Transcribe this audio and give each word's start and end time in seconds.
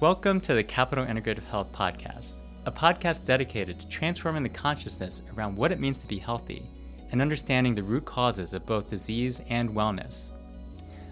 Welcome 0.00 0.40
to 0.42 0.54
the 0.54 0.64
Capital 0.64 1.04
Integrative 1.04 1.44
Health 1.44 1.70
Podcast, 1.72 2.36
a 2.64 2.72
podcast 2.72 3.22
dedicated 3.22 3.78
to 3.78 3.88
transforming 3.88 4.42
the 4.42 4.48
consciousness 4.48 5.20
around 5.36 5.56
what 5.56 5.72
it 5.72 5.78
means 5.78 5.98
to 5.98 6.06
be 6.06 6.16
healthy 6.18 6.62
and 7.12 7.20
understanding 7.20 7.74
the 7.74 7.82
root 7.82 8.06
causes 8.06 8.54
of 8.54 8.64
both 8.64 8.88
disease 8.88 9.42
and 9.50 9.68
wellness. 9.68 10.28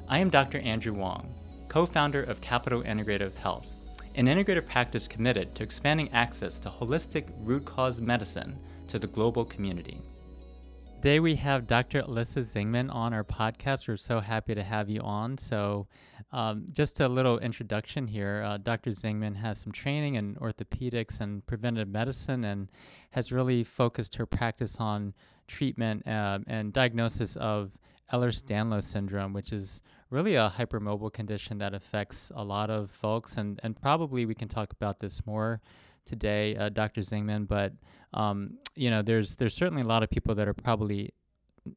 I 0.09 0.21
am 0.21 0.31
Dr. 0.31 0.61
Andrew 0.61 0.95
Wong, 0.95 1.29
co 1.69 1.85
founder 1.85 2.23
of 2.23 2.41
Capital 2.41 2.83
Integrative 2.83 3.37
Health, 3.37 3.67
an 4.15 4.25
integrative 4.25 4.65
practice 4.65 5.07
committed 5.07 5.55
to 5.57 5.63
expanding 5.63 6.11
access 6.13 6.59
to 6.61 6.71
holistic 6.71 7.27
root 7.41 7.67
cause 7.67 8.01
medicine 8.01 8.59
to 8.87 8.99
the 8.99 9.07
global 9.07 9.45
community. 9.45 10.01
Today 10.99 11.21
we 11.21 11.37
have 11.37 11.69
Dr. 11.69 12.03
Alyssa 12.03 12.43
Zingman 12.43 12.93
on 12.93 13.13
our 13.13 13.23
podcast. 13.23 13.87
We're 13.87 13.97
so 13.97 14.19
happy 14.19 14.57
to 14.57 14.65
have 14.65 14.91
you 14.91 15.01
on. 15.03 15.39
So, 15.39 15.87
um, 16.33 16.67
just 16.73 17.01
a 17.01 17.09
little 17.09 17.39
introduction 17.39 18.07
here. 18.07 18.43
Uh, 18.47 18.59
Dr. 18.59 18.91
Zingman 18.91 19.37
has 19.37 19.59
some 19.59 19.73
training 19.73 20.17
in 20.17 20.35
orthopedics 20.37 21.21
and 21.21 21.45
preventive 21.47 21.89
medicine, 21.89 22.45
and 22.45 22.69
has 23.11 23.33
really 23.33 23.65
focused 23.65 24.17
her 24.17 24.27
practice 24.27 24.77
on 24.79 25.15
treatment 25.47 26.07
uh, 26.07 26.39
and 26.47 26.73
diagnosis 26.73 27.37
of 27.37 27.73
Ehlers-Danlos 28.13 28.85
syndrome, 28.85 29.33
which 29.33 29.53
is 29.53 29.83
really 30.11 30.35
a 30.35 30.53
hypermobile 30.55 31.13
condition 31.13 31.59
that 31.59 31.75
affects 31.75 32.31
a 32.35 32.45
lot 32.45 32.71
of 32.71 32.91
folks, 32.91 33.37
and 33.37 33.61
and 33.63 33.81
probably 33.81 34.27
we 34.27 34.35
can 34.35 34.49
talk 34.49 34.73
about 34.73 35.01
this 35.01 35.25
more 35.27 35.61
today, 36.05 36.57
uh, 36.57 36.69
Dr. 36.71 37.03
Zingman, 37.03 37.47
but 37.47 37.73
um, 38.15 38.59
you 38.75 38.91
know, 38.91 39.03
there's 39.03 39.37
there's 39.37 39.55
certainly 39.55 39.83
a 39.83 39.87
lot 39.87 40.03
of 40.03 40.11
people 40.11 40.35
that 40.35 40.49
are 40.49 40.55
probably 40.55 41.13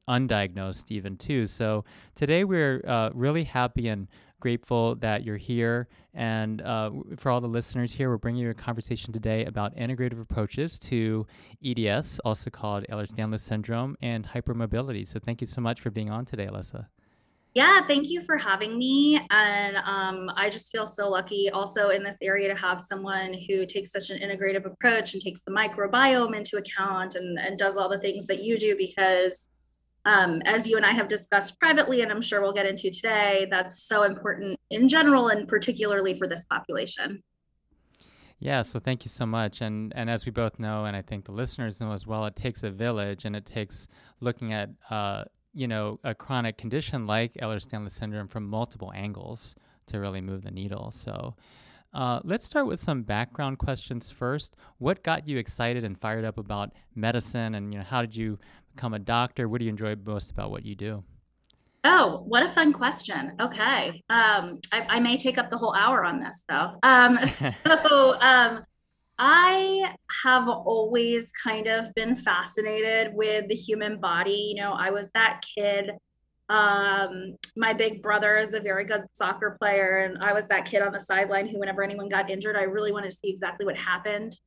undiagnosed 0.09 0.91
even 0.91 1.17
too. 1.17 1.47
So 1.47 1.85
today 2.15 2.43
we're 2.43 2.83
uh, 2.87 3.09
really 3.13 3.43
happy 3.43 3.87
and 3.87 4.07
grateful 4.41 4.95
that 4.95 5.23
you're 5.23 5.37
here. 5.37 5.87
And 6.13 6.61
uh, 6.61 6.91
for 7.15 7.31
all 7.31 7.39
the 7.39 7.47
listeners 7.47 7.93
here, 7.93 8.09
we're 8.09 8.17
bringing 8.17 8.41
you 8.41 8.49
a 8.49 8.53
conversation 8.53 9.13
today 9.13 9.45
about 9.45 9.77
integrative 9.77 10.19
approaches 10.19 10.77
to 10.79 11.25
EDS, 11.63 12.19
also 12.25 12.49
called 12.49 12.85
Ehlers-Danlos 12.89 13.39
syndrome, 13.39 13.95
and 14.01 14.27
hypermobility. 14.27 15.07
So 15.07 15.19
thank 15.19 15.39
you 15.39 15.47
so 15.47 15.61
much 15.61 15.79
for 15.79 15.91
being 15.91 16.09
on 16.09 16.25
today, 16.25 16.47
Alyssa. 16.47 16.87
Yeah, 17.53 17.85
thank 17.85 18.09
you 18.09 18.21
for 18.21 18.37
having 18.37 18.77
me. 18.77 19.19
And 19.29 19.75
um, 19.77 20.31
I 20.37 20.49
just 20.49 20.71
feel 20.71 20.87
so 20.87 21.09
lucky 21.09 21.49
also 21.49 21.89
in 21.89 22.01
this 22.01 22.15
area 22.21 22.47
to 22.47 22.55
have 22.55 22.79
someone 22.79 23.33
who 23.47 23.65
takes 23.65 23.91
such 23.91 24.09
an 24.09 24.19
integrative 24.19 24.65
approach 24.65 25.13
and 25.13 25.21
takes 25.21 25.41
the 25.41 25.51
microbiome 25.51 26.33
into 26.33 26.55
account 26.57 27.15
and, 27.15 27.37
and 27.37 27.59
does 27.59 27.75
all 27.75 27.89
the 27.89 27.99
things 27.99 28.25
that 28.27 28.41
you 28.41 28.57
do 28.57 28.77
because 28.77 29.49
um, 30.05 30.41
as 30.45 30.67
you 30.67 30.77
and 30.77 30.85
I 30.85 30.91
have 30.91 31.07
discussed 31.07 31.59
privately, 31.59 32.01
and 32.01 32.11
I'm 32.11 32.21
sure 32.21 32.41
we'll 32.41 32.53
get 32.53 32.65
into 32.65 32.89
today, 32.89 33.47
that's 33.49 33.83
so 33.83 34.03
important 34.03 34.59
in 34.69 34.87
general 34.87 35.27
and 35.27 35.47
particularly 35.47 36.13
for 36.13 36.27
this 36.27 36.45
population. 36.45 37.23
Yeah, 38.39 38.63
so 38.63 38.79
thank 38.79 39.05
you 39.05 39.09
so 39.09 39.25
much. 39.27 39.61
And 39.61 39.93
and 39.95 40.09
as 40.09 40.25
we 40.25 40.31
both 40.31 40.57
know, 40.59 40.85
and 40.85 40.95
I 40.97 41.03
think 41.03 41.25
the 41.25 41.31
listeners 41.31 41.79
know 41.79 41.91
as 41.91 42.07
well, 42.07 42.25
it 42.25 42.35
takes 42.35 42.63
a 42.63 42.71
village, 42.71 43.25
and 43.25 43.35
it 43.35 43.45
takes 43.45 43.87
looking 44.19 44.51
at 44.51 44.69
uh, 44.89 45.25
you 45.53 45.67
know, 45.67 45.99
a 46.03 46.15
chronic 46.15 46.57
condition 46.57 47.05
like 47.05 47.33
Ehlers-Danlos 47.35 47.91
syndrome 47.91 48.27
from 48.27 48.47
multiple 48.47 48.91
angles 48.95 49.55
to 49.87 49.99
really 49.99 50.21
move 50.21 50.43
the 50.43 50.51
needle. 50.51 50.91
So, 50.91 51.35
uh, 51.93 52.19
let's 52.23 52.45
start 52.45 52.67
with 52.67 52.79
some 52.79 53.03
background 53.03 53.57
questions 53.57 54.09
first. 54.09 54.55
What 54.77 55.03
got 55.03 55.27
you 55.27 55.37
excited 55.37 55.83
and 55.83 55.99
fired 55.99 56.25
up 56.25 56.37
about 56.37 56.71
medicine, 56.95 57.55
and 57.55 57.73
you 57.73 57.79
know, 57.79 57.85
how 57.85 58.01
did 58.01 58.15
you 58.15 58.39
become 58.75 58.93
a 58.93 58.99
doctor? 58.99 59.49
What 59.49 59.59
do 59.59 59.65
you 59.65 59.69
enjoy 59.69 59.95
most 60.05 60.31
about 60.31 60.51
what 60.51 60.65
you 60.65 60.75
do? 60.75 61.03
Oh, 61.83 62.23
what 62.27 62.43
a 62.43 62.49
fun 62.49 62.73
question. 62.73 63.33
Okay. 63.41 64.03
Um, 64.09 64.59
I, 64.71 64.85
I, 64.87 64.99
may 64.99 65.17
take 65.17 65.39
up 65.39 65.49
the 65.49 65.57
whole 65.57 65.73
hour 65.73 66.05
on 66.05 66.21
this 66.21 66.43
though. 66.47 66.73
Um, 66.83 67.17
so, 67.25 68.21
um, 68.21 68.63
I 69.17 69.93
have 70.23 70.47
always 70.47 71.31
kind 71.31 71.67
of 71.67 71.93
been 71.95 72.15
fascinated 72.15 73.13
with 73.13 73.47
the 73.49 73.55
human 73.55 73.99
body. 73.99 74.53
You 74.55 74.61
know, 74.61 74.73
I 74.73 74.91
was 74.91 75.11
that 75.11 75.41
kid. 75.55 75.91
Um, 76.51 77.37
my 77.55 77.71
big 77.71 78.01
brother 78.01 78.37
is 78.37 78.53
a 78.53 78.59
very 78.59 78.83
good 78.83 79.03
soccer 79.13 79.55
player, 79.57 79.99
and 79.99 80.21
I 80.21 80.33
was 80.33 80.47
that 80.47 80.65
kid 80.65 80.81
on 80.81 80.91
the 80.91 80.99
sideline 80.99 81.47
who, 81.47 81.57
whenever 81.57 81.81
anyone 81.81 82.09
got 82.09 82.29
injured, 82.29 82.57
I 82.57 82.63
really 82.63 82.91
wanted 82.91 83.11
to 83.11 83.17
see 83.17 83.29
exactly 83.29 83.65
what 83.65 83.77
happened. 83.77 84.37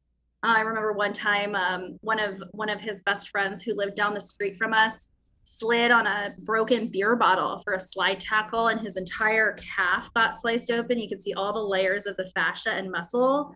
Uh, 0.45 0.53
I 0.59 0.61
remember 0.61 0.93
one 0.93 1.15
time, 1.15 1.55
um, 1.55 1.99
one 2.03 2.21
of 2.21 2.43
one 2.53 2.69
of 2.69 2.79
his 2.79 3.03
best 3.07 3.31
friends 3.31 3.63
who 3.63 3.75
lived 3.75 3.97
down 3.97 4.13
the 4.13 4.21
street 4.21 4.57
from 4.57 4.75
us 4.75 5.09
slid 5.45 5.91
on 5.91 6.07
a 6.07 6.29
broken 6.45 6.89
beer 6.89 7.17
bottle 7.17 7.61
for 7.65 7.73
a 7.73 7.81
slide 7.81 8.21
tackle, 8.21 8.69
and 8.69 8.81
his 8.83 8.99
entire 8.99 9.57
calf 9.77 10.13
got 10.15 10.37
sliced 10.37 10.71
open. 10.71 10.99
You 10.99 11.09
could 11.09 11.23
see 11.23 11.33
all 11.33 11.55
the 11.55 11.59
layers 11.59 12.05
of 12.05 12.19
the 12.19 12.27
fascia 12.35 12.71
and 12.71 12.91
muscle 12.91 13.55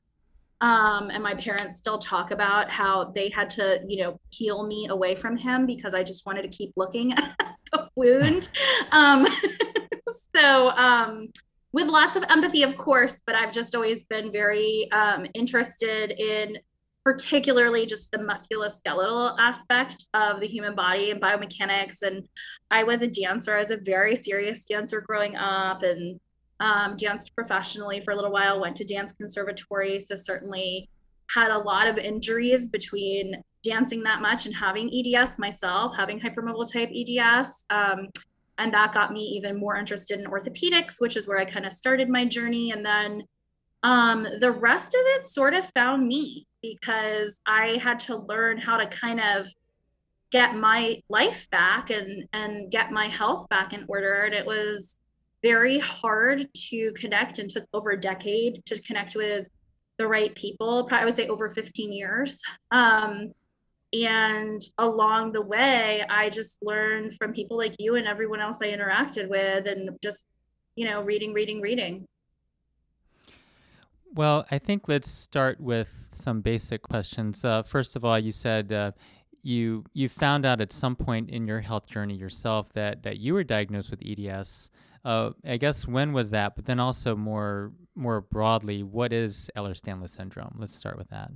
um, 0.60 1.10
and 1.10 1.22
my 1.22 1.34
parents 1.34 1.78
still 1.78 1.98
talk 1.98 2.30
about 2.30 2.70
how 2.70 3.12
they 3.14 3.28
had 3.30 3.48
to, 3.50 3.80
you 3.86 4.02
know, 4.02 4.20
peel 4.32 4.66
me 4.66 4.88
away 4.88 5.14
from 5.14 5.36
him 5.36 5.66
because 5.66 5.94
I 5.94 6.02
just 6.02 6.26
wanted 6.26 6.42
to 6.42 6.48
keep 6.48 6.72
looking 6.76 7.12
at 7.16 7.34
the 7.72 7.88
wound. 7.94 8.48
Um, 8.92 9.26
so, 10.34 10.70
um, 10.70 11.28
with 11.72 11.86
lots 11.86 12.16
of 12.16 12.24
empathy, 12.30 12.62
of 12.62 12.76
course, 12.76 13.22
but 13.26 13.34
I've 13.34 13.52
just 13.52 13.74
always 13.74 14.04
been 14.04 14.32
very 14.32 14.90
um, 14.90 15.26
interested 15.34 16.10
in 16.10 16.58
particularly 17.04 17.86
just 17.86 18.10
the 18.10 18.18
musculoskeletal 18.18 19.36
aspect 19.38 20.06
of 20.12 20.40
the 20.40 20.46
human 20.46 20.74
body 20.74 21.10
and 21.10 21.20
biomechanics. 21.20 22.02
And 22.02 22.28
I 22.70 22.84
was 22.84 23.02
a 23.02 23.06
dancer, 23.06 23.54
I 23.54 23.60
was 23.60 23.70
a 23.70 23.76
very 23.76 24.16
serious 24.16 24.64
dancer 24.64 25.00
growing 25.00 25.36
up 25.36 25.82
and 25.82 26.18
um, 26.60 26.96
danced 26.96 27.34
professionally 27.34 28.00
for 28.00 28.12
a 28.12 28.16
little 28.16 28.32
while, 28.32 28.60
went 28.60 28.76
to 28.76 28.84
dance 28.84 29.12
conservatory. 29.12 30.00
So 30.00 30.16
certainly 30.16 30.88
had 31.34 31.50
a 31.50 31.58
lot 31.58 31.86
of 31.86 31.98
injuries 31.98 32.68
between 32.68 33.42
dancing 33.62 34.02
that 34.04 34.22
much 34.22 34.46
and 34.46 34.54
having 34.54 34.90
EDS 34.92 35.38
myself, 35.38 35.92
having 35.96 36.20
hypermobile 36.20 36.72
type 36.72 36.90
EDS. 36.94 37.66
Um, 37.70 38.08
and 38.58 38.72
that 38.74 38.92
got 38.92 39.12
me 39.12 39.20
even 39.20 39.58
more 39.58 39.76
interested 39.76 40.18
in 40.18 40.26
orthopedics, 40.26 41.00
which 41.00 41.16
is 41.16 41.28
where 41.28 41.38
I 41.38 41.44
kind 41.44 41.66
of 41.66 41.72
started 41.72 42.08
my 42.08 42.24
journey. 42.24 42.72
And 42.72 42.84
then 42.84 43.22
um, 43.82 44.26
the 44.40 44.50
rest 44.50 44.94
of 44.94 45.00
it 45.04 45.26
sort 45.26 45.54
of 45.54 45.70
found 45.74 46.06
me 46.06 46.46
because 46.60 47.40
I 47.46 47.78
had 47.80 48.00
to 48.00 48.16
learn 48.16 48.58
how 48.58 48.76
to 48.76 48.86
kind 48.86 49.20
of 49.20 49.46
get 50.30 50.56
my 50.56 51.00
life 51.08 51.48
back 51.50 51.88
and 51.88 52.24
and 52.32 52.70
get 52.70 52.90
my 52.90 53.08
health 53.08 53.48
back 53.48 53.72
in 53.72 53.84
order. 53.88 54.24
And 54.24 54.34
it 54.34 54.44
was 54.44 54.96
very 55.42 55.78
hard 55.78 56.48
to 56.54 56.92
connect 56.92 57.38
and 57.38 57.48
took 57.48 57.64
over 57.72 57.90
a 57.90 58.00
decade 58.00 58.64
to 58.66 58.80
connect 58.82 59.14
with 59.14 59.46
the 59.98 60.06
right 60.06 60.34
people. 60.34 60.84
Probably, 60.84 61.02
I 61.02 61.04
would 61.04 61.16
say 61.16 61.28
over 61.28 61.48
15 61.48 61.92
years. 61.92 62.40
Um, 62.70 63.32
and 63.92 64.62
along 64.76 65.32
the 65.32 65.42
way, 65.42 66.04
I 66.08 66.28
just 66.28 66.58
learned 66.62 67.14
from 67.14 67.32
people 67.32 67.56
like 67.56 67.74
you 67.78 67.96
and 67.96 68.06
everyone 68.06 68.40
else 68.40 68.58
I 68.62 68.66
interacted 68.66 69.28
with, 69.28 69.66
and 69.66 69.90
just, 70.02 70.24
you 70.76 70.84
know, 70.84 71.02
reading, 71.02 71.32
reading, 71.32 71.60
reading. 71.60 72.06
Well, 74.14 74.46
I 74.50 74.58
think 74.58 74.88
let's 74.88 75.10
start 75.10 75.60
with 75.60 76.08
some 76.12 76.40
basic 76.40 76.82
questions. 76.82 77.44
Uh, 77.44 77.62
first 77.62 77.96
of 77.96 78.04
all, 78.04 78.18
you 78.18 78.32
said 78.32 78.72
uh, 78.72 78.92
you 79.42 79.84
you 79.92 80.08
found 80.08 80.44
out 80.44 80.60
at 80.60 80.72
some 80.72 80.96
point 80.96 81.30
in 81.30 81.46
your 81.46 81.60
health 81.60 81.86
journey 81.86 82.14
yourself 82.14 82.72
that 82.72 83.02
that 83.04 83.18
you 83.18 83.34
were 83.34 83.44
diagnosed 83.44 83.90
with 83.90 84.02
EDS. 84.04 84.70
Uh, 85.04 85.30
I 85.44 85.56
guess 85.56 85.86
when 85.86 86.12
was 86.12 86.30
that? 86.30 86.56
But 86.56 86.64
then 86.64 86.80
also 86.80 87.16
more 87.16 87.72
more 87.94 88.20
broadly, 88.20 88.82
what 88.82 89.12
is 89.12 89.50
Ehlers-Danlos 89.56 90.10
syndrome? 90.10 90.54
Let's 90.58 90.76
start 90.76 90.96
with 90.98 91.08
that. 91.08 91.30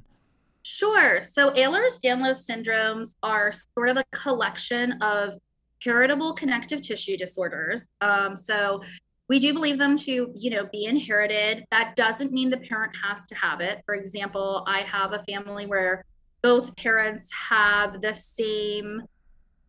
Sure. 0.63 1.21
So 1.21 1.51
Ehlers-Danlos 1.51 2.47
syndromes 2.49 3.17
are 3.23 3.51
sort 3.51 3.89
of 3.89 3.97
a 3.97 4.05
collection 4.13 4.93
of 5.03 5.35
heritable 5.83 6.33
connective 6.35 6.81
tissue 6.81 7.17
disorders. 7.17 7.89
Um, 8.01 8.37
so 8.37 8.81
we 9.29 9.41
do 9.41 9.53
believe 9.53 9.79
them 9.79 9.97
to, 9.97 10.33
you 10.37 10.51
know, 10.51 10.67
be 10.71 10.85
inherited. 10.85 11.65
That 11.73 11.97
doesn't 11.97 12.33
mean 12.33 12.51
the 12.51 12.59
parent 12.59 12.95
has 13.03 13.27
to 13.27 13.35
have 13.35 13.61
it. 13.61 13.83
For 13.87 13.95
example, 13.95 14.63
I 14.69 14.81
have 14.83 15.13
a 15.13 15.23
family 15.25 15.67
where 15.67 16.05
both 16.43 16.77
parents 16.77 17.31
have 17.49 18.01
the 18.01 18.15
same 18.15 19.03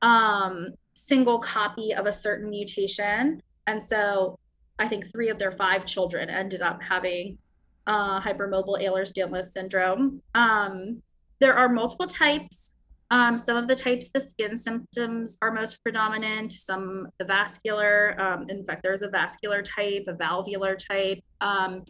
um, 0.01 0.69
single 0.93 1.39
copy 1.39 1.93
of 1.93 2.05
a 2.05 2.11
certain 2.11 2.49
mutation. 2.49 3.41
And 3.67 3.83
so 3.83 4.39
I 4.79 4.87
think 4.87 5.11
three 5.11 5.29
of 5.29 5.39
their 5.39 5.51
five 5.51 5.85
children 5.85 6.29
ended 6.29 6.61
up 6.61 6.81
having 6.81 7.37
uh, 7.87 8.19
hypermobile 8.21 8.81
Ehlers-Danlos 8.81 9.45
syndrome. 9.45 10.21
Um, 10.35 11.01
there 11.39 11.53
are 11.53 11.69
multiple 11.69 12.07
types. 12.07 12.71
Um, 13.11 13.37
some 13.37 13.57
of 13.57 13.67
the 13.67 13.75
types, 13.75 14.09
the 14.09 14.19
skin 14.19 14.57
symptoms 14.57 15.37
are 15.41 15.51
most 15.51 15.83
predominant. 15.83 16.53
Some 16.53 17.09
the 17.19 17.25
vascular. 17.25 18.19
Um, 18.19 18.49
in 18.49 18.63
fact, 18.65 18.81
there's 18.81 19.03
a 19.03 19.09
vascular 19.09 19.61
type, 19.61 20.05
a 20.07 20.13
valvular 20.13 20.75
type. 20.75 21.19
Um, 21.41 21.83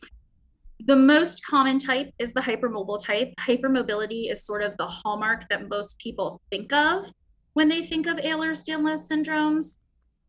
the 0.86 0.96
most 0.96 1.46
common 1.46 1.80
type 1.80 2.12
is 2.20 2.34
the 2.34 2.42
hypermobile 2.42 3.02
type. 3.02 3.31
Hypermobility 3.40 4.30
is 4.31 4.46
sort 4.46 4.64
of 4.64 4.75
the 4.78 4.88
hallmark 4.88 5.48
that 5.50 5.70
most 5.70 5.98
people 6.00 6.42
think 6.52 6.74
of 6.74 7.06
when 7.54 7.70
they 7.70 7.84
think 7.84 8.06
of 8.08 8.18
Ehlers-Danlos 8.18 9.08
syndromes. 9.10 9.78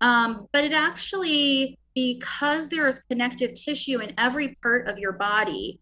Um, 0.00 0.46
but 0.52 0.64
it 0.64 0.72
actually 0.72 1.78
because 1.94 2.68
there 2.68 2.88
is 2.88 3.00
connective 3.08 3.54
tissue 3.54 4.00
in 4.00 4.12
every 4.18 4.56
part 4.62 4.88
of 4.88 4.98
your 4.98 5.12
body, 5.12 5.78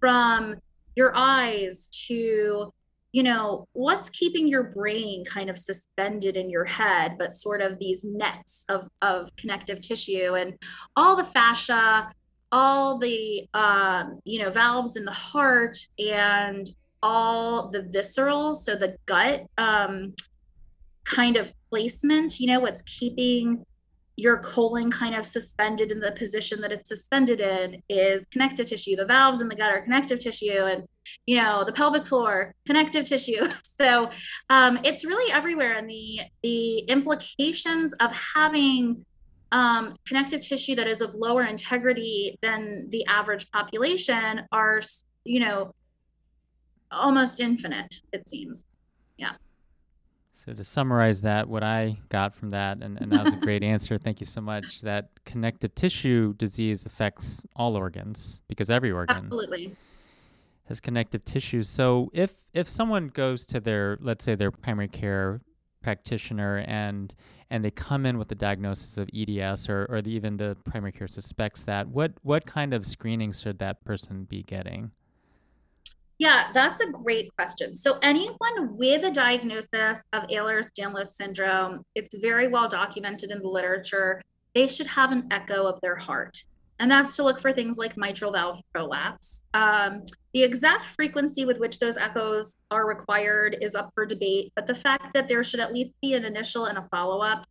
from 0.00 0.56
your 0.94 1.12
eyes 1.14 1.88
to 2.08 2.72
you 3.12 3.22
know 3.22 3.66
what's 3.72 4.10
keeping 4.10 4.46
your 4.46 4.64
brain 4.64 5.24
kind 5.24 5.48
of 5.48 5.58
suspended 5.58 6.36
in 6.36 6.50
your 6.50 6.64
head 6.64 7.16
but 7.18 7.32
sort 7.32 7.62
of 7.62 7.78
these 7.78 8.04
nets 8.04 8.64
of 8.68 8.88
of 9.00 9.34
connective 9.36 9.80
tissue 9.80 10.34
and 10.34 10.54
all 10.96 11.16
the 11.16 11.24
fascia 11.24 12.10
all 12.52 12.98
the 12.98 13.46
um, 13.54 14.20
you 14.24 14.38
know 14.38 14.50
valves 14.50 14.96
in 14.96 15.04
the 15.04 15.10
heart 15.10 15.78
and 15.98 16.70
all 17.02 17.70
the 17.70 17.82
visceral 17.82 18.54
so 18.54 18.74
the 18.74 18.96
gut 19.06 19.44
um, 19.58 20.14
kind 21.06 21.36
of 21.36 21.52
placement 21.70 22.38
you 22.40 22.46
know 22.46 22.60
what's 22.60 22.82
keeping 22.82 23.64
your 24.16 24.38
colon 24.38 24.90
kind 24.90 25.14
of 25.14 25.26
suspended 25.26 25.92
in 25.92 26.00
the 26.00 26.12
position 26.12 26.60
that 26.62 26.72
it's 26.72 26.88
suspended 26.88 27.38
in 27.38 27.82
is 27.88 28.24
connective 28.30 28.66
tissue. 28.66 28.96
The 28.96 29.04
valves 29.04 29.42
in 29.42 29.48
the 29.48 29.54
gut 29.54 29.70
are 29.70 29.82
connective 29.82 30.18
tissue, 30.18 30.62
and 30.62 30.84
you 31.26 31.36
know 31.36 31.64
the 31.64 31.72
pelvic 31.72 32.06
floor 32.06 32.54
connective 32.66 33.04
tissue. 33.04 33.46
So 33.78 34.08
um, 34.48 34.78
it's 34.84 35.04
really 35.04 35.30
everywhere, 35.30 35.74
and 35.74 35.88
the 35.88 36.20
the 36.42 36.78
implications 36.78 37.92
of 38.00 38.10
having 38.34 39.04
um, 39.52 39.94
connective 40.06 40.40
tissue 40.40 40.74
that 40.76 40.86
is 40.86 41.02
of 41.02 41.14
lower 41.14 41.44
integrity 41.44 42.38
than 42.40 42.88
the 42.88 43.04
average 43.04 43.50
population 43.50 44.46
are, 44.50 44.80
you 45.24 45.40
know, 45.40 45.74
almost 46.90 47.38
infinite. 47.38 47.96
It 48.14 48.26
seems. 48.26 48.64
Yeah. 49.18 49.32
So 50.36 50.52
to 50.52 50.62
summarize 50.62 51.22
that, 51.22 51.48
what 51.48 51.62
I 51.62 51.96
got 52.10 52.34
from 52.34 52.50
that, 52.50 52.82
and, 52.82 53.00
and 53.00 53.10
that 53.10 53.24
was 53.24 53.32
a 53.32 53.38
great 53.38 53.62
answer. 53.74 53.96
Thank 53.96 54.20
you 54.20 54.26
so 54.26 54.42
much. 54.42 54.82
That 54.82 55.08
connective 55.24 55.74
tissue 55.74 56.34
disease 56.34 56.84
affects 56.84 57.44
all 57.56 57.74
organs 57.74 58.40
because 58.46 58.70
every 58.70 58.92
organ 58.92 59.16
absolutely 59.16 59.74
has 60.66 60.78
connective 60.78 61.24
tissue. 61.24 61.62
So 61.62 62.10
if 62.12 62.34
if 62.52 62.68
someone 62.68 63.08
goes 63.08 63.46
to 63.46 63.60
their 63.60 63.96
let's 64.00 64.24
say 64.24 64.34
their 64.34 64.50
primary 64.50 64.88
care 64.88 65.40
practitioner 65.82 66.64
and 66.66 67.14
and 67.48 67.64
they 67.64 67.70
come 67.70 68.04
in 68.04 68.18
with 68.18 68.28
the 68.28 68.34
diagnosis 68.34 68.98
of 68.98 69.08
EDS 69.14 69.70
or 69.70 69.86
or 69.88 70.02
the, 70.02 70.10
even 70.10 70.36
the 70.36 70.56
primary 70.64 70.92
care 70.92 71.08
suspects 71.08 71.64
that, 71.64 71.88
what 71.88 72.12
what 72.22 72.44
kind 72.44 72.74
of 72.74 72.84
screening 72.86 73.32
should 73.32 73.58
that 73.60 73.84
person 73.84 74.24
be 74.24 74.42
getting? 74.42 74.90
Yeah, 76.18 76.48
that's 76.54 76.80
a 76.80 76.90
great 76.90 77.34
question. 77.36 77.74
So, 77.74 77.98
anyone 78.02 78.76
with 78.76 79.04
a 79.04 79.10
diagnosis 79.10 80.02
of 80.12 80.22
Ehlers 80.24 80.70
Danlos 80.78 81.08
syndrome, 81.08 81.82
it's 81.94 82.14
very 82.18 82.48
well 82.48 82.68
documented 82.68 83.30
in 83.30 83.40
the 83.40 83.48
literature, 83.48 84.22
they 84.54 84.68
should 84.68 84.86
have 84.86 85.12
an 85.12 85.28
echo 85.30 85.66
of 85.66 85.78
their 85.82 85.96
heart. 85.96 86.38
And 86.78 86.90
that's 86.90 87.16
to 87.16 87.22
look 87.22 87.40
for 87.40 87.52
things 87.52 87.78
like 87.78 87.96
mitral 87.96 88.32
valve 88.32 88.60
prolapse. 88.72 89.44
Um, 89.54 90.04
the 90.34 90.42
exact 90.42 90.86
frequency 90.86 91.44
with 91.44 91.58
which 91.58 91.78
those 91.78 91.96
echoes 91.96 92.54
are 92.70 92.86
required 92.86 93.56
is 93.60 93.74
up 93.74 93.90
for 93.94 94.04
debate, 94.04 94.52
but 94.54 94.66
the 94.66 94.74
fact 94.74 95.14
that 95.14 95.28
there 95.28 95.42
should 95.42 95.60
at 95.60 95.72
least 95.72 95.96
be 96.02 96.14
an 96.14 96.24
initial 96.24 96.66
and 96.66 96.76
a 96.76 96.82
follow 96.84 97.22
up 97.22 97.46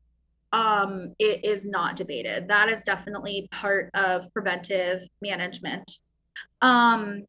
um, 0.55 1.13
it 1.19 1.43
is 1.43 1.65
not 1.65 1.97
debated. 1.97 2.47
That 2.47 2.69
is 2.69 2.83
definitely 2.83 3.49
part 3.51 3.89
of 3.93 4.31
preventive 4.33 5.01
management. 5.21 5.97
Um, 6.61 7.25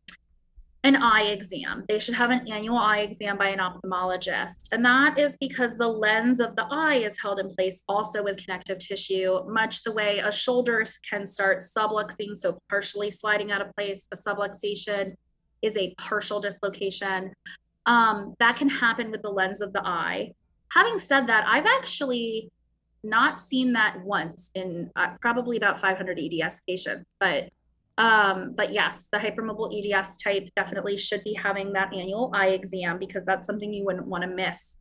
an 0.86 0.96
eye 0.96 1.24
exam. 1.24 1.84
They 1.88 1.98
should 1.98 2.14
have 2.14 2.30
an 2.30 2.48
annual 2.48 2.78
eye 2.78 3.00
exam 3.00 3.36
by 3.36 3.48
an 3.48 3.58
ophthalmologist. 3.58 4.68
And 4.70 4.84
that 4.84 5.18
is 5.18 5.36
because 5.40 5.76
the 5.76 5.88
lens 5.88 6.38
of 6.38 6.54
the 6.54 6.64
eye 6.70 6.96
is 6.96 7.16
held 7.20 7.40
in 7.40 7.50
place 7.50 7.82
also 7.88 8.22
with 8.22 8.42
connective 8.42 8.78
tissue, 8.78 9.40
much 9.48 9.82
the 9.82 9.92
way 9.92 10.20
a 10.20 10.30
shoulder 10.30 10.84
can 11.08 11.26
start 11.26 11.58
subluxing, 11.58 12.36
so 12.36 12.58
partially 12.70 13.10
sliding 13.10 13.50
out 13.50 13.60
of 13.60 13.74
place. 13.74 14.06
A 14.12 14.16
subluxation 14.16 15.14
is 15.60 15.76
a 15.76 15.92
partial 15.98 16.40
dislocation. 16.40 17.32
Um, 17.86 18.34
that 18.38 18.56
can 18.56 18.68
happen 18.68 19.10
with 19.10 19.22
the 19.22 19.30
lens 19.30 19.60
of 19.60 19.72
the 19.72 19.82
eye. 19.84 20.32
Having 20.72 21.00
said 21.00 21.26
that, 21.26 21.44
I've 21.48 21.66
actually 21.66 22.50
not 23.02 23.40
seen 23.40 23.72
that 23.72 24.04
once 24.04 24.50
in 24.54 24.90
uh, 24.96 25.14
probably 25.20 25.56
about 25.56 25.80
500 25.80 26.18
EDS 26.18 26.62
patients, 26.66 27.06
but 27.18 27.50
um, 27.98 28.52
but 28.54 28.72
yes, 28.72 29.08
the 29.10 29.19
hypermobile 29.19 29.72
EDS 29.72 30.19
type 30.19 30.48
definitely 30.54 30.96
should 30.96 31.25
be 31.25 31.34
having 31.34 31.72
that 31.72 31.94
annual 31.94 32.31
eye 32.34 32.48
exam 32.48 32.98
because 32.98 33.25
that's 33.25 33.46
something 33.46 33.72
you 33.72 33.84
wouldn't 33.84 34.06
want 34.06 34.22
to 34.22 34.28
miss. 34.28 34.76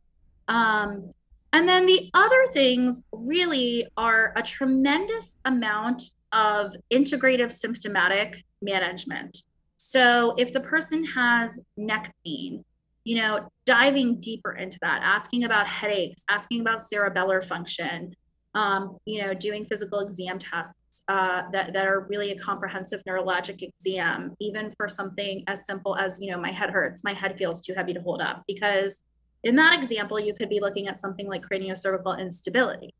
Um, 0.48 1.12
and 1.52 1.68
then 1.68 1.86
the 1.86 2.10
other 2.12 2.46
things 2.52 3.02
really 3.12 3.86
are 3.96 4.34
a 4.36 4.42
tremendous 4.42 5.36
amount 5.44 6.02
of 6.32 6.74
integrative 6.92 7.52
symptomatic 7.52 8.44
management. 8.60 9.38
So 9.78 10.34
if 10.36 10.52
the 10.52 10.60
person 10.60 11.04
has 11.04 11.58
neck 11.76 12.14
pain, 12.24 12.64
you 13.04 13.16
know, 13.16 13.48
diving 13.64 14.20
deeper 14.20 14.52
into 14.52 14.78
that, 14.82 15.00
asking 15.02 15.44
about 15.44 15.66
headaches, 15.66 16.24
asking 16.28 16.60
about 16.60 16.80
cerebellar 16.80 17.42
function, 17.42 18.14
um, 18.56 18.96
you 19.04 19.22
know, 19.22 19.34
doing 19.34 19.66
physical 19.66 20.00
exam 20.00 20.38
tests 20.38 21.04
uh, 21.08 21.42
that, 21.52 21.74
that 21.74 21.86
are 21.86 22.06
really 22.08 22.32
a 22.32 22.38
comprehensive 22.38 23.02
neurologic 23.06 23.62
exam, 23.62 24.34
even 24.40 24.72
for 24.78 24.88
something 24.88 25.44
as 25.46 25.66
simple 25.66 25.94
as, 25.94 26.18
you 26.18 26.32
know, 26.32 26.40
my 26.40 26.50
head 26.50 26.70
hurts, 26.70 27.04
my 27.04 27.12
head 27.12 27.36
feels 27.36 27.60
too 27.60 27.74
heavy 27.74 27.92
to 27.92 28.00
hold 28.00 28.22
up. 28.22 28.42
Because 28.48 29.02
in 29.44 29.56
that 29.56 29.74
example, 29.74 30.18
you 30.18 30.32
could 30.32 30.48
be 30.48 30.58
looking 30.58 30.88
at 30.88 30.98
something 30.98 31.28
like 31.28 31.42
craniocervical 31.42 32.18
instability, 32.18 32.94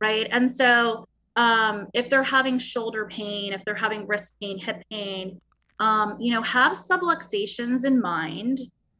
right? 0.00 0.26
And 0.32 0.50
so 0.50 1.06
um, 1.36 1.86
if 1.94 2.10
they're 2.10 2.24
having 2.24 2.58
shoulder 2.58 3.06
pain, 3.06 3.52
if 3.52 3.64
they're 3.64 3.76
having 3.76 4.04
wrist 4.08 4.34
pain, 4.42 4.58
hip 4.58 4.82
pain, 4.90 5.40
um, 5.78 6.16
you 6.18 6.34
know, 6.34 6.42
have 6.42 6.72
subluxations 6.72 7.84
in 7.84 8.00
mind 8.00 8.58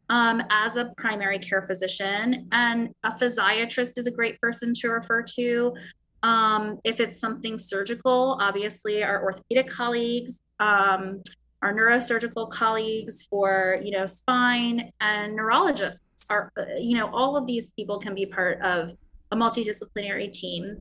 um, 0.08 0.42
as 0.50 0.76
a 0.76 0.92
primary 0.96 1.38
care 1.38 1.62
physician. 1.62 2.48
And 2.52 2.90
a 3.04 3.10
physiatrist 3.10 3.98
is 3.98 4.06
a 4.06 4.10
great 4.10 4.40
person 4.40 4.74
to 4.74 4.88
refer 4.88 5.22
to. 5.36 5.74
Um, 6.22 6.78
if 6.84 7.00
it's 7.00 7.20
something 7.20 7.58
surgical, 7.58 8.38
obviously 8.40 9.04
our 9.04 9.22
orthopedic 9.22 9.68
colleagues, 9.68 10.40
um, 10.58 11.22
our 11.62 11.74
neurosurgical 11.74 12.50
colleagues 12.50 13.24
for, 13.24 13.80
you 13.82 13.92
know, 13.92 14.06
spine 14.06 14.90
and 15.00 15.36
neurologists 15.36 16.00
are, 16.30 16.52
you 16.78 16.96
know, 16.96 17.10
all 17.12 17.36
of 17.36 17.46
these 17.46 17.70
people 17.72 17.98
can 17.98 18.14
be 18.14 18.26
part 18.26 18.60
of 18.62 18.92
a 19.30 19.36
multidisciplinary 19.36 20.32
team. 20.32 20.80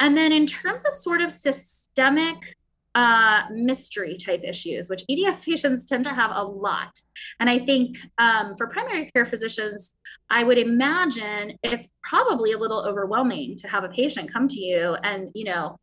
And 0.00 0.16
then 0.16 0.32
in 0.32 0.46
terms 0.46 0.84
of 0.84 0.94
sort 0.94 1.20
of 1.20 1.32
systemic 1.32 2.56
uh, 2.94 3.42
mystery 3.52 4.16
type 4.16 4.42
issues, 4.44 4.88
which 4.88 5.04
EDS 5.10 5.44
patients 5.44 5.84
tend 5.84 6.04
to 6.04 6.10
have 6.10 6.30
a 6.34 6.42
lot. 6.42 6.92
And 7.40 7.50
I 7.50 7.58
think 7.58 7.98
um, 8.18 8.54
for 8.56 8.68
primary 8.68 9.10
care 9.10 9.24
physicians, 9.24 9.92
I 10.30 10.44
would 10.44 10.58
imagine 10.58 11.58
it's 11.62 11.88
probably 12.02 12.52
a 12.52 12.58
little 12.58 12.84
overwhelming 12.86 13.56
to 13.56 13.68
have 13.68 13.84
a 13.84 13.88
patient 13.88 14.32
come 14.32 14.48
to 14.48 14.60
you 14.60 14.96
and, 15.02 15.30
you 15.34 15.44
know, 15.44 15.76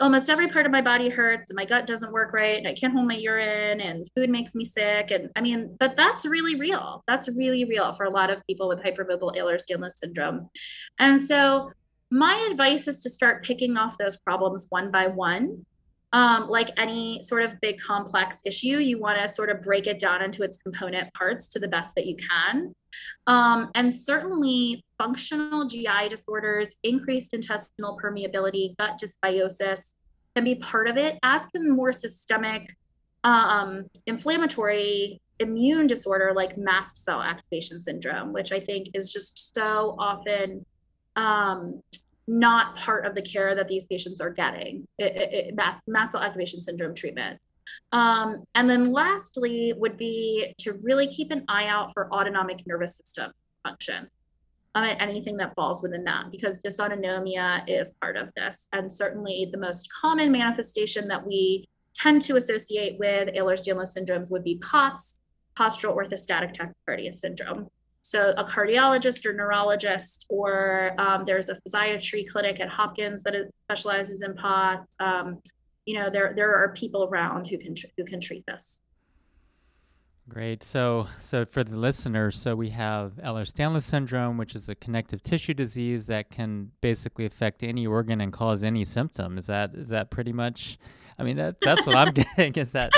almost 0.00 0.30
every 0.30 0.48
part 0.48 0.64
of 0.64 0.72
my 0.72 0.80
body 0.80 1.10
hurts 1.10 1.50
and 1.50 1.56
my 1.56 1.66
gut 1.66 1.86
doesn't 1.86 2.10
work 2.10 2.32
right 2.32 2.56
and 2.56 2.66
I 2.66 2.72
can't 2.72 2.94
hold 2.94 3.06
my 3.06 3.16
urine 3.16 3.80
and 3.82 4.08
food 4.16 4.30
makes 4.30 4.54
me 4.54 4.64
sick. 4.64 5.10
And 5.10 5.28
I 5.36 5.42
mean, 5.42 5.76
but 5.78 5.94
that's 5.94 6.24
really 6.24 6.54
real. 6.54 7.04
That's 7.06 7.28
really 7.28 7.64
real 7.66 7.92
for 7.92 8.04
a 8.04 8.10
lot 8.10 8.30
of 8.30 8.44
people 8.46 8.66
with 8.66 8.78
hypermobile 8.78 9.36
Ehlers-Danlos 9.36 9.98
syndrome. 9.98 10.48
And 10.98 11.20
so 11.20 11.72
my 12.10 12.48
advice 12.50 12.88
is 12.88 13.02
to 13.02 13.10
start 13.10 13.44
picking 13.44 13.76
off 13.76 13.98
those 13.98 14.16
problems 14.16 14.66
one 14.70 14.90
by 14.90 15.06
one 15.06 15.66
um, 16.12 16.48
like 16.48 16.70
any 16.76 17.22
sort 17.22 17.42
of 17.42 17.60
big 17.60 17.78
complex 17.78 18.38
issue, 18.44 18.78
you 18.78 18.98
want 18.98 19.18
to 19.18 19.28
sort 19.28 19.48
of 19.48 19.62
break 19.62 19.86
it 19.86 19.98
down 19.98 20.22
into 20.22 20.42
its 20.42 20.56
component 20.56 21.12
parts 21.14 21.46
to 21.48 21.58
the 21.58 21.68
best 21.68 21.94
that 21.94 22.06
you 22.06 22.16
can. 22.16 22.74
Um, 23.26 23.70
and 23.74 23.92
certainly, 23.94 24.84
functional 24.98 25.66
GI 25.66 26.08
disorders, 26.08 26.76
increased 26.82 27.32
intestinal 27.32 27.96
permeability, 28.02 28.76
gut 28.76 29.00
dysbiosis 29.02 29.94
can 30.34 30.44
be 30.44 30.56
part 30.56 30.88
of 30.88 30.96
it, 30.96 31.18
as 31.22 31.46
can 31.46 31.70
more 31.70 31.92
systemic 31.92 32.74
um, 33.22 33.86
inflammatory 34.06 35.20
immune 35.38 35.86
disorder 35.86 36.32
like 36.34 36.58
mast 36.58 37.02
cell 37.04 37.22
activation 37.22 37.80
syndrome, 37.80 38.32
which 38.32 38.52
I 38.52 38.60
think 38.60 38.88
is 38.94 39.12
just 39.12 39.54
so 39.54 39.96
often 39.98 40.64
um, 41.16 41.82
not 42.30 42.76
part 42.76 43.04
of 43.06 43.14
the 43.14 43.22
care 43.22 43.54
that 43.54 43.68
these 43.68 43.86
patients 43.86 44.20
are 44.20 44.30
getting, 44.30 44.86
it, 44.98 45.16
it, 45.16 45.32
it, 45.32 45.54
mast, 45.54 45.80
mast 45.86 46.12
cell 46.12 46.22
activation 46.22 46.62
syndrome 46.62 46.94
treatment. 46.94 47.38
Um, 47.92 48.44
and 48.54 48.68
then 48.68 48.92
lastly 48.92 49.74
would 49.76 49.96
be 49.96 50.54
to 50.58 50.78
really 50.82 51.06
keep 51.08 51.30
an 51.30 51.44
eye 51.48 51.66
out 51.66 51.92
for 51.92 52.12
autonomic 52.12 52.66
nervous 52.66 52.96
system 52.96 53.32
function 53.62 54.08
um, 54.74 54.84
anything 54.84 55.36
that 55.38 55.54
falls 55.54 55.82
within 55.82 56.04
that 56.04 56.30
because 56.30 56.60
dysautonomia 56.60 57.62
is 57.66 57.92
part 58.00 58.16
of 58.16 58.28
this. 58.36 58.68
And 58.72 58.92
certainly 58.92 59.48
the 59.50 59.58
most 59.58 59.88
common 60.00 60.30
manifestation 60.30 61.08
that 61.08 61.26
we 61.26 61.68
tend 61.94 62.22
to 62.22 62.36
associate 62.36 62.98
with 62.98 63.34
Ehlers-Danlos 63.34 63.96
syndromes 63.96 64.30
would 64.30 64.44
be 64.44 64.56
POTS, 64.58 65.18
postural 65.58 65.96
orthostatic 65.96 66.54
tachycardia 66.54 67.14
syndrome. 67.14 67.68
So 68.10 68.34
a 68.36 68.42
cardiologist 68.42 69.24
or 69.24 69.32
neurologist, 69.32 70.26
or 70.28 70.96
um, 70.98 71.24
there's 71.24 71.48
a 71.48 71.54
physiatry 71.54 72.28
clinic 72.28 72.58
at 72.58 72.68
Hopkins 72.68 73.22
that 73.22 73.36
specializes 73.66 74.22
in 74.22 74.34
POTS. 74.34 74.96
Um, 74.98 75.38
you 75.86 75.94
know, 75.94 76.10
there 76.10 76.32
there 76.34 76.52
are 76.52 76.74
people 76.74 77.04
around 77.04 77.46
who 77.46 77.56
can 77.56 77.76
who 77.96 78.04
can 78.04 78.20
treat 78.20 78.44
this. 78.46 78.80
Great. 80.28 80.64
So, 80.64 81.06
so 81.20 81.44
for 81.44 81.62
the 81.62 81.76
listeners, 81.76 82.36
so 82.36 82.56
we 82.56 82.70
have 82.70 83.12
Ehlers-Danlos 83.24 83.84
syndrome, 83.84 84.38
which 84.38 84.56
is 84.56 84.68
a 84.68 84.74
connective 84.74 85.22
tissue 85.22 85.54
disease 85.54 86.08
that 86.08 86.30
can 86.30 86.72
basically 86.80 87.26
affect 87.26 87.62
any 87.62 87.86
organ 87.86 88.20
and 88.20 88.32
cause 88.32 88.64
any 88.64 88.84
symptom. 88.84 89.38
Is 89.38 89.46
that 89.46 89.76
is 89.76 89.90
that 89.90 90.10
pretty 90.10 90.32
much? 90.32 90.78
I 91.16 91.22
mean, 91.22 91.36
that 91.36 91.58
that's 91.62 91.86
what 91.86 91.94
I'm 91.94 92.12
getting. 92.36 92.54
Is 92.56 92.72
that 92.72 92.90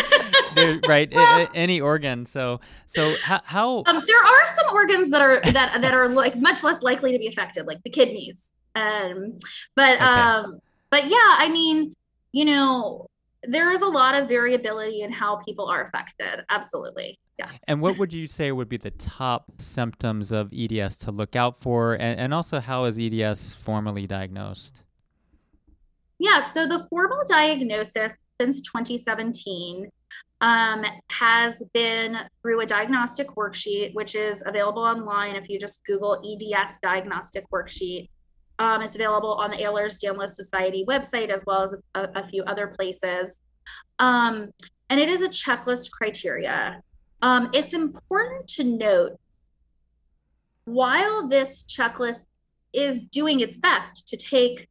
right? 0.87 1.11
Any 1.55 1.81
organ. 1.81 2.27
So, 2.27 2.61
so 2.87 3.15
how? 3.23 3.41
how... 3.45 3.85
Um, 3.87 4.03
there 4.07 4.25
are 4.25 4.47
some 4.47 4.75
organs 4.75 5.11
that 5.11 5.21
are 5.21 5.41
that 5.53 5.81
that 5.81 5.95
are 5.95 6.09
like 6.09 6.37
much 6.37 6.63
less 6.63 6.83
likely 6.83 7.13
to 7.13 7.19
be 7.19 7.27
affected, 7.27 7.67
like 7.67 7.83
the 7.85 7.91
kidneys. 7.91 8.51
Um, 8.75 9.37
but 9.77 9.97
okay. 9.97 10.05
um, 10.05 10.59
but 10.91 11.05
yeah, 11.05 11.37
I 11.39 11.49
mean, 11.51 11.95
you 12.33 12.45
know, 12.45 13.07
there 13.45 13.71
is 13.71 13.83
a 13.83 13.87
lot 13.87 14.15
of 14.15 14.29
variability 14.29 15.03
in 15.03 15.13
how 15.13 15.37
people 15.37 15.67
are 15.67 15.83
affected. 15.83 16.45
Absolutely. 16.49 17.19
Yes. 17.39 17.61
And 17.67 17.81
what 17.81 17.99
would 17.99 18.13
you 18.13 18.27
say 18.27 18.53
would 18.53 18.69
be 18.69 18.77
the 18.77 18.91
top 18.93 19.51
symptoms 19.59 20.33
of 20.33 20.53
EDS 20.53 20.99
to 20.99 21.11
look 21.11 21.35
out 21.35 21.59
for? 21.59 21.95
And, 21.95 22.21
and 22.21 22.35
also, 22.35 22.61
how 22.61 22.85
is 22.85 22.99
EDS 22.99 23.55
formally 23.55 24.07
diagnosed? 24.07 24.85
Yeah, 26.19 26.41
so 26.41 26.67
the 26.69 26.79
formal 26.89 27.23
diagnosis 27.27 28.13
since 28.41 28.61
2017 28.63 29.89
um, 30.43 30.85
has 31.09 31.63
been 31.73 32.19
through 32.43 32.61
a 32.61 32.67
diagnostic 32.67 33.29
worksheet, 33.37 33.95
which 33.95 34.17
is 34.17 34.43
available 34.45 34.83
online 34.83 35.37
if 35.37 35.49
you 35.49 35.59
just 35.59 35.85
Google 35.87 36.21
EDS 36.27 36.79
diagnostic 36.83 37.45
worksheet. 37.51 38.11
Um, 38.59 38.83
it's 38.83 38.97
available 38.97 39.35
on 39.35 39.53
the 39.53 39.57
Ehlers-Danlos 39.57 40.31
Society 40.31 40.85
website 40.87 41.31
as 41.31 41.45
well 41.47 41.63
as 41.63 41.77
a, 41.95 42.09
a 42.17 42.25
few 42.27 42.43
other 42.45 42.67
places. 42.67 43.41
Um, 44.01 44.51
and 44.91 45.01
it 45.01 45.09
is 45.09 45.23
a 45.23 45.29
checklist 45.29 45.91
criteria. 45.93 46.83
Um, 47.23 47.51
it's 47.55 47.73
important 47.73 48.49
to 48.49 48.65
note 48.65 49.19
while 50.65 51.29
this 51.29 51.65
checklist 51.65 52.27
is 52.73 53.03
doing 53.03 53.41
its 53.41 53.57
best 53.59 54.09
to 54.09 54.17
take 54.17 54.69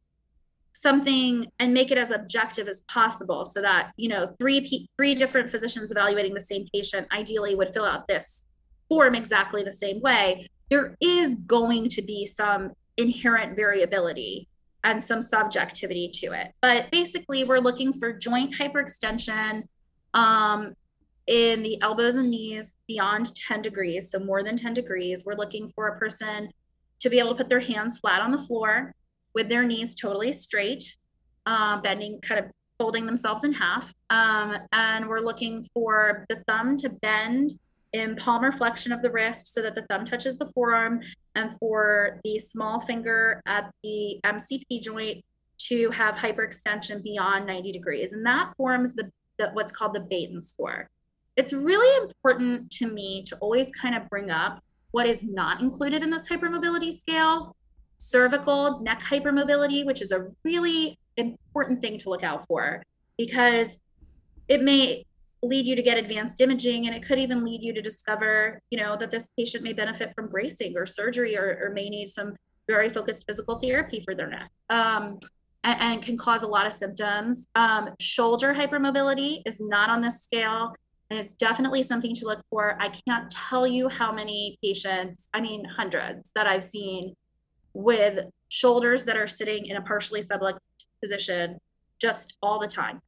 something 0.72 1.46
and 1.58 1.74
make 1.74 1.90
it 1.90 1.98
as 1.98 2.10
objective 2.10 2.68
as 2.68 2.80
possible 2.82 3.44
so 3.44 3.60
that 3.60 3.92
you 3.96 4.08
know 4.08 4.34
three 4.38 4.88
three 4.96 5.14
different 5.14 5.50
physicians 5.50 5.90
evaluating 5.90 6.34
the 6.34 6.40
same 6.40 6.66
patient 6.72 7.06
ideally 7.12 7.54
would 7.54 7.72
fill 7.72 7.84
out 7.84 8.08
this 8.08 8.46
form 8.88 9.14
exactly 9.14 9.62
the 9.62 9.72
same 9.72 10.00
way 10.00 10.46
there 10.70 10.96
is 11.00 11.34
going 11.46 11.88
to 11.88 12.02
be 12.02 12.24
some 12.24 12.72
inherent 12.96 13.54
variability 13.54 14.48
and 14.84 15.02
some 15.02 15.22
subjectivity 15.22 16.10
to 16.12 16.32
it 16.32 16.52
but 16.60 16.90
basically 16.90 17.44
we're 17.44 17.58
looking 17.58 17.92
for 17.92 18.12
joint 18.12 18.54
hyperextension 18.54 19.62
um, 20.14 20.74
in 21.26 21.62
the 21.62 21.80
elbows 21.82 22.16
and 22.16 22.30
knees 22.30 22.74
beyond 22.88 23.34
10 23.34 23.62
degrees, 23.62 24.10
so 24.10 24.18
more 24.18 24.42
than 24.42 24.56
10 24.56 24.74
degrees. 24.74 25.24
We're 25.24 25.36
looking 25.36 25.70
for 25.70 25.88
a 25.88 25.98
person 25.98 26.50
to 27.00 27.10
be 27.10 27.18
able 27.18 27.30
to 27.30 27.36
put 27.36 27.48
their 27.48 27.60
hands 27.60 27.98
flat 27.98 28.20
on 28.20 28.32
the 28.32 28.38
floor 28.38 28.94
with 29.34 29.48
their 29.48 29.64
knees 29.64 29.94
totally 29.94 30.32
straight, 30.32 30.96
uh, 31.46 31.80
bending, 31.80 32.20
kind 32.20 32.44
of 32.44 32.50
folding 32.78 33.06
themselves 33.06 33.44
in 33.44 33.52
half. 33.52 33.92
Um, 34.10 34.56
and 34.72 35.08
we're 35.08 35.20
looking 35.20 35.64
for 35.74 36.26
the 36.28 36.42
thumb 36.48 36.76
to 36.78 36.88
bend 36.88 37.52
in 37.92 38.16
palmar 38.16 38.52
flexion 38.52 38.90
of 38.92 39.02
the 39.02 39.10
wrist 39.10 39.52
so 39.52 39.60
that 39.62 39.74
the 39.74 39.82
thumb 39.90 40.04
touches 40.04 40.38
the 40.38 40.50
forearm, 40.54 41.00
and 41.34 41.50
for 41.58 42.20
the 42.24 42.38
small 42.38 42.80
finger 42.80 43.42
at 43.46 43.70
the 43.82 44.18
MCP 44.24 44.80
joint 44.80 45.24
to 45.68 45.90
have 45.90 46.14
hyperextension 46.14 47.02
beyond 47.02 47.46
90 47.46 47.70
degrees. 47.72 48.12
And 48.12 48.24
that 48.24 48.52
forms 48.56 48.94
the, 48.94 49.10
the 49.38 49.50
what's 49.52 49.72
called 49.72 49.94
the 49.94 50.00
Beighton 50.00 50.42
score 50.42 50.88
it's 51.36 51.52
really 51.52 52.04
important 52.04 52.70
to 52.70 52.86
me 52.86 53.22
to 53.24 53.36
always 53.36 53.68
kind 53.72 53.94
of 53.94 54.08
bring 54.08 54.30
up 54.30 54.62
what 54.90 55.06
is 55.06 55.24
not 55.24 55.60
included 55.60 56.02
in 56.02 56.10
this 56.10 56.28
hypermobility 56.28 56.92
scale 56.92 57.56
cervical 58.02 58.80
neck 58.80 59.00
hypermobility 59.00 59.84
which 59.84 60.02
is 60.02 60.10
a 60.10 60.26
really 60.44 60.98
important 61.16 61.80
thing 61.80 61.98
to 61.98 62.08
look 62.08 62.24
out 62.24 62.46
for 62.46 62.82
because 63.16 63.80
it 64.48 64.62
may 64.62 65.04
lead 65.42 65.66
you 65.66 65.74
to 65.76 65.82
get 65.82 65.98
advanced 65.98 66.40
imaging 66.40 66.86
and 66.86 66.94
it 66.96 67.02
could 67.02 67.18
even 67.18 67.44
lead 67.44 67.62
you 67.62 67.72
to 67.72 67.82
discover 67.82 68.58
you 68.70 68.78
know 68.78 68.96
that 68.96 69.10
this 69.10 69.28
patient 69.38 69.62
may 69.62 69.72
benefit 69.72 70.12
from 70.14 70.28
bracing 70.28 70.76
or 70.76 70.86
surgery 70.86 71.36
or, 71.36 71.58
or 71.62 71.70
may 71.72 71.88
need 71.88 72.08
some 72.08 72.34
very 72.68 72.88
focused 72.88 73.24
physical 73.26 73.58
therapy 73.58 74.00
for 74.04 74.14
their 74.14 74.28
neck 74.28 74.50
um, 74.70 75.18
and, 75.64 76.02
can 76.02 76.16
cause 76.16 76.42
a 76.42 76.46
lot 76.46 76.66
of 76.66 76.72
symptoms 76.72 77.46
um, 77.54 77.90
shoulder 78.00 78.54
hypermobility 78.54 79.42
is 79.46 79.60
not 79.60 79.90
on 79.90 80.00
this 80.00 80.22
scale 80.22 80.72
and 81.12 81.20
it's 81.20 81.34
definitely 81.34 81.82
something 81.82 82.14
to 82.14 82.24
look 82.24 82.40
for. 82.48 82.74
I 82.80 82.88
can't 82.88 83.30
tell 83.30 83.66
you 83.66 83.90
how 83.90 84.12
many 84.12 84.58
patients, 84.64 85.28
I 85.34 85.42
mean, 85.42 85.62
hundreds 85.62 86.30
that 86.34 86.46
I've 86.46 86.64
seen 86.64 87.14
with 87.74 88.26
shoulders 88.48 89.04
that 89.04 89.16
are 89.16 89.28
sitting 89.28 89.66
in 89.66 89.76
a 89.76 89.82
partially 89.82 90.22
subluxed 90.22 90.58
position 91.02 91.58
just 92.00 92.36
all 92.42 92.58
the 92.58 92.68
time. 92.68 93.00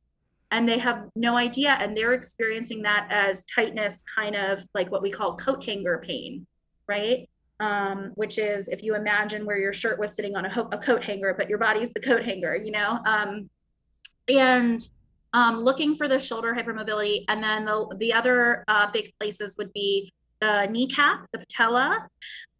And 0.51 0.69
they 0.69 0.79
have 0.79 1.09
no 1.17 1.37
idea. 1.37 1.77
And 1.81 1.97
they're 1.97 2.13
experiencing 2.13 2.83
that 2.83 3.09
as 3.11 3.45
tightness, 3.45 4.03
kind 4.15 4.37
of 4.37 4.65
like 4.75 4.91
what 4.91 5.03
we 5.03 5.11
call 5.11 5.37
coat 5.37 5.65
hanger 5.65 6.03
pain, 6.07 6.47
right? 6.87 7.29
Um, 7.61 8.13
which 8.15 8.39
is 8.39 8.69
if 8.69 8.83
you 8.83 8.95
imagine 8.95 9.47
where 9.47 9.59
your 9.59 9.73
shirt 9.73 9.99
was 9.99 10.15
sitting 10.15 10.37
on 10.37 10.45
a, 10.45 10.51
ho- 10.51 10.69
a 10.73 10.79
coat 10.79 11.03
hanger, 11.03 11.35
but 11.37 11.49
your 11.49 11.59
body's 11.59 11.91
the 11.93 12.01
coat 12.01 12.25
hanger, 12.25 12.55
you 12.57 12.71
know? 12.71 13.01
Um, 13.05 13.51
and 14.29 14.85
um, 15.33 15.65
looking 15.65 15.97
for 15.97 16.07
the 16.07 16.19
shoulder 16.19 16.55
hypermobility. 16.55 17.25
And 17.29 17.43
then 17.43 17.65
the, 17.65 17.95
the 17.99 18.13
other 18.13 18.65
uh, 18.69 18.91
big 18.93 19.13
places 19.19 19.57
would 19.59 19.73
be 19.73 20.13
the 20.41 20.67
kneecap, 20.67 21.27
the 21.33 21.39
patella, 21.39 22.07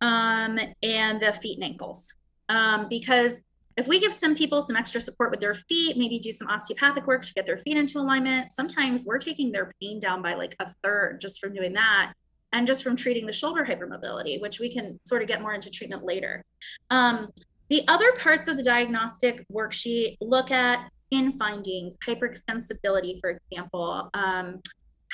um, 0.05 0.59
and 0.83 1.21
the 1.21 1.33
feet 1.33 1.57
and 1.57 1.65
ankles. 1.65 2.13
Um, 2.51 2.89
because 2.91 3.43
if 3.77 3.89
we 3.89 3.99
give 3.99 4.13
some 4.13 4.37
people 4.37 4.61
some 4.61 4.77
extra 4.77 5.01
support 5.01 5.31
with 5.31 5.41
their 5.41 5.55
feet, 5.55 5.97
maybe 5.97 6.19
do 6.19 6.31
some 6.31 6.47
osteopathic 6.47 7.07
work 7.07 7.25
to 7.25 7.33
get 7.33 7.47
their 7.47 7.57
feet 7.57 7.79
into 7.79 7.99
alignment, 7.99 8.53
sometimes 8.53 9.05
we're 9.05 9.19
taking 9.19 9.51
their 9.51 9.73
pain 9.81 9.99
down 9.99 10.21
by 10.21 10.35
like 10.35 10.55
a 10.61 10.71
third 10.85 11.21
just 11.21 11.41
from 11.41 11.55
doing 11.55 11.73
that 11.73 12.13
and 12.53 12.67
just 12.67 12.85
from 12.85 12.97
treating 12.97 13.27
the 13.27 13.33
shoulder 13.33 13.65
hypermobility, 13.65 14.41
which 14.41 14.61
we 14.61 14.71
can 14.73 15.01
sort 15.07 15.23
of 15.23 15.29
get 15.29 15.41
more 15.41 15.55
into 15.55 15.71
treatment 15.71 16.05
later. 16.05 16.45
Um, 16.91 17.31
the 17.71 17.83
other 17.89 18.13
parts 18.19 18.47
of 18.47 18.59
the 18.59 18.63
diagnostic 18.63 19.45
worksheet 19.51 20.19
look 20.21 20.51
at 20.51 20.89
skin 21.07 21.37
findings, 21.39 21.97
hyperextensibility, 22.07 23.21
for 23.21 23.31
example, 23.31 24.11
um, 24.13 24.61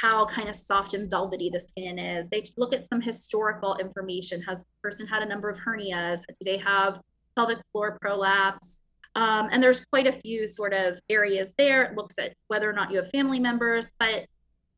how 0.00 0.25
kind 0.26 0.49
of 0.49 0.57
soft 0.57 0.95
and 0.95 1.11
velvety 1.11 1.50
the 1.52 1.61
skin 1.61 1.99
is. 1.99 2.28
They 2.28 2.45
look 2.57 2.73
at 2.73 2.88
some 2.88 3.00
historical 3.00 3.76
information. 3.76 4.40
Has 4.42 4.61
the 4.61 4.66
person 4.83 5.07
had 5.07 5.23
a 5.23 5.26
number 5.26 5.49
of 5.49 5.59
hernias? 5.59 6.21
Do 6.28 6.45
they 6.45 6.57
have 6.59 7.00
pelvic 7.37 7.59
floor 7.73 7.99
prolapse? 8.00 8.78
Um, 9.14 9.49
and 9.50 9.62
there's 9.62 9.85
quite 9.87 10.07
a 10.07 10.12
few 10.12 10.47
sort 10.47 10.73
of 10.73 10.99
areas 11.11 11.52
there. 11.59 11.83
It 11.83 11.97
looks 11.97 12.14
at 12.19 12.35
whether 12.49 12.69
or 12.69 12.73
not 12.73 12.90
you 12.90 12.97
have 12.99 13.11
family 13.11 13.40
members. 13.40 13.92
But 13.99 14.26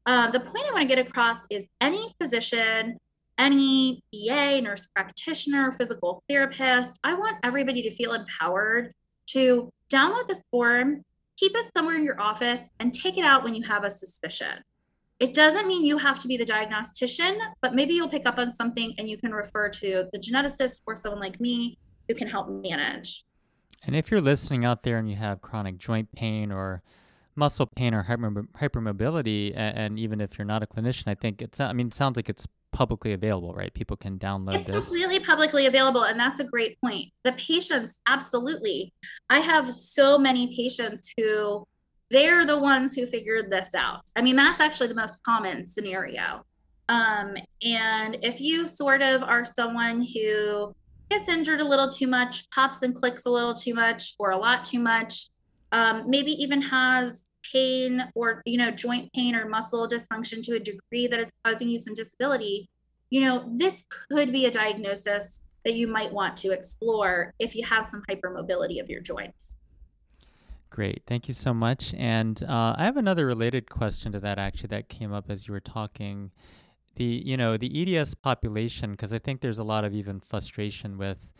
um, 0.06 0.32
the 0.32 0.40
point 0.40 0.66
I 0.68 0.72
want 0.72 0.88
to 0.88 0.94
get 0.94 1.06
across 1.06 1.38
is 1.50 1.68
any 1.80 2.12
physician, 2.20 2.96
any 3.38 4.02
PA, 4.12 4.60
nurse 4.60 4.88
practitioner, 4.94 5.76
physical 5.78 6.22
therapist, 6.28 6.98
I 7.04 7.14
want 7.14 7.36
everybody 7.42 7.82
to 7.82 7.90
feel 7.94 8.14
empowered 8.14 8.92
to 9.28 9.70
download 9.92 10.26
this 10.26 10.42
form, 10.50 11.02
keep 11.36 11.54
it 11.54 11.70
somewhere 11.76 11.96
in 11.96 12.04
your 12.04 12.20
office, 12.20 12.70
and 12.80 12.92
take 12.92 13.18
it 13.18 13.24
out 13.24 13.44
when 13.44 13.54
you 13.54 13.62
have 13.62 13.84
a 13.84 13.90
suspicion. 13.90 14.62
It 15.22 15.34
doesn't 15.34 15.68
mean 15.68 15.84
you 15.84 15.98
have 15.98 16.18
to 16.18 16.26
be 16.26 16.36
the 16.36 16.44
diagnostician, 16.44 17.38
but 17.60 17.76
maybe 17.76 17.94
you'll 17.94 18.08
pick 18.08 18.26
up 18.26 18.38
on 18.38 18.50
something 18.50 18.92
and 18.98 19.08
you 19.08 19.16
can 19.16 19.30
refer 19.30 19.68
to 19.68 20.08
the 20.12 20.18
geneticist 20.18 20.80
or 20.84 20.96
someone 20.96 21.20
like 21.20 21.40
me 21.40 21.78
who 22.08 22.14
can 22.16 22.26
help 22.26 22.48
manage. 22.50 23.24
And 23.84 23.94
if 23.94 24.10
you're 24.10 24.20
listening 24.20 24.64
out 24.64 24.82
there 24.82 24.98
and 24.98 25.08
you 25.08 25.14
have 25.14 25.40
chronic 25.40 25.78
joint 25.78 26.10
pain 26.10 26.50
or 26.50 26.82
muscle 27.36 27.66
pain 27.66 27.94
or 27.94 28.02
hyper- 28.02 28.48
hypermobility, 28.58 29.56
and, 29.56 29.96
even 29.96 30.20
if 30.20 30.36
you're 30.38 30.44
not 30.44 30.64
a 30.64 30.66
clinician, 30.66 31.06
I 31.06 31.14
think 31.14 31.40
it's, 31.40 31.60
I 31.60 31.72
mean, 31.72 31.86
it 31.86 31.94
sounds 31.94 32.16
like 32.16 32.28
it's 32.28 32.48
publicly 32.72 33.12
available, 33.12 33.54
right? 33.54 33.72
People 33.72 33.96
can 33.96 34.18
download 34.18 34.56
it's 34.56 34.66
this. 34.66 34.76
It's 34.76 34.86
completely 34.88 35.20
publicly 35.20 35.66
available. 35.66 36.02
And 36.02 36.18
that's 36.18 36.40
a 36.40 36.44
great 36.44 36.80
point. 36.80 37.12
The 37.22 37.30
patients, 37.34 38.00
absolutely. 38.08 38.92
I 39.30 39.38
have 39.38 39.72
so 39.72 40.18
many 40.18 40.56
patients 40.56 41.12
who 41.16 41.64
they're 42.12 42.46
the 42.46 42.58
ones 42.58 42.94
who 42.94 43.06
figured 43.06 43.50
this 43.50 43.74
out. 43.74 44.10
I 44.14 44.22
mean, 44.22 44.36
that's 44.36 44.60
actually 44.60 44.88
the 44.88 44.94
most 44.94 45.24
common 45.24 45.66
scenario. 45.66 46.44
Um, 46.88 47.34
and 47.62 48.18
if 48.22 48.40
you 48.40 48.66
sort 48.66 49.02
of 49.02 49.22
are 49.22 49.44
someone 49.44 50.02
who 50.02 50.74
gets 51.10 51.28
injured 51.28 51.60
a 51.60 51.66
little 51.66 51.88
too 51.88 52.06
much, 52.06 52.48
pops 52.50 52.82
and 52.82 52.94
clicks 52.94 53.26
a 53.26 53.30
little 53.30 53.54
too 53.54 53.74
much, 53.74 54.14
or 54.18 54.30
a 54.30 54.36
lot 54.36 54.64
too 54.64 54.78
much, 54.78 55.28
um, 55.72 56.04
maybe 56.08 56.32
even 56.32 56.62
has 56.62 57.24
pain 57.50 58.04
or 58.14 58.40
you 58.46 58.56
know 58.56 58.70
joint 58.70 59.12
pain 59.12 59.34
or 59.34 59.48
muscle 59.48 59.88
dysfunction 59.88 60.44
to 60.44 60.54
a 60.54 60.60
degree 60.60 61.08
that 61.08 61.18
it's 61.18 61.32
causing 61.44 61.68
you 61.68 61.76
some 61.76 61.92
disability 61.92 62.68
you 63.12 63.20
know, 63.20 63.44
this 63.46 63.84
could 64.08 64.32
be 64.32 64.46
a 64.46 64.50
diagnosis 64.50 65.42
that 65.66 65.74
you 65.74 65.86
might 65.86 66.10
want 66.10 66.34
to 66.38 66.50
explore 66.50 67.34
if 67.38 67.54
you 67.54 67.62
have 67.66 67.84
some 67.84 68.02
hypermobility 68.08 68.80
of 68.80 68.88
your 68.88 69.02
joints. 69.02 69.58
Great, 70.72 71.02
thank 71.06 71.28
you 71.28 71.34
so 71.34 71.52
much. 71.52 71.92
And 71.98 72.42
uh, 72.44 72.74
I 72.78 72.84
have 72.86 72.96
another 72.96 73.26
related 73.26 73.68
question 73.68 74.10
to 74.12 74.20
that 74.20 74.38
actually 74.38 74.68
that 74.68 74.88
came 74.88 75.12
up 75.12 75.28
as 75.28 75.46
you 75.46 75.52
were 75.52 75.60
talking. 75.60 76.30
The 76.96 77.04
you 77.04 77.36
know 77.36 77.58
the 77.58 77.98
EDS 77.98 78.14
population 78.14 78.92
because 78.92 79.12
I 79.12 79.18
think 79.18 79.42
there's 79.42 79.58
a 79.58 79.64
lot 79.64 79.84
of 79.84 79.92
even 79.94 80.18
frustration 80.18 80.96
with 80.96 81.30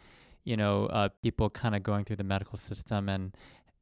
you 0.45 0.59
know 0.59 0.85
uh, 0.89 1.09
people 1.23 1.49
kind 1.49 1.75
of 1.75 1.83
going 1.83 2.05
through 2.05 2.17
the 2.17 2.25
medical 2.25 2.59
system 2.59 3.09
and 3.09 3.35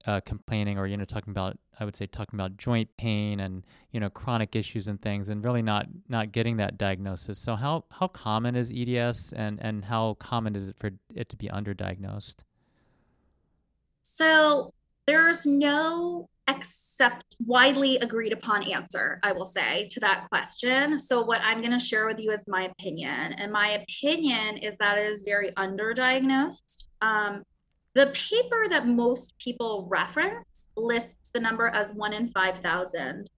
uh, 0.07 0.21
complaining 0.21 0.79
or 0.79 0.87
you 0.87 0.97
know 0.97 1.05
talking 1.05 1.33
about 1.33 1.59
I 1.81 1.85
would 1.85 1.97
say 1.97 2.07
talking 2.07 2.39
about 2.39 2.57
joint 2.57 2.89
pain 2.97 3.41
and 3.41 3.65
you 3.91 3.99
know 3.99 4.09
chronic 4.09 4.55
issues 4.55 4.87
and 4.87 5.03
things 5.03 5.31
and 5.31 5.45
really 5.45 5.63
not 5.63 5.87
not 6.09 6.31
getting 6.31 6.59
that 6.59 6.79
diagnosis. 6.79 7.41
So 7.41 7.57
how 7.57 7.87
how 7.91 8.07
common 8.07 8.55
is 8.55 8.73
EDS 8.73 9.33
and 9.33 9.59
and 9.61 9.85
how 9.85 10.15
common 10.21 10.55
is 10.55 10.69
it 10.69 10.77
for 10.79 10.93
it 11.13 11.29
to 11.29 11.37
be 11.37 11.49
underdiagnosed? 11.49 12.37
So 14.03 14.75
there's 15.07 15.47
no 15.47 16.29
accept 16.49 17.37
widely 17.47 17.97
agreed 17.99 18.33
upon 18.33 18.65
answer 18.65 19.21
i 19.23 19.31
will 19.31 19.45
say 19.45 19.87
to 19.91 20.01
that 20.01 20.27
question 20.29 20.99
so 20.99 21.23
what 21.23 21.41
i'm 21.43 21.61
going 21.61 21.71
to 21.71 21.79
share 21.79 22.07
with 22.07 22.19
you 22.19 22.33
is 22.33 22.41
my 22.49 22.65
opinion 22.65 23.33
and 23.35 23.53
my 23.53 23.69
opinion 23.69 24.57
is 24.57 24.77
that 24.79 24.99
it 24.99 25.09
is 25.09 25.23
very 25.23 25.51
underdiagnosed 25.53 26.87
um, 27.03 27.43
the 27.95 28.13
paper 28.15 28.69
that 28.69 28.87
most 28.87 29.35
people 29.39 29.87
reference 29.91 30.67
lists 30.77 31.31
the 31.35 31.41
number 31.41 31.67
as 31.69 31.93
one 31.93 32.13
in 32.13 32.29
5,000. 32.29 33.29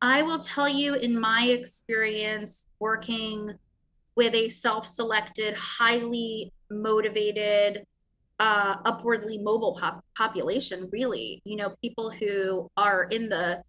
I 0.00 0.22
will 0.22 0.40
tell 0.40 0.68
you, 0.68 0.94
in 0.94 1.18
my 1.18 1.44
experience 1.44 2.66
working 2.80 3.48
with 4.16 4.34
a 4.34 4.48
self 4.48 4.88
selected, 4.88 5.54
highly 5.54 6.52
motivated, 6.70 7.86
uh, 8.38 8.76
upwardly 8.84 9.38
mobile 9.38 9.76
pop- 9.78 10.04
population, 10.16 10.88
really, 10.92 11.40
you 11.44 11.56
know, 11.56 11.74
people 11.82 12.10
who 12.10 12.68
are 12.76 13.04
in 13.04 13.28
the 13.28 13.62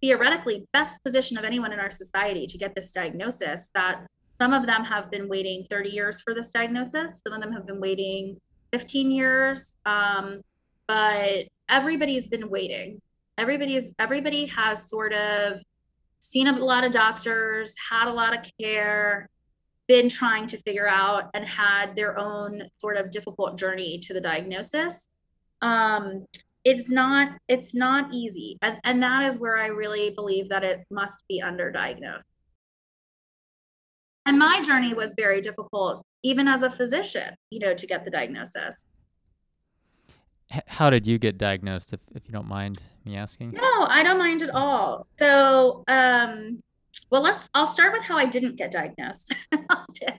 theoretically 0.00 0.66
best 0.72 1.02
position 1.04 1.36
of 1.38 1.44
anyone 1.44 1.72
in 1.72 1.80
our 1.80 1.90
society 1.90 2.46
to 2.46 2.58
get 2.58 2.74
this 2.74 2.92
diagnosis, 2.92 3.68
that 3.74 4.06
some 4.40 4.52
of 4.52 4.66
them 4.66 4.84
have 4.84 5.10
been 5.10 5.28
waiting 5.28 5.64
30 5.68 5.90
years 5.90 6.20
for 6.20 6.34
this 6.34 6.50
diagnosis, 6.50 7.20
some 7.26 7.32
of 7.34 7.40
them 7.40 7.52
have 7.52 7.66
been 7.66 7.80
waiting 7.80 8.38
15 8.72 9.10
years. 9.10 9.72
Um, 9.84 10.42
but 10.86 11.46
everybody's 11.68 12.28
been 12.28 12.48
waiting. 12.48 13.00
Everybody's 13.38 13.92
everybody 13.98 14.46
has 14.46 14.88
sort 14.88 15.12
of 15.12 15.62
seen 16.20 16.46
a 16.46 16.52
lot 16.52 16.84
of 16.84 16.92
doctors, 16.92 17.74
had 17.90 18.08
a 18.08 18.12
lot 18.12 18.36
of 18.36 18.50
care, 18.60 19.28
been 19.88 20.08
trying 20.08 20.46
to 20.48 20.58
figure 20.58 20.88
out 20.88 21.30
and 21.34 21.44
had 21.44 21.94
their 21.94 22.18
own 22.18 22.62
sort 22.78 22.96
of 22.96 23.10
difficult 23.10 23.58
journey 23.58 23.98
to 24.00 24.14
the 24.14 24.20
diagnosis. 24.20 25.06
Um, 25.62 26.26
it's 26.64 26.90
not 26.90 27.38
it's 27.48 27.74
not 27.74 28.12
easy. 28.12 28.58
And, 28.60 28.78
and 28.82 29.02
that 29.02 29.22
is 29.22 29.38
where 29.38 29.56
i 29.56 29.68
really 29.68 30.10
believe 30.10 30.48
that 30.48 30.64
it 30.64 30.84
must 30.90 31.24
be 31.28 31.40
underdiagnosed. 31.40 32.22
And 34.26 34.38
my 34.38 34.62
journey 34.62 34.92
was 34.92 35.14
very 35.16 35.40
difficult 35.40 36.04
even 36.24 36.48
as 36.48 36.62
a 36.62 36.70
physician 36.70 37.36
you 37.50 37.60
know 37.60 37.72
to 37.72 37.86
get 37.86 38.04
the 38.04 38.10
diagnosis. 38.10 38.84
How 40.66 40.90
did 40.90 41.06
you 41.06 41.18
get 41.18 41.38
diagnosed 41.38 41.92
if, 41.92 42.00
if 42.14 42.26
you 42.26 42.32
don't 42.32 42.48
mind 42.48 42.80
me 43.04 43.16
asking? 43.16 43.52
No 43.52 43.86
i 43.88 44.02
don't 44.02 44.18
mind 44.18 44.42
at 44.42 44.50
all. 44.50 45.06
So 45.18 45.84
um 45.86 46.60
well 47.10 47.22
let's 47.22 47.48
i'll 47.54 47.66
start 47.66 47.92
with 47.92 48.02
how 48.02 48.16
i 48.16 48.26
didn't 48.26 48.56
get 48.56 48.70
diagnosed 48.70 49.34
and 49.52 49.66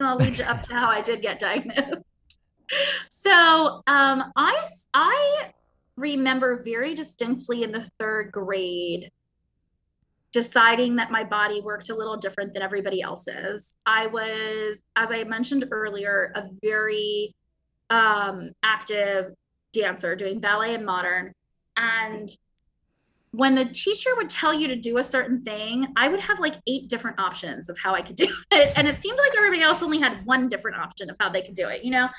i'll 0.01 0.17
lead 0.17 0.37
you 0.37 0.43
up 0.45 0.61
to 0.61 0.73
how 0.73 0.89
i 0.89 1.01
did 1.01 1.21
get 1.21 1.39
diagnosed 1.39 2.03
so 3.09 3.81
um 3.87 4.31
i 4.35 4.67
i 4.93 5.51
remember 5.95 6.61
very 6.63 6.93
distinctly 6.93 7.63
in 7.63 7.71
the 7.71 7.89
third 7.99 8.31
grade 8.31 9.11
deciding 10.31 10.97
that 10.97 11.09
my 11.09 11.23
body 11.23 11.61
worked 11.61 11.89
a 11.89 11.95
little 11.95 12.17
different 12.17 12.53
than 12.53 12.61
everybody 12.61 13.01
else's. 13.01 13.73
I 13.85 14.07
was, 14.07 14.83
as 14.95 15.11
I 15.11 15.23
mentioned 15.23 15.65
earlier, 15.71 16.31
a 16.35 16.43
very 16.61 17.33
um, 17.89 18.51
active 18.61 19.33
dancer 19.73 20.15
doing 20.15 20.39
ballet 20.39 20.75
and 20.75 20.85
modern. 20.85 21.33
And 21.75 22.29
when 23.31 23.55
the 23.55 23.65
teacher 23.65 24.15
would 24.15 24.29
tell 24.29 24.53
you 24.53 24.67
to 24.67 24.75
do 24.75 24.97
a 24.97 25.03
certain 25.03 25.43
thing, 25.43 25.87
I 25.95 26.07
would 26.07 26.21
have 26.21 26.39
like 26.39 26.55
eight 26.67 26.87
different 26.87 27.19
options 27.19 27.69
of 27.69 27.77
how 27.77 27.93
I 27.93 28.01
could 28.01 28.15
do 28.17 28.27
it. 28.51 28.73
And 28.75 28.87
it 28.87 28.99
seemed 28.99 29.17
like 29.17 29.33
everybody 29.37 29.61
else 29.61 29.81
only 29.81 29.99
had 29.99 30.25
one 30.25 30.49
different 30.49 30.77
option 30.77 31.09
of 31.09 31.17
how 31.19 31.29
they 31.29 31.41
could 31.41 31.55
do 31.55 31.67
it, 31.67 31.83
you 31.83 31.91
know? 31.91 32.09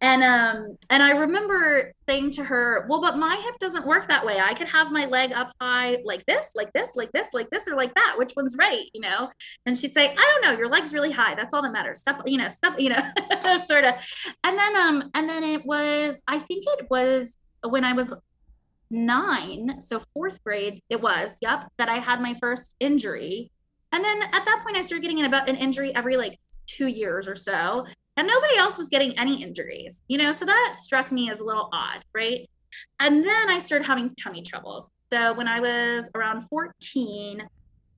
and 0.00 0.22
um 0.22 0.76
and 0.90 1.02
i 1.02 1.10
remember 1.10 1.92
saying 2.08 2.30
to 2.30 2.44
her 2.44 2.86
well 2.88 3.00
but 3.00 3.18
my 3.18 3.34
hip 3.44 3.58
doesn't 3.58 3.86
work 3.86 4.06
that 4.08 4.24
way. 4.24 4.38
I 4.38 4.54
could 4.54 4.68
have 4.68 4.92
my 4.92 5.06
leg 5.06 5.32
up 5.32 5.52
high 5.60 5.98
like 6.04 6.24
this 6.26 6.50
like 6.54 6.72
this 6.72 6.92
like 6.94 7.10
this 7.12 7.28
like 7.32 7.50
this 7.50 7.66
or 7.66 7.74
like 7.74 7.94
that. 7.94 8.14
Which 8.16 8.32
one's 8.36 8.56
right? 8.56 8.84
You 8.94 9.00
know? 9.00 9.28
And 9.66 9.76
she'd 9.76 9.92
say 9.92 10.10
i 10.10 10.14
don't 10.14 10.42
know. 10.42 10.56
Your 10.56 10.68
leg's 10.68 10.92
really 10.92 11.10
high. 11.10 11.34
That's 11.34 11.52
all 11.52 11.62
that 11.62 11.72
matters. 11.72 12.00
Stop 12.00 12.22
you 12.26 12.38
know 12.38 12.48
stop 12.48 12.78
you 12.78 12.90
know 12.90 13.02
sort 13.66 13.84
of 13.84 13.94
and 14.44 14.58
then 14.58 14.76
um 14.76 15.10
and 15.14 15.28
then 15.28 15.42
it 15.42 15.64
was 15.64 16.22
i 16.28 16.38
think 16.38 16.64
it 16.78 16.88
was 16.90 17.34
when 17.64 17.84
i 17.84 17.92
was 17.92 18.12
nine 18.90 19.80
so 19.80 20.00
fourth 20.14 20.42
grade 20.42 20.82
it 20.88 21.00
was 21.00 21.36
yep 21.40 21.68
that 21.76 21.88
i 21.88 21.98
had 21.98 22.20
my 22.20 22.34
first 22.40 22.74
injury 22.80 23.50
and 23.92 24.04
then 24.04 24.22
at 24.22 24.44
that 24.44 24.60
point 24.64 24.76
i 24.76 24.80
started 24.80 25.02
getting 25.02 25.24
about 25.24 25.48
an 25.48 25.56
injury 25.56 25.94
every 25.94 26.16
like 26.16 26.38
two 26.66 26.86
years 26.86 27.28
or 27.28 27.34
so 27.34 27.84
and 28.18 28.26
nobody 28.26 28.56
else 28.56 28.76
was 28.76 28.88
getting 28.88 29.16
any 29.16 29.44
injuries, 29.44 30.02
you 30.08 30.18
know, 30.18 30.32
so 30.32 30.44
that 30.44 30.74
struck 30.74 31.12
me 31.12 31.30
as 31.30 31.38
a 31.38 31.44
little 31.44 31.68
odd, 31.72 32.02
right? 32.12 32.50
And 32.98 33.24
then 33.24 33.48
I 33.48 33.60
started 33.60 33.84
having 33.84 34.10
tummy 34.20 34.42
troubles. 34.42 34.90
So 35.12 35.32
when 35.34 35.46
I 35.46 35.60
was 35.60 36.10
around 36.16 36.40
14, 36.48 37.48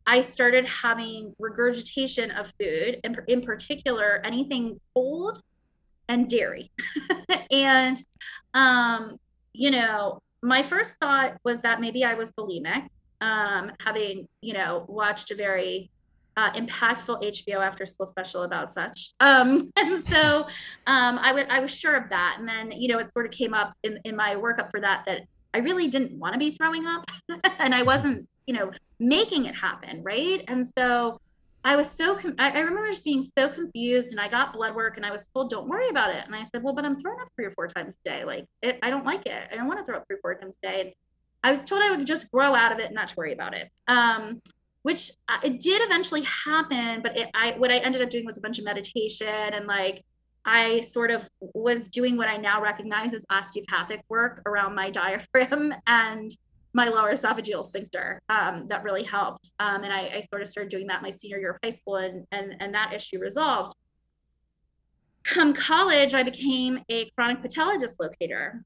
I 0.07 0.21
started 0.21 0.67
having 0.67 1.35
regurgitation 1.39 2.31
of 2.33 2.53
food, 2.61 3.01
and 3.03 3.19
in 3.29 3.41
particular, 3.41 4.21
anything 4.23 4.79
cold 4.93 5.41
and 6.07 6.29
dairy. 6.29 6.71
and, 7.51 7.97
um, 8.53 9.17
you 9.55 9.71
know, 9.71 10.21
my 10.43 10.63
first 10.63 10.99
thought 10.99 11.37
was 11.45 11.61
that 11.61 11.81
maybe 11.81 12.05
I 12.05 12.15
was 12.15 12.33
bulimic, 12.33 12.89
um, 13.21 13.73
having, 13.81 14.29
you 14.41 14.55
know, 14.55 14.85
watched 14.89 15.31
a 15.31 15.35
very 15.35 15.91
uh, 16.37 16.51
impactful 16.53 17.23
HBO 17.23 17.57
after 17.57 17.85
school 17.85 18.07
special 18.07 18.45
about 18.45 18.73
such. 18.73 19.13
Um, 19.21 19.71
and 19.77 19.99
so 19.99 20.47
um, 20.87 21.19
I, 21.19 21.61
was 21.61 21.71
sure 21.71 21.97
of 21.97 22.09
that. 22.11 22.37
And 22.39 22.49
then, 22.49 22.73
you 22.73 22.89
know, 22.89 22.99
it 22.99 23.13
sort 23.13 23.27
of 23.27 23.33
came 23.33 23.53
up 23.53 23.75
in, 23.83 23.99
in 24.05 24.17
my 24.17 24.37
workup 24.37 24.71
for 24.71 24.81
that, 24.81 25.05
that 25.07 25.23
I 25.53 25.59
really 25.59 25.89
didn't 25.89 26.19
want 26.19 26.33
to 26.35 26.39
be 26.39 26.53
throwing 26.53 26.87
up 26.87 27.11
and 27.59 27.75
I 27.75 27.83
wasn't, 27.83 28.29
you 28.47 28.55
know, 28.55 28.71
making 28.99 29.45
it 29.47 29.55
happen. 29.55 30.03
Right. 30.03 30.45
And 30.49 30.67
so 30.79 31.21
I 31.65 31.77
was 31.77 31.91
so, 31.91 32.17
com- 32.17 32.37
I, 32.39 32.51
I 32.51 32.61
remember 32.61 32.91
just 32.91 33.05
being 33.05 33.23
so 33.23 33.49
confused 33.49 34.13
and 34.13 34.21
I 34.21 34.29
got 34.29 34.53
blood 34.53 34.75
work 34.75 34.97
and 34.97 35.05
I 35.05 35.11
was 35.11 35.27
told, 35.35 35.51
don't 35.51 35.69
worry 35.69 35.91
about 35.91 36.15
it. 36.15 36.25
And 36.25 36.35
I 36.35 36.43
said, 36.45 36.63
well, 36.63 36.75
but 36.75 36.85
I'm 36.85 36.99
throwing 36.99 37.21
up 37.21 37.29
three 37.37 37.45
or 37.45 37.51
four 37.51 37.69
times 37.69 37.99
a 38.05 38.09
day. 38.09 38.25
Like 38.25 38.47
it, 38.63 38.79
I 38.83 38.91
don't 38.91 39.05
like 39.05 39.27
it. 39.27 39.49
I 39.53 39.57
don't 39.57 39.67
want 39.67 39.79
to 39.79 39.85
throw 39.85 39.99
up 39.99 40.07
three 40.07 40.17
or 40.17 40.21
four 40.21 40.35
times 40.35 40.57
a 40.63 40.67
day. 40.67 40.81
And 40.81 40.93
I 41.45 41.53
was 41.53 41.65
told 41.65 41.83
I 41.83 41.91
would 41.91 42.07
just 42.07 42.31
grow 42.31 42.55
out 42.55 42.73
of 42.73 42.79
it 42.79 42.87
and 42.87 42.95
not 42.95 43.09
to 43.09 43.15
worry 43.17 43.33
about 43.33 43.55
it. 43.55 43.71
Um, 43.89 44.41
which 44.83 45.11
uh, 45.29 45.39
it 45.43 45.61
did 45.61 45.83
eventually 45.83 46.23
happen 46.23 47.03
but 47.03 47.17
it, 47.17 47.29
i 47.35 47.53
what 47.53 47.71
i 47.71 47.77
ended 47.79 48.03
up 48.03 48.11
doing 48.11 48.25
was 48.25 48.39
a 48.39 48.41
bunch 48.41 48.59
of 48.59 48.65
meditation 48.65 49.29
and 49.29 49.67
like 49.67 50.05
i 50.45 50.81
sort 50.81 51.11
of 51.11 51.29
was 51.55 51.89
doing 51.89 52.17
what 52.17 52.29
i 52.29 52.37
now 52.37 52.61
recognize 52.63 53.13
as 53.13 53.25
osteopathic 53.31 54.03
work 54.09 54.43
around 54.47 54.75
my 54.75 54.91
diaphragm 55.01 55.75
and 55.87 56.33
my 56.73 56.89
lower 56.89 57.13
esophageal 57.13 57.65
sphincter 57.65 58.21
um, 58.29 58.67
that 58.69 58.83
really 58.83 59.03
helped. 59.03 59.51
Um, 59.59 59.83
and 59.83 59.93
I, 59.93 60.01
I, 60.01 60.25
sort 60.31 60.43
of 60.43 60.49
started 60.49 60.71
doing 60.71 60.87
that 60.87 61.03
my 61.03 61.11
senior 61.11 61.39
year 61.39 61.51
of 61.53 61.57
high 61.65 61.71
school 61.71 61.97
and, 61.97 62.27
and, 62.31 62.55
and 62.61 62.75
that 62.75 62.93
issue 62.93 63.19
resolved. 63.19 63.75
Come 65.25 65.53
college 65.53 66.15
i 66.15 66.23
became 66.23 66.81
a 66.89 67.11
chronic 67.11 67.43
patella 67.43 67.77
dislocator. 67.77 68.63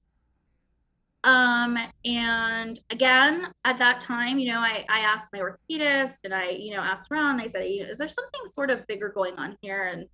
Um, 1.24 1.78
and 2.04 2.78
again, 2.90 3.48
at 3.64 3.78
that 3.78 4.00
time, 4.00 4.38
you 4.38 4.52
know, 4.52 4.60
I, 4.60 4.84
I 4.90 5.00
asked 5.00 5.32
my 5.32 5.40
orthopedist 5.40 6.18
and 6.24 6.34
I, 6.34 6.50
you 6.50 6.74
know, 6.74 6.82
asked 6.82 7.10
around, 7.10 7.40
I 7.40 7.46
said, 7.46 7.62
is 7.62 7.96
there 7.96 8.08
something 8.08 8.42
sort 8.46 8.70
of 8.70 8.86
bigger 8.86 9.08
going 9.08 9.34
on 9.36 9.56
here? 9.62 9.84
And 9.84 10.04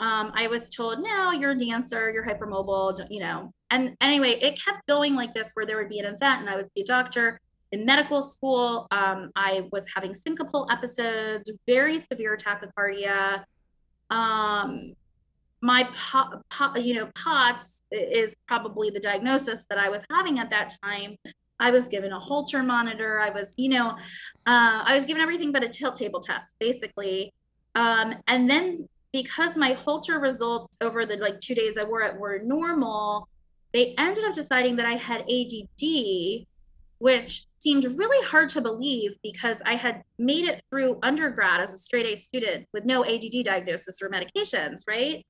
um, 0.00 0.32
I 0.34 0.46
was 0.46 0.70
told, 0.70 1.00
no, 1.00 1.32
you're 1.32 1.52
a 1.52 1.58
dancer, 1.58 2.10
you're 2.10 2.24
hypermobile, 2.24 3.06
you 3.10 3.20
know. 3.20 3.52
And 3.70 3.96
anyway, 4.00 4.38
it 4.40 4.60
kept 4.60 4.86
going 4.86 5.14
like 5.14 5.34
this 5.34 5.50
where 5.54 5.66
there 5.66 5.76
would 5.76 5.88
be 5.88 5.98
an 5.98 6.06
event 6.06 6.40
and 6.40 6.48
I 6.48 6.56
would 6.56 6.68
see 6.74 6.82
a 6.82 6.84
doctor. 6.84 7.40
In 7.72 7.84
medical 7.84 8.22
school, 8.22 8.86
um, 8.90 9.30
I 9.36 9.68
was 9.72 9.84
having 9.94 10.14
syncopal 10.14 10.70
episodes, 10.70 11.50
very 11.66 11.98
severe 11.98 12.36
tachycardia. 12.36 13.44
Um, 14.08 14.94
my 15.60 15.88
pot, 15.94 16.48
pot, 16.48 16.82
you 16.82 16.94
know 16.94 17.10
POTS 17.14 17.82
is 17.90 18.34
probably 18.46 18.90
the 18.90 19.00
diagnosis 19.00 19.66
that 19.68 19.78
I 19.78 19.88
was 19.88 20.04
having 20.10 20.38
at 20.38 20.50
that 20.50 20.74
time. 20.82 21.16
I 21.60 21.72
was 21.72 21.88
given 21.88 22.12
a 22.12 22.20
Holter 22.20 22.62
monitor. 22.62 23.20
I 23.20 23.30
was, 23.30 23.52
you 23.56 23.68
know, 23.68 23.90
uh, 23.90 23.96
I 24.86 24.94
was 24.94 25.04
given 25.04 25.20
everything 25.20 25.50
but 25.50 25.64
a 25.64 25.68
tilt 25.68 25.96
table 25.96 26.20
test, 26.20 26.54
basically. 26.60 27.34
Um, 27.74 28.14
and 28.28 28.48
then 28.48 28.88
because 29.22 29.56
my 29.56 29.72
Holter 29.72 30.20
results 30.20 30.76
over 30.80 31.04
the 31.04 31.16
like 31.16 31.40
two 31.40 31.54
days 31.54 31.76
I 31.76 31.84
wore 31.84 32.02
it 32.02 32.16
were 32.16 32.38
normal, 32.42 33.28
they 33.72 33.94
ended 33.98 34.24
up 34.24 34.34
deciding 34.34 34.76
that 34.76 34.86
I 34.86 34.94
had 34.94 35.22
ADD, 35.22 36.46
which 36.98 37.46
seemed 37.58 37.84
really 37.98 38.24
hard 38.26 38.48
to 38.50 38.60
believe 38.60 39.16
because 39.22 39.60
I 39.66 39.74
had 39.74 40.04
made 40.18 40.44
it 40.44 40.62
through 40.70 41.00
undergrad 41.02 41.60
as 41.60 41.74
a 41.74 41.78
straight 41.78 42.06
A 42.06 42.16
student 42.16 42.66
with 42.72 42.84
no 42.84 43.04
ADD 43.04 43.44
diagnosis 43.44 44.00
or 44.00 44.08
medications, 44.08 44.82
right? 44.86 45.26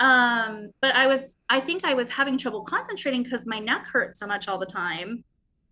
Um, 0.00 0.70
but 0.80 0.94
I 0.96 1.06
was, 1.06 1.36
I 1.48 1.60
think 1.60 1.84
I 1.84 1.94
was 1.94 2.10
having 2.10 2.38
trouble 2.38 2.62
concentrating 2.62 3.22
because 3.22 3.46
my 3.46 3.60
neck 3.60 3.86
hurt 3.86 4.16
so 4.16 4.26
much 4.26 4.48
all 4.48 4.58
the 4.58 4.66
time. 4.66 5.22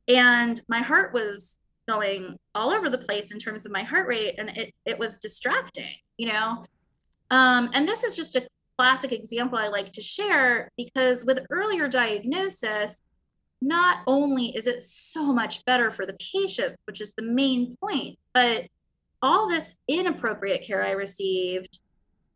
And 0.08 0.60
my 0.68 0.82
heart 0.82 1.12
was 1.12 1.58
going 1.88 2.36
all 2.54 2.70
over 2.70 2.90
the 2.90 2.98
place 2.98 3.32
in 3.32 3.38
terms 3.38 3.66
of 3.66 3.72
my 3.72 3.82
heart 3.82 4.06
rate 4.06 4.36
and 4.38 4.50
it, 4.50 4.72
it 4.84 4.98
was 4.98 5.18
distracting, 5.18 5.96
you 6.16 6.28
know? 6.28 6.64
Um, 7.30 7.70
and 7.74 7.88
this 7.88 8.04
is 8.04 8.16
just 8.16 8.36
a 8.36 8.46
classic 8.78 9.12
example 9.12 9.58
I 9.58 9.68
like 9.68 9.92
to 9.92 10.02
share 10.02 10.70
because 10.76 11.24
with 11.24 11.40
earlier 11.50 11.88
diagnosis, 11.88 13.00
not 13.62 13.98
only 14.06 14.54
is 14.56 14.66
it 14.66 14.82
so 14.82 15.32
much 15.32 15.64
better 15.64 15.90
for 15.90 16.06
the 16.06 16.16
patient, 16.32 16.76
which 16.84 17.00
is 17.00 17.14
the 17.14 17.22
main 17.22 17.76
point, 17.80 18.18
but 18.34 18.64
all 19.22 19.48
this 19.48 19.78
inappropriate 19.88 20.62
care 20.62 20.84
I 20.84 20.90
received 20.90 21.78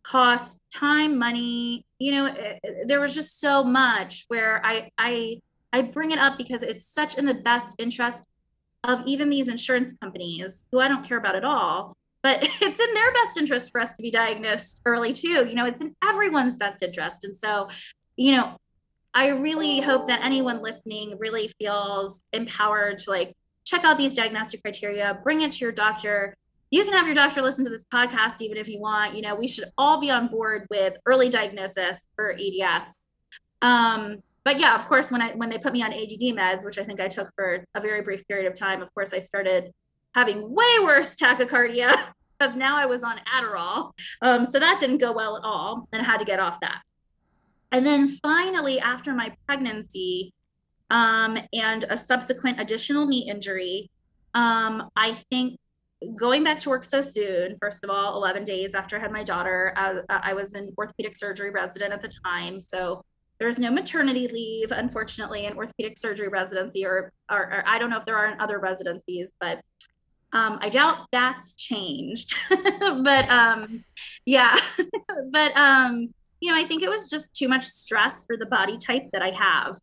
cost 0.02 0.60
time, 0.74 1.18
money. 1.18 1.84
You 1.98 2.12
know, 2.12 2.26
it, 2.26 2.60
it, 2.62 2.88
there 2.88 3.00
was 3.00 3.14
just 3.14 3.40
so 3.40 3.62
much 3.62 4.24
where 4.28 4.64
I 4.64 4.90
I 4.96 5.40
I 5.72 5.82
bring 5.82 6.10
it 6.10 6.18
up 6.18 6.38
because 6.38 6.62
it's 6.62 6.86
such 6.86 7.18
in 7.18 7.26
the 7.26 7.34
best 7.34 7.74
interest 7.78 8.26
of 8.82 9.02
even 9.06 9.28
these 9.28 9.48
insurance 9.48 9.94
companies 10.00 10.64
who 10.72 10.80
I 10.80 10.88
don't 10.88 11.06
care 11.06 11.18
about 11.18 11.36
at 11.36 11.44
all. 11.44 11.96
But 12.22 12.38
it's 12.60 12.80
in 12.80 12.94
their 12.94 13.12
best 13.12 13.36
interest 13.36 13.70
for 13.70 13.80
us 13.80 13.94
to 13.94 14.02
be 14.02 14.10
diagnosed 14.10 14.80
early 14.84 15.12
too. 15.12 15.46
You 15.46 15.54
know, 15.54 15.66
it's 15.66 15.80
in 15.80 15.94
everyone's 16.02 16.56
best 16.56 16.82
interest. 16.82 17.24
And 17.24 17.34
so, 17.34 17.68
you 18.16 18.36
know, 18.36 18.56
I 19.12 19.28
really 19.28 19.80
hope 19.80 20.08
that 20.08 20.24
anyone 20.24 20.62
listening 20.62 21.16
really 21.18 21.48
feels 21.58 22.22
empowered 22.32 22.98
to 23.00 23.10
like 23.10 23.34
check 23.64 23.84
out 23.84 23.98
these 23.98 24.14
diagnostic 24.14 24.62
criteria, 24.62 25.18
bring 25.22 25.42
it 25.42 25.52
to 25.52 25.58
your 25.58 25.72
doctor. 25.72 26.36
You 26.70 26.84
can 26.84 26.92
have 26.92 27.06
your 27.06 27.16
doctor 27.16 27.42
listen 27.42 27.64
to 27.64 27.70
this 27.70 27.84
podcast 27.92 28.40
even 28.40 28.56
if 28.56 28.68
you 28.68 28.80
want. 28.80 29.16
You 29.16 29.22
know, 29.22 29.34
we 29.34 29.48
should 29.48 29.70
all 29.76 30.00
be 30.00 30.10
on 30.10 30.28
board 30.28 30.66
with 30.70 30.94
early 31.06 31.28
diagnosis 31.28 32.06
for 32.14 32.32
EDS. 32.32 32.86
Um, 33.62 34.22
but 34.44 34.58
yeah, 34.58 34.74
of 34.74 34.86
course, 34.86 35.10
when 35.10 35.20
I 35.20 35.32
when 35.32 35.50
they 35.50 35.58
put 35.58 35.72
me 35.72 35.82
on 35.82 35.92
ADD 35.92 36.34
meds, 36.36 36.64
which 36.64 36.78
I 36.78 36.84
think 36.84 37.00
I 37.00 37.08
took 37.08 37.30
for 37.36 37.64
a 37.74 37.80
very 37.80 38.02
brief 38.02 38.26
period 38.26 38.46
of 38.46 38.54
time, 38.54 38.80
of 38.80 38.92
course, 38.94 39.12
I 39.12 39.18
started 39.18 39.72
having 40.14 40.54
way 40.54 40.78
worse 40.82 41.14
tachycardia 41.14 42.08
because 42.38 42.56
now 42.56 42.76
I 42.76 42.86
was 42.86 43.02
on 43.02 43.20
Adderall. 43.32 43.92
Um, 44.22 44.44
so 44.44 44.58
that 44.58 44.78
didn't 44.80 44.98
go 44.98 45.12
well 45.12 45.36
at 45.36 45.44
all, 45.44 45.88
and 45.92 46.02
I 46.02 46.04
had 46.04 46.18
to 46.18 46.24
get 46.24 46.40
off 46.40 46.60
that. 46.60 46.82
And 47.72 47.86
then 47.86 48.08
finally, 48.22 48.80
after 48.80 49.14
my 49.14 49.34
pregnancy 49.46 50.32
um, 50.90 51.38
and 51.52 51.84
a 51.88 51.96
subsequent 51.96 52.60
additional 52.60 53.06
knee 53.06 53.28
injury, 53.28 53.90
um, 54.34 54.90
I 54.96 55.12
think 55.30 55.58
going 56.16 56.42
back 56.42 56.60
to 56.60 56.70
work 56.70 56.84
so 56.84 57.00
soon, 57.00 57.56
first 57.60 57.84
of 57.84 57.90
all, 57.90 58.16
11 58.16 58.44
days 58.44 58.74
after 58.74 58.96
I 58.96 59.00
had 59.00 59.12
my 59.12 59.22
daughter, 59.22 59.74
uh, 59.76 60.00
I 60.08 60.34
was 60.34 60.54
an 60.54 60.72
orthopedic 60.78 61.14
surgery 61.14 61.50
resident 61.50 61.92
at 61.92 62.00
the 62.00 62.10
time. 62.24 62.58
So 62.58 63.04
there's 63.38 63.58
no 63.58 63.70
maternity 63.70 64.28
leave, 64.28 64.70
unfortunately, 64.70 65.46
in 65.46 65.54
orthopedic 65.54 65.98
surgery 65.98 66.28
residency, 66.28 66.84
or, 66.84 67.12
or, 67.30 67.38
or 67.38 67.62
I 67.66 67.78
don't 67.78 67.90
know 67.90 67.98
if 67.98 68.04
there 68.04 68.16
are 68.16 68.26
in 68.26 68.40
other 68.40 68.58
residencies, 68.58 69.32
but 69.40 69.60
um, 70.32 70.58
I 70.60 70.68
doubt 70.68 71.06
that's 71.12 71.54
changed. 71.54 72.34
but 72.48 73.28
um, 73.28 73.84
yeah, 74.24 74.56
but 75.32 75.56
um, 75.56 76.14
you 76.40 76.52
know, 76.52 76.58
I 76.58 76.64
think 76.64 76.82
it 76.82 76.88
was 76.88 77.08
just 77.08 77.32
too 77.34 77.48
much 77.48 77.64
stress 77.64 78.24
for 78.24 78.36
the 78.36 78.46
body 78.46 78.78
type 78.78 79.10
that 79.12 79.22
I 79.22 79.30
have 79.30 79.78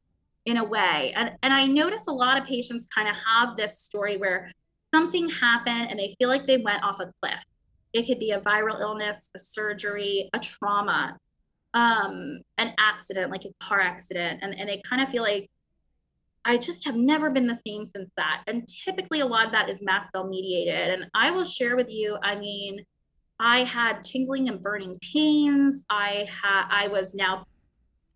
in 0.46 0.58
a 0.58 0.64
way. 0.64 1.14
And, 1.16 1.34
and 1.44 1.54
I 1.54 1.68
notice 1.68 2.08
a 2.08 2.12
lot 2.12 2.40
of 2.42 2.48
patients 2.48 2.88
kind 2.94 3.08
of 3.08 3.16
have 3.16 3.58
this 3.58 3.80
story 3.80 4.18
where 4.18 4.50
something 4.94 5.30
happened 5.30 5.90
and 5.90 6.00
they 6.00 6.16
feel 6.18 6.30
like 6.30 6.48
they 6.48 6.58
went 6.58 6.84
off 6.84 7.00
a 7.00 7.10
cliff. 7.22 7.44
It 7.94 8.04
could 8.08 8.20
be 8.20 8.32
a 8.32 8.40
viral 8.40 8.80
illness, 8.80 9.30
a 9.36 9.40
surgery, 9.40 10.30
a 10.34 10.40
trauma, 10.40 11.18
um, 11.74 12.40
an 12.58 12.74
accident, 12.80 13.32
like 13.32 13.44
a 13.44 13.54
car 13.64 13.82
accident. 13.82 14.40
And, 14.42 14.58
and 14.58 14.70
they 14.70 14.82
kind 14.90 15.02
of 15.02 15.10
feel 15.10 15.24
like, 15.24 15.50
I 16.48 16.58
just 16.58 16.86
have 16.86 16.96
never 16.96 17.30
been 17.30 17.46
the 17.46 17.60
same 17.68 17.86
since 17.86 18.10
that. 18.16 18.44
And 18.48 18.66
typically, 18.68 19.20
a 19.20 19.26
lot 19.26 19.46
of 19.46 19.52
that 19.52 19.70
is 19.70 19.84
mast 19.84 20.12
cell 20.12 20.28
mediated. 20.28 20.92
And 20.92 21.10
I 21.14 21.30
will 21.30 21.44
share 21.44 21.76
with 21.76 21.90
you, 21.90 22.18
I 22.24 22.36
mean, 22.36 22.86
I 23.40 23.66
had 23.66 24.04
tingling 24.04 24.48
and 24.48 24.64
burning 24.64 24.98
pains. 25.14 25.84
I 25.90 26.26
had 26.30 26.66
I 26.70 26.88
was 26.88 27.14
now 27.14 27.46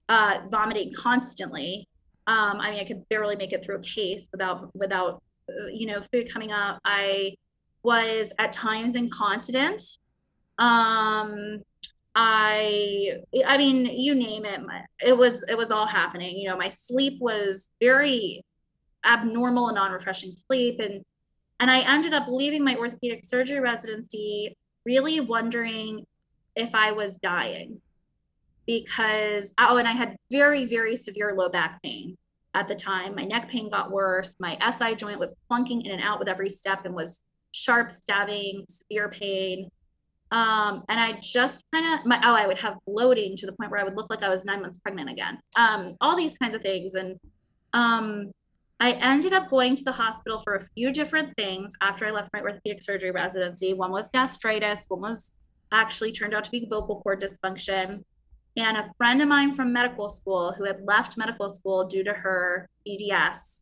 uh, 0.10 0.40
vomiting 0.50 0.94
constantly. 0.98 1.88
Um, 2.26 2.60
I 2.62 2.72
mean, 2.72 2.80
I 2.80 2.86
could 2.86 3.08
barely 3.10 3.36
make 3.36 3.52
it 3.52 3.64
through 3.64 3.78
a 3.78 3.82
case 3.82 4.30
without 4.32 4.74
without 4.76 5.22
uh, 5.50 5.68
you 5.72 5.86
know 5.86 6.02
food 6.02 6.32
coming 6.32 6.52
up. 6.52 6.80
I 6.86 7.36
was 7.84 8.32
at 8.40 8.54
times 8.54 8.96
incontinent. 8.96 9.84
Um, 10.58 11.64
I 12.16 13.22
I 13.46 13.58
mean, 13.58 13.86
you 13.86 14.16
name 14.16 14.46
it. 14.46 14.62
It 15.02 15.18
was 15.18 15.44
it 15.48 15.58
was 15.58 15.72
all 15.72 15.88
happening. 15.88 16.38
You 16.38 16.50
know, 16.50 16.58
my 16.58 16.70
sleep 16.70 17.22
was 17.22 17.70
very 17.80 18.44
abnormal 19.06 19.70
and 19.70 19.76
non-refreshing 19.76 20.32
sleep 20.32 20.80
and 20.80 21.04
and 21.60 21.70
I 21.70 21.82
ended 21.82 22.14
up 22.14 22.26
leaving 22.28 22.64
my 22.64 22.76
orthopedic 22.76 23.24
surgery 23.24 23.60
residency 23.60 24.58
really 24.86 25.20
wondering 25.20 26.06
if 26.56 26.74
I 26.74 26.92
was 26.92 27.18
dying 27.20 27.82
because, 28.66 29.54
oh, 29.60 29.78
and 29.78 29.88
I 29.88 29.92
had 29.92 30.16
very, 30.32 30.66
very 30.66 30.96
severe 30.96 31.34
low 31.36 31.50
back 31.50 31.82
pain 31.84 32.18
at 32.54 32.68
the 32.68 32.76
time. 32.76 33.16
My 33.16 33.24
neck 33.24 33.50
pain 33.50 33.70
got 33.70 33.92
worse. 33.92 34.36
My 34.40 34.58
SI 34.72 34.96
joint 34.96 35.20
was 35.20 35.34
plunking 35.48 35.86
in 35.86 35.92
and 35.92 36.02
out 36.02 36.20
with 36.20 36.28
every 36.28 36.50
step 36.50 36.86
and 36.86 36.96
was 36.96 37.24
sharp 37.52 37.92
stabbing, 37.92 38.66
severe 38.68 39.10
pain. 39.10 39.70
Um, 40.32 40.84
and 40.88 40.98
I 41.00 41.20
just 41.22 41.64
kind 41.74 42.00
of 42.00 42.06
my 42.06 42.20
oh, 42.24 42.34
I 42.34 42.48
would 42.48 42.60
have 42.60 42.78
bloating 42.88 43.36
to 43.38 43.46
the 43.46 43.52
point 43.52 43.70
where 43.70 43.82
I 43.82 43.84
would 43.84 43.98
look 43.98 44.10
like 44.10 44.24
I 44.24 44.30
was 44.30 44.46
nine 44.46 44.62
months 44.62 44.80
pregnant 44.80 45.10
again. 45.10 45.40
Um, 45.58 45.96
all 46.00 46.16
these 46.16 46.38
kinds 46.38 46.56
of 46.56 46.62
things. 46.62 46.94
And 46.94 47.20
um, 47.74 48.32
I 48.80 48.94
ended 48.94 49.34
up 49.34 49.50
going 49.50 49.76
to 49.76 49.84
the 49.84 49.92
hospital 49.92 50.40
for 50.40 50.56
a 50.56 50.66
few 50.76 50.92
different 50.92 51.36
things 51.36 51.74
after 51.82 52.06
I 52.06 52.12
left 52.12 52.30
my 52.34 52.42
orthopedic 52.42 52.82
surgery 52.82 53.12
residency. 53.12 53.74
One 53.74 53.92
was 53.92 54.10
gastritis, 54.10 54.86
one 54.88 55.02
was 55.02 55.32
actually 55.72 56.12
turned 56.12 56.34
out 56.34 56.46
to 56.46 56.52
be 56.52 56.66
vocal 56.70 57.02
cord 57.02 57.22
dysfunction. 57.22 58.04
And 58.58 58.78
a 58.78 58.92
friend 58.98 59.22
of 59.22 59.28
mine 59.28 59.54
from 59.54 59.72
medical 59.72 60.10
school 60.10 60.54
who 60.58 60.66
had 60.66 60.82
left 60.84 61.18
medical 61.18 61.50
school 61.50 61.88
due 61.88 62.04
to 62.04 62.14
her 62.14 62.68
EDS 62.88 63.62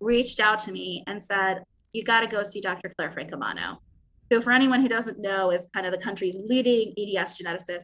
reached 0.00 0.40
out 0.40 0.58
to 0.60 0.72
me 0.72 1.02
and 1.06 1.22
said, 1.22 1.64
You 1.92 2.04
got 2.04 2.20
to 2.20 2.26
go 2.26 2.42
see 2.42 2.60
Dr. 2.60 2.94
Claire 2.96 3.10
Francomano, 3.10 3.78
who, 4.34 4.42
for 4.42 4.52
anyone 4.52 4.80
who 4.80 4.88
doesn't 4.88 5.18
know, 5.18 5.50
is 5.50 5.68
kind 5.72 5.86
of 5.86 5.92
the 5.92 5.98
country's 5.98 6.36
leading 6.36 6.92
EDS 6.98 7.40
geneticist. 7.40 7.82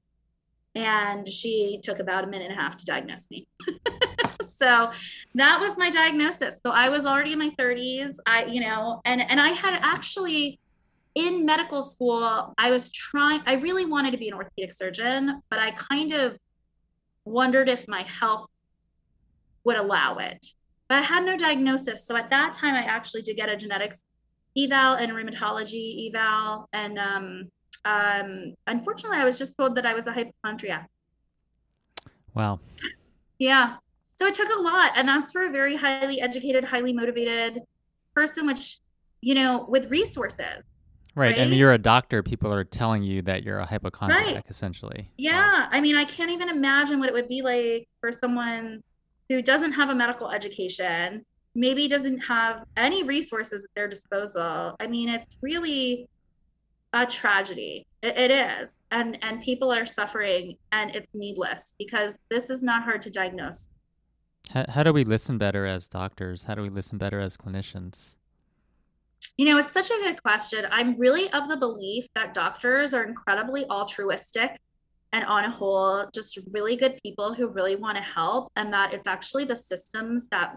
And 0.74 1.28
she 1.28 1.80
took 1.82 1.98
about 1.98 2.24
a 2.24 2.26
minute 2.26 2.50
and 2.50 2.58
a 2.58 2.62
half 2.62 2.76
to 2.76 2.84
diagnose 2.84 3.30
me. 3.30 3.48
so 4.44 4.90
that 5.34 5.60
was 5.60 5.76
my 5.76 5.90
diagnosis. 5.90 6.60
So 6.64 6.70
I 6.72 6.88
was 6.88 7.06
already 7.06 7.32
in 7.32 7.38
my 7.38 7.50
30s. 7.58 8.16
I, 8.26 8.44
you 8.44 8.60
know, 8.60 9.00
and 9.04 9.20
and 9.20 9.40
I 9.40 9.48
had 9.48 9.78
actually 9.82 10.60
in 11.14 11.44
medical 11.44 11.82
school, 11.82 12.54
I 12.56 12.70
was 12.70 12.90
trying, 12.92 13.40
I 13.46 13.54
really 13.54 13.84
wanted 13.84 14.12
to 14.12 14.18
be 14.18 14.28
an 14.28 14.34
orthopedic 14.34 14.72
surgeon, 14.72 15.42
but 15.50 15.58
I 15.58 15.72
kind 15.72 16.12
of 16.12 16.36
wondered 17.24 17.68
if 17.68 17.88
my 17.88 18.02
health 18.02 18.46
would 19.64 19.76
allow 19.76 20.18
it. 20.18 20.46
But 20.88 20.98
I 20.98 21.02
had 21.02 21.24
no 21.24 21.36
diagnosis. 21.36 22.06
So 22.06 22.16
at 22.16 22.30
that 22.30 22.54
time, 22.54 22.74
I 22.74 22.82
actually 22.82 23.22
did 23.22 23.36
get 23.36 23.48
a 23.48 23.56
genetics 23.56 24.02
eval 24.56 24.94
and 24.94 25.12
rheumatology 25.12 26.08
eval. 26.08 26.68
And 26.72 26.98
um, 26.98 27.50
um, 27.84 28.54
unfortunately, 28.66 29.18
I 29.18 29.24
was 29.24 29.38
just 29.38 29.56
told 29.56 29.76
that 29.76 29.86
I 29.86 29.94
was 29.94 30.06
a 30.06 30.12
hypochondriac. 30.12 30.88
Wow. 32.34 32.60
Yeah. 33.38 33.76
So 34.16 34.26
it 34.26 34.34
took 34.34 34.48
a 34.50 34.60
lot. 34.60 34.92
And 34.96 35.08
that's 35.08 35.32
for 35.32 35.46
a 35.46 35.50
very 35.50 35.76
highly 35.76 36.20
educated, 36.20 36.64
highly 36.64 36.92
motivated 36.92 37.60
person, 38.14 38.46
which, 38.46 38.78
you 39.20 39.34
know, 39.34 39.64
with 39.68 39.90
resources. 39.90 40.64
Right. 41.16 41.36
right. 41.36 41.40
I 41.40 41.44
mean, 41.46 41.58
you're 41.58 41.72
a 41.72 41.78
doctor. 41.78 42.22
People 42.22 42.52
are 42.52 42.62
telling 42.62 43.02
you 43.02 43.22
that 43.22 43.42
you're 43.42 43.58
a 43.58 43.66
hypochondriac, 43.66 44.26
right. 44.26 44.44
essentially. 44.48 45.10
Yeah. 45.16 45.64
Wow. 45.64 45.68
I 45.72 45.80
mean, 45.80 45.96
I 45.96 46.04
can't 46.04 46.30
even 46.30 46.48
imagine 46.48 47.00
what 47.00 47.08
it 47.08 47.12
would 47.12 47.28
be 47.28 47.42
like 47.42 47.88
for 48.00 48.12
someone 48.12 48.82
who 49.28 49.42
doesn't 49.42 49.72
have 49.72 49.90
a 49.90 49.94
medical 49.94 50.30
education, 50.30 51.24
maybe 51.54 51.88
doesn't 51.88 52.18
have 52.18 52.64
any 52.76 53.02
resources 53.02 53.64
at 53.64 53.70
their 53.74 53.88
disposal. 53.88 54.76
I 54.78 54.86
mean, 54.86 55.08
it's 55.08 55.38
really 55.42 56.08
a 56.92 57.06
tragedy. 57.06 57.86
it, 58.02 58.16
it 58.16 58.30
is. 58.30 58.74
And 58.90 59.18
and 59.22 59.42
people 59.42 59.72
are 59.72 59.86
suffering 59.86 60.56
and 60.72 60.94
it's 60.94 61.08
needless 61.14 61.74
because 61.78 62.14
this 62.30 62.50
is 62.50 62.62
not 62.62 62.82
hard 62.82 63.02
to 63.02 63.10
diagnose. 63.10 63.68
How, 64.50 64.64
how 64.68 64.82
do 64.82 64.92
we 64.92 65.04
listen 65.04 65.38
better 65.38 65.66
as 65.66 65.88
doctors? 65.88 66.44
How 66.44 66.54
do 66.54 66.62
we 66.62 66.70
listen 66.70 66.98
better 66.98 67.20
as 67.20 67.36
clinicians? 67.36 68.14
You 69.36 69.46
know, 69.46 69.58
it's 69.58 69.72
such 69.72 69.90
a 69.90 69.98
good 70.02 70.22
question. 70.22 70.66
I'm 70.70 70.98
really 70.98 71.30
of 71.32 71.48
the 71.48 71.56
belief 71.56 72.06
that 72.14 72.34
doctors 72.34 72.92
are 72.94 73.04
incredibly 73.04 73.64
altruistic 73.66 74.58
and 75.12 75.24
on 75.24 75.44
a 75.44 75.50
whole, 75.50 76.06
just 76.14 76.38
really 76.52 76.76
good 76.76 76.98
people 77.02 77.34
who 77.34 77.48
really 77.48 77.74
want 77.74 77.96
to 77.96 78.02
help, 78.02 78.52
and 78.56 78.72
that 78.72 78.94
it's 78.94 79.08
actually 79.08 79.44
the 79.44 79.56
systems 79.56 80.26
that 80.30 80.56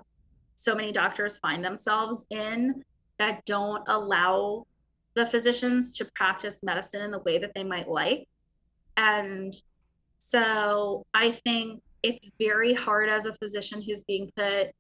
so 0.56 0.76
many 0.76 0.92
doctors 0.92 1.38
find 1.38 1.64
themselves 1.64 2.26
in 2.30 2.84
that 3.20 3.46
don't 3.46 3.84
allow 3.88 4.66
the 5.16 5.26
physicians 5.26 5.94
to 5.94 6.06
practice 6.16 6.60
medicine 6.64 7.02
in 7.02 7.12
the 7.12 7.20
way 7.20 7.38
that 7.38 7.52
they 7.54 7.64
might 7.64 7.88
like. 7.88 8.28
And 8.98 9.54
so 10.18 11.06
I 11.14 11.32
think 11.32 11.82
it's 12.02 12.32
very 12.40 12.74
hard 12.74 13.10
as 13.10 13.26
a 13.26 13.34
physician 13.34 13.82
who's 13.82 14.04
being 14.04 14.32
put 14.36 14.72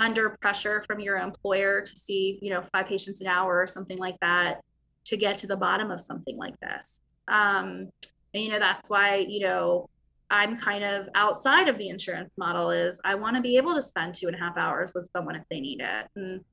under 0.00 0.36
pressure 0.40 0.82
from 0.86 1.00
your 1.00 1.18
employer 1.18 1.80
to 1.80 1.96
see, 1.96 2.38
you 2.42 2.50
know, 2.50 2.62
five 2.72 2.86
patients 2.86 3.20
an 3.20 3.26
hour 3.26 3.60
or 3.60 3.66
something 3.66 3.98
like 3.98 4.16
that 4.20 4.60
to 5.04 5.16
get 5.16 5.38
to 5.38 5.46
the 5.46 5.56
bottom 5.56 5.90
of 5.90 6.00
something 6.00 6.36
like 6.36 6.58
this. 6.60 7.00
Um, 7.28 7.90
and, 8.32 8.42
you 8.42 8.48
know, 8.48 8.58
that's 8.58 8.90
why, 8.90 9.16
you 9.28 9.40
know, 9.40 9.88
I'm 10.34 10.56
kind 10.56 10.82
of 10.82 11.08
outside 11.14 11.68
of 11.68 11.78
the 11.78 11.88
insurance 11.88 12.32
model 12.36 12.70
is 12.70 13.00
I 13.04 13.14
want 13.14 13.36
to 13.36 13.40
be 13.40 13.56
able 13.56 13.72
to 13.76 13.80
spend 13.80 14.16
two 14.16 14.26
and 14.26 14.34
a 14.34 14.38
half 14.38 14.56
hours 14.56 14.90
with 14.92 15.08
someone 15.14 15.36
if 15.36 15.44
they 15.48 15.60
need 15.60 15.80
it. 15.80 16.06
And 16.16 16.44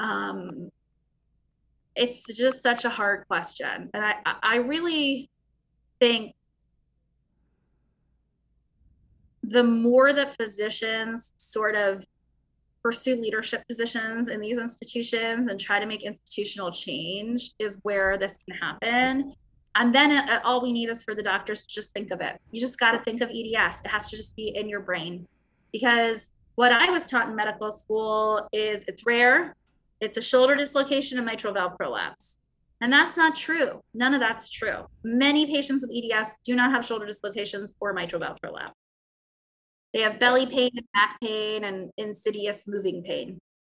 um, 0.00 0.70
it's 1.94 2.26
just 2.34 2.60
such 2.60 2.84
a 2.84 2.90
hard 2.90 3.24
question. 3.28 3.88
And 3.94 4.04
I, 4.04 4.14
I 4.42 4.56
really 4.56 5.30
think 6.00 6.34
the 9.44 9.62
more 9.62 10.12
that 10.12 10.36
physicians 10.36 11.32
sort 11.36 11.76
of 11.76 12.04
pursue 12.82 13.14
leadership 13.14 13.62
positions 13.68 14.26
in 14.26 14.40
these 14.40 14.58
institutions 14.58 15.46
and 15.46 15.60
try 15.60 15.78
to 15.78 15.86
make 15.86 16.02
institutional 16.02 16.72
change 16.72 17.52
is 17.60 17.78
where 17.84 18.18
this 18.18 18.38
can 18.48 18.58
happen. 18.58 19.34
And 19.76 19.94
then 19.94 20.10
uh, 20.10 20.40
all 20.44 20.60
we 20.60 20.72
need 20.72 20.88
is 20.88 21.02
for 21.02 21.14
the 21.14 21.22
doctors 21.22 21.62
to 21.62 21.68
just 21.68 21.92
think 21.92 22.10
of 22.10 22.20
it. 22.20 22.40
You 22.50 22.60
just 22.60 22.78
got 22.78 22.92
to 22.92 22.98
think 23.00 23.20
of 23.20 23.30
EDS. 23.30 23.82
It 23.84 23.88
has 23.88 24.08
to 24.10 24.16
just 24.16 24.34
be 24.36 24.48
in 24.48 24.68
your 24.68 24.80
brain. 24.80 25.26
Because 25.72 26.30
what 26.56 26.72
I 26.72 26.90
was 26.90 27.06
taught 27.06 27.28
in 27.28 27.36
medical 27.36 27.70
school 27.70 28.48
is 28.52 28.84
it's 28.88 29.06
rare, 29.06 29.54
it's 30.00 30.16
a 30.16 30.22
shoulder 30.22 30.54
dislocation 30.54 31.18
and 31.18 31.26
mitral 31.26 31.54
valve 31.54 31.76
prolapse. 31.76 32.38
And 32.80 32.92
that's 32.92 33.16
not 33.16 33.36
true. 33.36 33.80
None 33.92 34.14
of 34.14 34.20
that's 34.20 34.48
true. 34.48 34.86
Many 35.04 35.46
patients 35.46 35.82
with 35.82 35.92
EDS 35.94 36.36
do 36.44 36.56
not 36.56 36.70
have 36.72 36.84
shoulder 36.84 37.06
dislocations 37.06 37.74
or 37.78 37.92
mitral 37.92 38.20
valve 38.20 38.38
prolapse. 38.42 38.74
They 39.92 40.00
have 40.00 40.18
belly 40.18 40.46
pain 40.46 40.70
and 40.74 40.86
back 40.94 41.20
pain 41.20 41.64
and 41.64 41.90
insidious 41.98 42.66
moving 42.66 43.02
pain, 43.02 43.38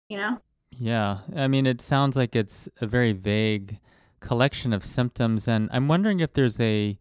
you 0.08 0.18
know? 0.18 0.38
Yeah. 0.78 1.18
I 1.34 1.48
mean, 1.48 1.66
it 1.66 1.80
sounds 1.80 2.16
like 2.16 2.36
it's 2.36 2.68
a 2.80 2.86
very 2.86 3.12
vague 3.12 3.78
collection 4.20 4.72
of 4.72 4.84
symptoms. 4.84 5.48
And 5.48 5.68
I'm 5.72 5.88
wondering 5.88 6.20
if 6.20 6.32
there's 6.34 6.60
a, 6.60 6.98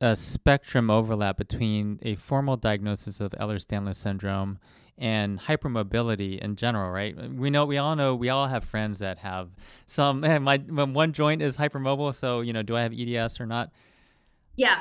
a 0.00 0.16
spectrum 0.16 0.90
overlap 0.90 1.36
between 1.36 1.98
a 2.02 2.14
formal 2.16 2.56
diagnosis 2.56 3.20
of 3.20 3.32
Ehlers-Danlos 3.32 3.96
syndrome 3.96 4.58
and 4.96 5.38
hypermobility 5.38 6.38
in 6.38 6.56
general, 6.56 6.90
right? 6.90 7.16
We 7.32 7.50
know, 7.50 7.64
we 7.64 7.78
all 7.78 7.94
know, 7.94 8.14
we 8.14 8.28
all 8.28 8.48
have 8.48 8.64
friends 8.64 8.98
that 8.98 9.18
have 9.18 9.50
some. 9.86 10.24
And 10.24 10.44
my 10.44 10.58
one 10.58 11.12
joint 11.12 11.40
is 11.40 11.56
hypermobile, 11.56 12.14
so 12.14 12.40
you 12.40 12.52
know, 12.52 12.62
do 12.62 12.76
I 12.76 12.82
have 12.82 12.92
EDS 12.92 13.40
or 13.40 13.46
not? 13.46 13.70
Yeah, 14.56 14.80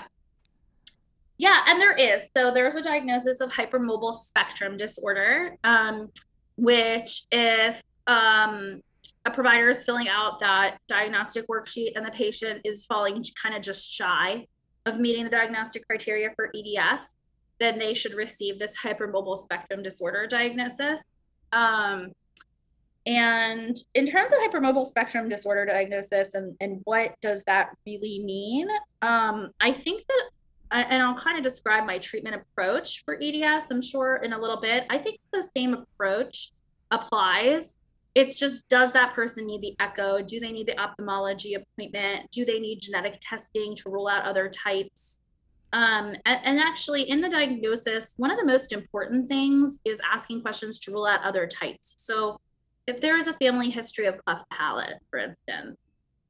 yeah, 1.38 1.62
and 1.68 1.80
there 1.80 1.94
is. 1.94 2.30
So 2.36 2.52
there's 2.52 2.76
a 2.76 2.82
diagnosis 2.82 3.42
of 3.42 3.52
hypermobile 3.52 4.16
spectrum 4.16 4.76
disorder, 4.76 5.56
um, 5.64 6.10
which 6.56 7.28
if 7.32 7.82
um, 8.08 8.82
a 9.28 9.32
provider 9.32 9.70
is 9.70 9.84
filling 9.84 10.08
out 10.08 10.40
that 10.40 10.78
diagnostic 10.88 11.48
worksheet 11.48 11.92
and 11.96 12.06
the 12.06 12.12
patient 12.12 12.62
is 12.64 12.86
falling 12.86 13.24
kind 13.42 13.56
of 13.56 13.62
just 13.62 13.92
shy 13.92 14.48
of 14.86 15.00
meeting 15.00 15.26
the 15.26 15.30
diagnostic 15.30 15.86
criteria 15.86 16.30
for 16.36 16.50
EDS, 16.56 17.14
then 17.60 17.78
they 17.78 17.94
should 17.94 18.14
receive 18.14 18.58
this 18.58 18.74
hypermobile 18.82 19.38
spectrum 19.38 19.84
disorder 19.84 20.28
diagnosis. 20.28 21.02
Um, 21.52 22.14
and 23.06 23.78
in 23.96 24.06
terms 24.06 24.32
of 24.32 24.40
hypermobile 24.40 24.86
spectrum 24.86 25.28
disorder 25.28 25.66
diagnosis 25.66 26.34
and, 26.34 26.56
and 26.62 26.82
what 26.86 27.16
does 27.22 27.44
that 27.48 27.76
really 27.86 28.22
mean? 28.24 28.68
Um, 29.02 29.52
I 29.60 29.72
think 29.72 30.04
that 30.08 30.30
and 30.70 31.02
I'll 31.02 31.16
kind 31.16 31.38
of 31.38 31.44
describe 31.44 31.86
my 31.86 31.98
treatment 31.98 32.36
approach 32.36 33.06
for 33.06 33.18
EDS, 33.22 33.72
I'm 33.72 33.82
sure, 33.82 34.18
in 34.18 34.34
a 34.34 34.38
little 34.38 34.60
bit. 34.60 34.84
I 34.90 34.98
think 34.98 35.20
the 35.32 35.48
same 35.56 35.74
approach 35.74 36.52
applies. 36.92 37.76
It's 38.18 38.34
just 38.34 38.68
does 38.68 38.92
that 38.94 39.14
person 39.14 39.46
need 39.46 39.62
the 39.62 39.76
echo? 39.80 40.24
Do 40.24 40.40
they 40.40 40.52
need 40.52 40.66
the 40.66 40.80
ophthalmology 40.80 41.54
appointment? 41.54 42.32
Do 42.32 42.46
they 42.46 42.60
need 42.60 42.80
genetic 42.80 43.20
testing 43.22 43.76
to 43.76 43.92
rule 43.92 44.08
out 44.08 44.26
other 44.26 44.50
types? 44.50 45.20
Um, 45.72 46.16
and, 46.26 46.40
and 46.44 46.60
actually, 46.60 47.04
in 47.04 47.22
the 47.22 47.30
diagnosis, 47.30 48.16
one 48.18 48.32
of 48.32 48.40
the 48.40 48.46
most 48.46 48.74
important 48.74 49.30
things 49.30 49.78
is 49.86 50.02
asking 50.12 50.42
questions 50.42 50.80
to 50.80 50.92
rule 50.92 51.06
out 51.06 51.22
other 51.24 51.46
types. 51.46 51.94
So, 51.98 52.40
if 52.88 53.00
there 53.02 53.20
is 53.20 53.28
a 53.28 53.34
family 53.34 53.70
history 53.70 54.08
of 54.08 54.18
cleft 54.26 54.50
palate, 54.50 54.96
for 55.12 55.20
instance, 55.20 55.78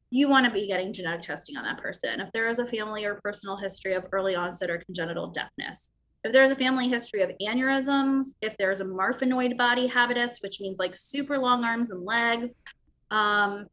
you 0.09 0.27
want 0.27 0.45
to 0.45 0.51
be 0.51 0.67
getting 0.67 0.91
genetic 0.91 1.21
testing 1.21 1.55
on 1.55 1.63
that 1.63 1.81
person. 1.81 2.19
If 2.19 2.33
there 2.33 2.49
is 2.49 2.59
a 2.59 2.65
family 2.65 3.05
or 3.05 3.21
personal 3.23 3.55
history 3.55 3.93
of 3.93 4.03
early 4.11 4.35
onset 4.35 4.69
or 4.69 4.79
congenital 4.79 5.27
deafness, 5.27 5.91
if 6.23 6.33
there's 6.33 6.51
a 6.51 6.55
family 6.55 6.89
history 6.89 7.21
of 7.21 7.31
aneurysms, 7.41 8.25
if 8.41 8.57
there's 8.57 8.81
a 8.81 8.85
marfanoid 8.85 9.57
body 9.57 9.87
habitus, 9.87 10.39
which 10.41 10.59
means 10.59 10.79
like 10.79 10.95
super 10.95 11.37
long 11.37 11.63
arms 11.63 11.91
and 11.91 12.03
legs, 12.03 12.53
um, 13.11 13.67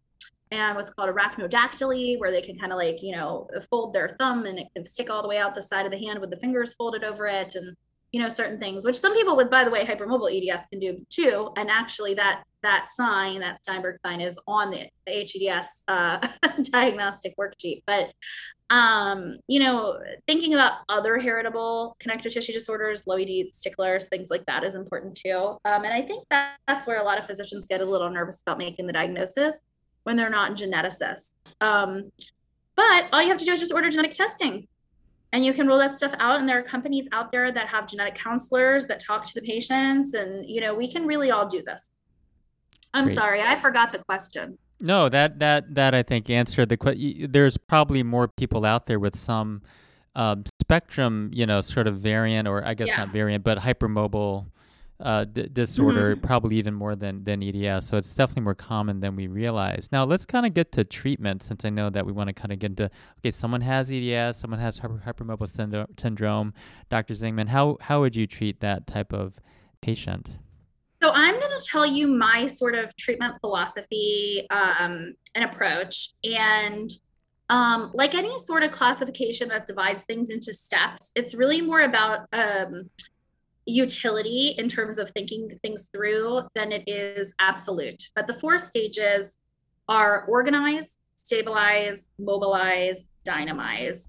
and 0.51 0.77
what's 0.77 0.91
called 0.91 1.11
arachnodactyly, 1.11 2.19
where 2.21 2.31
they 2.31 2.43
can 2.43 2.57
kind 2.59 2.71
of 2.71 2.79
like, 2.79 3.03
you 3.03 3.17
know, 3.17 3.49
fold 3.71 3.93
their 3.93 4.15
thumb 4.19 4.47
and 4.47 4.59
it 4.59 4.69
can 4.75 4.85
stick 4.85 5.11
all 5.11 5.23
the 5.23 5.29
way 5.29 5.39
out 5.39 5.55
the 5.55 5.63
side 5.63 5.87
of 5.87 5.91
the 5.91 5.99
hand 5.99 6.21
with 6.21 6.31
the 6.31 6.37
fingers 6.37 6.75
folded 6.75 7.03
over 7.03 7.27
it. 7.27 7.55
And 7.57 7.77
you 8.15 8.21
know 8.21 8.29
certain 8.29 8.61
things 8.61 8.85
which 8.85 8.97
some 8.97 9.13
people 9.13 9.37
with 9.37 9.51
by 9.51 9.65
the 9.65 9.71
way 9.73 9.85
hypermobile 9.85 10.31
eds 10.31 10.63
can 10.71 10.79
do 10.79 11.05
too 11.09 11.51
and 11.57 11.69
actually 11.69 12.15
that 12.15 12.45
that 12.63 12.89
sign 12.89 13.41
that 13.41 13.59
steinberg 13.65 13.97
sign 14.07 14.21
is 14.21 14.39
on 14.47 14.71
the, 14.71 14.87
the 15.05 15.49
heds 15.49 15.83
uh, 15.89 16.25
diagnostic 16.63 17.35
worksheet 17.37 17.83
but 17.89 18.13
um 18.75 19.39
you 19.47 19.61
know 19.61 19.97
thinking 20.27 20.53
about 20.53 20.73
other 20.89 21.17
heritable 21.17 21.97
connective 22.01 22.33
tissue 22.33 22.53
disorders 22.53 23.05
Loeys-Dietz 23.05 23.59
sticklers 23.59 24.07
things 24.07 24.31
like 24.31 24.45
that 24.47 24.65
is 24.65 24.75
important 24.75 25.15
too. 25.15 25.57
Um, 25.65 25.85
and 25.85 25.95
i 25.95 26.03
think 26.03 26.27
that 26.31 26.57
that's 26.67 26.87
where 26.87 27.01
a 27.01 27.05
lot 27.05 27.19
of 27.19 27.25
physicians 27.25 27.67
get 27.69 27.81
a 27.81 27.85
little 27.85 28.11
nervous 28.11 28.43
about 28.43 28.59
making 28.59 28.89
the 28.89 28.93
diagnosis 28.93 29.55
when 30.03 30.17
they're 30.17 30.29
not 30.29 30.57
geneticists. 30.57 31.31
Um, 31.61 32.11
but 32.77 33.07
all 33.13 33.23
you 33.23 33.29
have 33.29 33.39
to 33.39 33.45
do 33.45 33.53
is 33.53 33.61
just 33.61 33.73
order 33.73 33.89
genetic 33.89 34.15
testing. 34.15 34.67
And 35.33 35.45
you 35.45 35.53
can 35.53 35.67
roll 35.67 35.79
that 35.79 35.97
stuff 35.97 36.15
out 36.19 36.41
and 36.41 36.49
there 36.49 36.59
are 36.59 36.63
companies 36.63 37.07
out 37.13 37.33
there 37.33 37.51
that 37.53 37.69
have 37.69 37.87
genetic 37.87 38.17
counselors 38.17 38.87
that 38.87 39.01
talk 39.01 39.25
to 39.27 39.35
the 39.35 39.47
patients 39.47 40.15
and 40.15 40.49
you 40.49 40.61
know 40.61 40.75
we 40.75 40.91
can 40.91 41.07
really 41.07 41.31
all 41.31 41.47
do 41.47 41.63
this. 41.63 41.91
I'm 42.93 43.07
Great. 43.07 43.17
sorry 43.17 43.41
i 43.43 43.61
forgot 43.61 43.93
the 43.93 43.99
question 44.01 44.59
no 44.81 45.09
that 45.09 45.39
that 45.39 45.75
that 45.75 45.95
i 45.95 46.03
think 46.03 46.29
answered 46.31 46.69
the 46.69 46.77
question 46.77 47.31
there's 47.31 47.57
probably 47.57 48.03
more 48.03 48.29
people 48.29 48.65
out 48.65 48.87
there 48.87 48.99
with 48.99 49.17
some 49.17 49.63
um, 50.17 50.45
spectrum 50.61 51.31
you 51.33 51.47
know 51.47 51.61
sort 51.61 51.87
of 51.87 51.99
variant 51.99 52.47
or 52.47 52.65
i 52.65 52.75
guess 52.75 52.89
yeah. 52.89 52.99
not 52.99 53.09
variant 53.11 53.43
but 53.43 53.59
hypermobile 53.59 54.47
uh, 55.01 55.25
d- 55.25 55.49
disorder, 55.53 56.15
mm-hmm. 56.15 56.25
probably 56.25 56.57
even 56.57 56.73
more 56.73 56.95
than, 56.95 57.23
than 57.25 57.43
EDS. 57.43 57.87
So 57.87 57.97
it's 57.97 58.15
definitely 58.15 58.45
more 58.45 58.55
common 58.55 59.01
than 59.01 59.17
we 59.17 59.27
realize. 59.27 59.89
Now, 59.91 60.05
let's 60.05 60.25
kind 60.25 60.47
of 60.47 60.55
get 60.55 60.73
to 60.73 60.85
treatment 60.85 61.43
since 61.43 61.65
I 61.65 61.71
know 61.71 61.91
that 61.91 62.07
we 62.07 62.13
want 62.13 62.29
to 62.29 62.33
kind 62.33 62.53
of 62.53 62.59
get 62.59 62.71
into 62.71 62.91
okay, 63.19 63.31
someone 63.31 63.61
has 63.61 63.91
EDS, 63.91 64.39
someone 64.39 64.61
has 64.61 64.79
hyper- 64.79 65.03
hypermobile 65.05 65.49
syndrome, 65.49 65.87
syndrome. 65.99 66.55
Dr. 66.91 67.15
Zingman, 67.15 67.49
how, 67.49 67.77
how 67.81 68.01
would 68.01 68.15
you 68.15 68.27
treat 68.27 68.61
that 68.61 68.87
type 68.87 69.13
of 69.13 69.39
patient? 69.81 70.39
So 71.05 71.13
I'm 71.13 71.39
going 71.39 71.61
to 71.61 71.67
tell 71.67 71.85
you 71.85 72.07
my 72.07 72.47
sort 72.47 72.75
of 72.75 72.97
treatment 72.97 73.35
philosophy 73.43 74.47
um, 74.49 75.13
and 75.35 75.45
approach. 75.45 76.15
And 76.25 76.91
um, 77.51 77.91
like 77.93 78.15
any 78.15 78.39
sort 78.39 78.63
of 78.63 78.71
classification 78.71 79.51
that 79.51 79.67
divides 79.67 80.05
things 80.05 80.31
into 80.31 80.55
steps, 80.55 81.13
it's 81.15 81.35
really 81.35 81.61
more 81.61 81.83
about 81.83 82.21
um, 82.33 82.89
utility 83.67 84.55
in 84.57 84.67
terms 84.67 84.97
of 84.97 85.11
thinking 85.11 85.51
things 85.63 85.91
through 85.93 86.41
than 86.55 86.73
it 86.73 86.85
is 86.87 87.35
absolute. 87.39 88.03
But 88.17 88.27
the 88.27 88.33
four 88.33 88.57
stages 88.57 89.37
are 89.91 90.25
organize, 90.25 90.97
stabilize, 91.17 92.09
mobilize, 92.19 93.09
dynamize. 93.29 94.09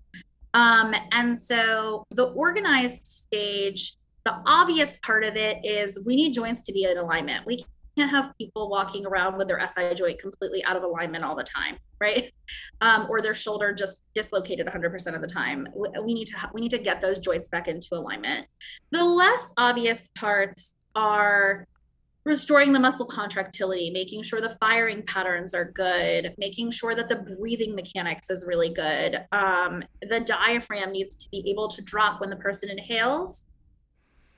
Um, 0.54 0.96
and 1.12 1.38
so 1.38 2.06
the 2.12 2.28
organized 2.28 3.06
stage, 3.06 3.98
the 4.26 4.42
obvious 4.46 4.98
part 5.04 5.24
of 5.24 5.36
it 5.36 5.64
is 5.64 6.00
we 6.06 6.16
need 6.16 6.34
joints 6.34 6.64
to 6.64 6.74
be 6.74 6.84
in 6.84 6.98
alignment. 6.98 7.46
We 7.46 7.64
can't 7.98 8.10
have 8.10 8.34
people 8.38 8.70
walking 8.70 9.06
around 9.06 9.38
with 9.38 9.48
their 9.48 9.66
SI 9.66 9.94
joint 9.94 10.20
completely 10.20 10.64
out 10.66 10.76
of 10.76 10.84
alignment 10.84 11.24
all 11.24 11.36
the 11.36 11.44
time, 11.44 11.78
right? 12.02 12.34
Um, 12.82 13.08
or 13.10 13.22
their 13.22 13.36
shoulder 13.36 13.74
just 13.74 14.02
dislocated 14.14 14.68
100% 14.68 15.16
of 15.16 15.22
the 15.22 15.28
time. 15.28 15.68
We 15.76 16.14
need 16.14 16.26
to 16.26 16.38
ha- 16.38 16.52
we 16.54 16.62
need 16.62 16.72
to 16.72 16.78
get 16.78 17.02
those 17.02 17.20
joints 17.20 17.50
back 17.50 17.68
into 17.68 17.90
alignment. 17.94 18.48
The 18.92 19.04
less 19.04 19.54
obvious 19.58 20.10
parts 20.16 20.74
are 20.96 21.68
restoring 22.26 22.74
the 22.74 22.80
muscle 22.80 23.06
contractility, 23.06 23.92
making 23.92 24.24
sure 24.24 24.42
the 24.42 24.58
firing 24.60 25.04
patterns 25.06 25.54
are 25.54 25.66
good, 25.66 26.34
making 26.40 26.72
sure 26.72 26.96
that 26.96 27.08
the 27.08 27.18
breathing 27.40 27.76
mechanics 27.76 28.32
is 28.32 28.44
really 28.48 28.74
good. 28.74 29.24
Um, 29.32 29.84
the 30.02 30.22
diaphragm 30.22 30.92
needs 30.92 31.16
to 31.16 31.30
be 31.30 31.48
able 31.52 31.68
to 31.68 31.82
drop 31.84 32.22
when 32.22 32.32
the 32.32 32.36
person 32.38 32.70
inhales. 32.70 33.46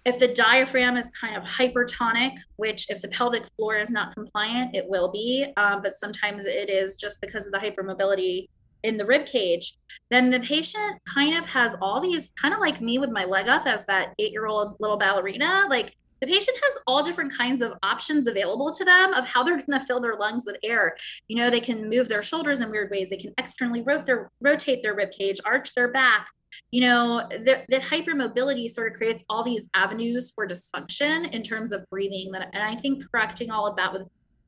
If 0.08 0.20
the 0.20 0.30
diaphragm 0.30 0.96
is 0.96 1.12
kind 1.12 1.36
of 1.36 1.43
hypertonic, 1.43 2.38
which 2.56 2.89
if 2.89 3.02
the 3.02 3.10
pelvic 3.10 3.43
floor 3.58 3.78
is 3.78 3.91
not 3.91 4.15
compliant, 4.15 4.74
it 4.74 4.88
will 4.88 5.12
be, 5.12 5.52
um, 5.58 5.82
but 5.82 5.96
sometimes 5.96 6.46
it 6.46 6.70
is 6.70 6.96
just 6.96 7.20
because 7.20 7.46
of 7.46 7.52
the 7.52 7.58
hypermobility 7.58 8.48
in 8.84 8.96
the 8.96 9.06
rib 9.06 9.26
cage, 9.26 9.76
then 10.10 10.30
the 10.30 10.39
patient 10.39 10.98
kind 11.13 11.38
of 11.38 11.46
has 11.48 11.76
all 11.82 12.00
these 12.00 12.32
kind 12.41 12.54
of 12.54 12.62
like 12.62 12.80
me 12.80 13.00
with 13.00 13.10
my 13.10 13.26
leg 13.26 13.50
up 13.50 13.67
as 13.67 13.86
that 13.88 14.13
eight 14.17 14.32
year 14.32 14.46
old 14.46 14.78
little 14.80 14.96
ballerina. 14.96 15.65
Like 15.70 15.93
the 16.22 16.28
patient 16.28 16.58
has 16.63 16.80
all 16.88 17.04
different 17.04 17.38
kinds 17.38 17.60
of 17.60 17.74
options 17.84 18.28
available 18.28 18.72
to 18.72 18.86
them 18.86 19.13
of 19.13 19.26
how 19.26 19.43
they're 19.43 19.58
going 19.58 19.78
to 19.78 19.86
fill 19.86 20.00
their 20.00 20.15
lungs 20.15 20.46
with 20.48 20.56
air. 20.63 20.96
You 21.28 21.36
know, 21.36 21.50
they 21.50 21.60
can 21.60 21.89
move 21.89 22.08
their 22.08 22.24
shoulders 22.24 22.62
in 22.62 22.72
weird 22.72 22.91
ways. 22.91 23.10
They 23.10 23.17
can 23.17 23.34
externally 23.38 23.84
their, 24.06 24.32
rotate 24.39 24.82
their 24.84 24.96
rib 24.96 25.12
cage, 25.12 25.41
arch 25.46 25.74
their 25.76 25.89
back. 25.89 26.30
You 26.72 26.82
know, 26.82 27.28
that, 27.30 27.66
the 27.70 27.78
hypermobility 27.78 28.70
sort 28.70 28.92
of 28.92 28.98
creates 28.98 29.24
all 29.30 29.44
these 29.44 29.70
avenues 29.74 30.32
for 30.34 30.48
dysfunction 30.48 31.32
in 31.32 31.44
terms 31.44 31.72
of 31.72 31.86
breathing. 31.90 32.32
And 32.36 32.64
I 32.64 32.76
think 32.76 33.04
correcting 33.12 33.52
all 33.52 33.68
of 33.68 33.76
that 33.78 33.94
with 33.94 34.04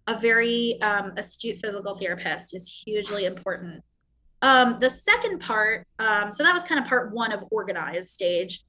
a 0.08 0.18
very 0.18 0.82
um, 0.82 1.14
astute 1.18 1.60
physical 1.62 1.96
therapist 1.96 2.56
is 2.56 2.84
hugely 2.86 3.26
important. 3.26 3.84
Um, 4.42 4.78
the 4.80 4.90
second 4.90 5.40
part, 5.40 5.86
um, 6.00 6.32
so 6.32 6.44
that 6.44 6.54
was 6.54 6.64
kind 6.64 6.80
of 6.80 6.88
part 6.88 7.14
one 7.14 7.32
of 7.32 7.44
organized 7.52 8.10
stage, 8.10 8.64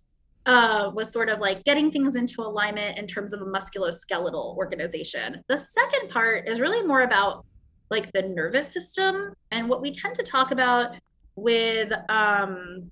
uh, 0.47 0.91
was 0.95 1.13
sort 1.13 1.29
of 1.29 1.39
like 1.39 1.65
getting 1.65 1.91
things 1.91 2.17
into 2.17 2.43
alignment 2.43 2.99
in 2.99 3.07
terms 3.07 3.33
of 3.33 3.41
a 3.41 3.45
musculoskeletal 3.45 4.57
organization. 4.57 5.43
The 5.49 5.59
second 5.59 6.11
part 6.11 6.49
is 6.49 6.61
really 6.61 6.83
more 6.87 7.03
about 7.03 7.45
like 7.91 8.11
the 8.13 8.23
nervous 8.23 8.73
system 8.73 9.35
and 9.51 9.69
what 9.69 9.83
we 9.83 9.93
tend 9.93 10.15
to 10.17 10.23
talk 10.23 10.51
about 10.51 10.93
with 11.37 11.93
um, 12.09 12.91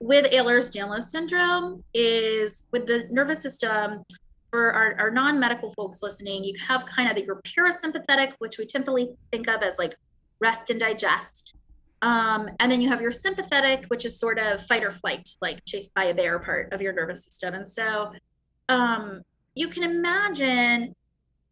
with 0.00 0.30
Ehlers-Danlos 0.32 1.02
syndrome 1.02 1.84
is 1.94 2.64
with 2.72 2.86
the 2.86 3.06
nervous 3.10 3.42
system. 3.42 4.04
For 4.50 4.72
our, 4.72 4.94
our 4.98 5.10
non-medical 5.10 5.74
folks 5.74 5.98
listening, 6.00 6.42
you 6.42 6.54
have 6.66 6.86
kind 6.86 7.10
of 7.10 7.22
your 7.22 7.42
parasympathetic, 7.42 8.32
which 8.38 8.56
we 8.56 8.64
typically 8.64 9.10
think 9.30 9.46
of 9.46 9.62
as 9.62 9.78
like 9.78 9.94
rest 10.40 10.70
and 10.70 10.80
digest 10.80 11.54
um, 12.02 12.50
and 12.60 12.70
then 12.70 12.80
you 12.80 12.88
have 12.88 13.00
your 13.00 13.10
sympathetic, 13.10 13.86
which 13.88 14.04
is 14.04 14.18
sort 14.18 14.38
of 14.38 14.64
fight 14.64 14.84
or 14.84 14.90
flight, 14.90 15.28
like 15.40 15.64
chased 15.64 15.92
by 15.94 16.04
a 16.04 16.14
bear 16.14 16.38
part 16.38 16.72
of 16.72 16.80
your 16.80 16.92
nervous 16.92 17.24
system. 17.24 17.54
And 17.54 17.68
so 17.68 18.12
um, 18.68 19.22
you 19.54 19.68
can 19.68 19.82
imagine 19.82 20.94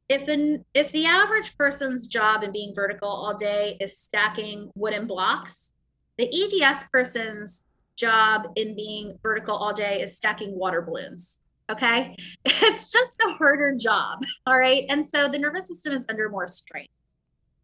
if 0.08 0.24
the 0.24 0.62
if 0.72 0.92
the 0.92 1.04
average 1.04 1.58
person's 1.58 2.06
job 2.06 2.44
in 2.44 2.52
being 2.52 2.72
vertical 2.74 3.08
all 3.08 3.34
day 3.34 3.76
is 3.80 3.98
stacking 3.98 4.70
wooden 4.76 5.08
blocks, 5.08 5.72
the 6.16 6.28
EDS 6.32 6.84
person's 6.92 7.65
job 7.96 8.48
in 8.56 8.76
being 8.76 9.18
vertical 9.22 9.56
all 9.56 9.72
day 9.72 10.02
is 10.02 10.16
stacking 10.16 10.56
water 10.56 10.82
balloons. 10.82 11.40
Okay. 11.70 12.16
It's 12.44 12.92
just 12.92 13.10
a 13.26 13.32
harder 13.34 13.74
job. 13.74 14.22
All 14.46 14.58
right. 14.58 14.84
And 14.88 15.04
so 15.04 15.28
the 15.28 15.38
nervous 15.38 15.68
system 15.68 15.92
is 15.92 16.06
under 16.08 16.28
more 16.28 16.46
strain. 16.46 16.86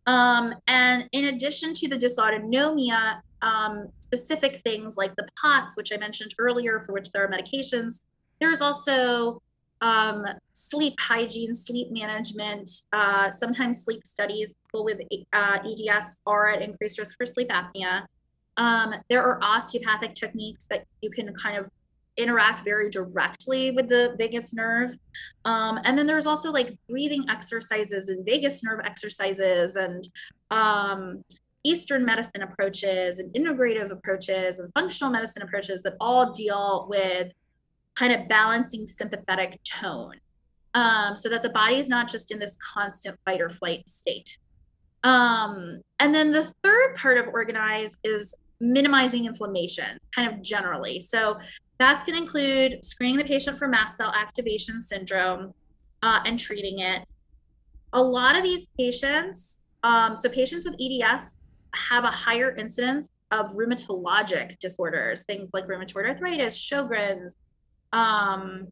Um, 0.07 0.55
and 0.67 1.09
in 1.13 1.27
addition 1.27 1.75
to 1.75 1.89
the 1.89 1.97
dysautonomia, 1.97 3.21
um, 3.43 3.89
specific 4.01 4.61
things 4.65 4.97
like 4.97 5.15
the 5.17 5.27
POTS, 5.41 5.77
which 5.77 5.93
I 5.93 5.97
mentioned 5.97 6.35
earlier, 6.39 6.81
for 6.81 6.93
which 6.93 7.13
there 7.13 7.25
are 7.25 7.31
medications, 7.31 8.01
there's 8.41 8.61
also 8.61 9.41
um, 9.81 10.25
sleep 10.53 10.95
hygiene, 10.99 11.55
sleep 11.55 11.89
management. 11.91 12.71
Uh, 12.93 13.31
sometimes 13.31 13.85
sleep 13.85 14.07
studies, 14.07 14.55
people 14.67 14.85
with 14.85 15.01
uh, 15.33 15.59
EDS 15.65 16.19
are 16.27 16.49
at 16.49 16.63
increased 16.63 16.99
risk 16.99 17.17
for 17.17 17.27
sleep 17.27 17.49
apnea. 17.49 18.03
Um, 18.57 18.95
there 19.09 19.23
are 19.23 19.43
osteopathic 19.43 20.15
techniques 20.15 20.67
that 20.71 20.85
you 21.01 21.11
can 21.11 21.33
kind 21.35 21.57
of 21.57 21.69
interact 22.17 22.65
very 22.65 22.91
directly 22.91 23.71
with 23.71 23.89
the 23.89 24.15
vagus 24.19 24.53
nerve. 24.53 24.95
Um, 25.45 25.81
and 25.85 25.97
then 25.97 26.07
there's 26.07 26.27
also 26.27 26.51
like 26.51 26.77
breathing 26.89 27.25
exercises 27.31 28.09
and 28.09 28.25
vagus 28.25 28.63
nerve 28.63 28.81
exercises 28.85 29.77
and 29.77 30.07
um, 30.51 31.25
Eastern 31.65 32.05
medicine 32.05 32.43
approaches 32.43 33.19
and 33.19 33.33
integrative 33.35 33.91
approaches 33.91 34.59
and 34.59 34.71
functional 34.75 35.11
medicine 35.11 35.43
approaches 35.43 35.83
that 35.83 35.95
all 36.01 36.33
deal 36.33 36.87
with 36.91 37.33
kind 37.95 38.13
of 38.13 38.29
balancing 38.29 38.85
sympathetic 38.85 39.61
tone 39.65 40.17
um, 40.75 41.15
so 41.15 41.29
that 41.29 41.43
the 41.43 41.51
body 41.51 41.77
is 41.77 41.89
not 41.89 42.09
just 42.09 42.31
in 42.31 42.39
this 42.39 42.57
constant 42.75 43.19
fight 43.25 43.41
or 43.41 43.49
flight 43.49 43.89
state. 43.89 44.39
Um, 45.05 45.83
and 45.99 46.15
then 46.15 46.33
the 46.33 46.53
third 46.63 46.97
part 46.97 47.19
of 47.19 47.27
organize 47.29 47.97
is 48.05 48.35
minimizing 48.63 49.27
inflammation, 49.27 49.99
kind 50.15 50.33
of 50.33 50.41
generally. 50.41 51.01
So 51.01 51.37
that's 51.79 52.05
going 52.05 52.17
to 52.17 52.23
include 52.23 52.85
screening 52.85 53.19
the 53.19 53.25
patient 53.25 53.59
for 53.59 53.67
mast 53.67 53.97
cell 53.97 54.13
activation 54.15 54.81
syndrome 54.81 55.53
uh, 56.03 56.21
and 56.25 56.39
treating 56.39 56.79
it. 56.79 57.05
A 57.93 58.01
lot 58.01 58.37
of 58.37 58.45
these 58.45 58.67
patients, 58.79 59.59
um, 59.83 60.17
so 60.17 60.29
patients 60.29 60.65
with 60.65 60.77
EDS, 60.81 61.39
have 61.75 62.05
a 62.05 62.11
higher 62.11 62.55
incidence 62.55 63.09
of 63.33 63.53
rheumatologic 63.55 64.59
disorders, 64.59 65.25
things 65.25 65.51
like 65.53 65.67
rheumatoid 65.67 66.07
arthritis, 66.09 66.57
Sjogren's, 66.57 67.37
um, 67.93 68.69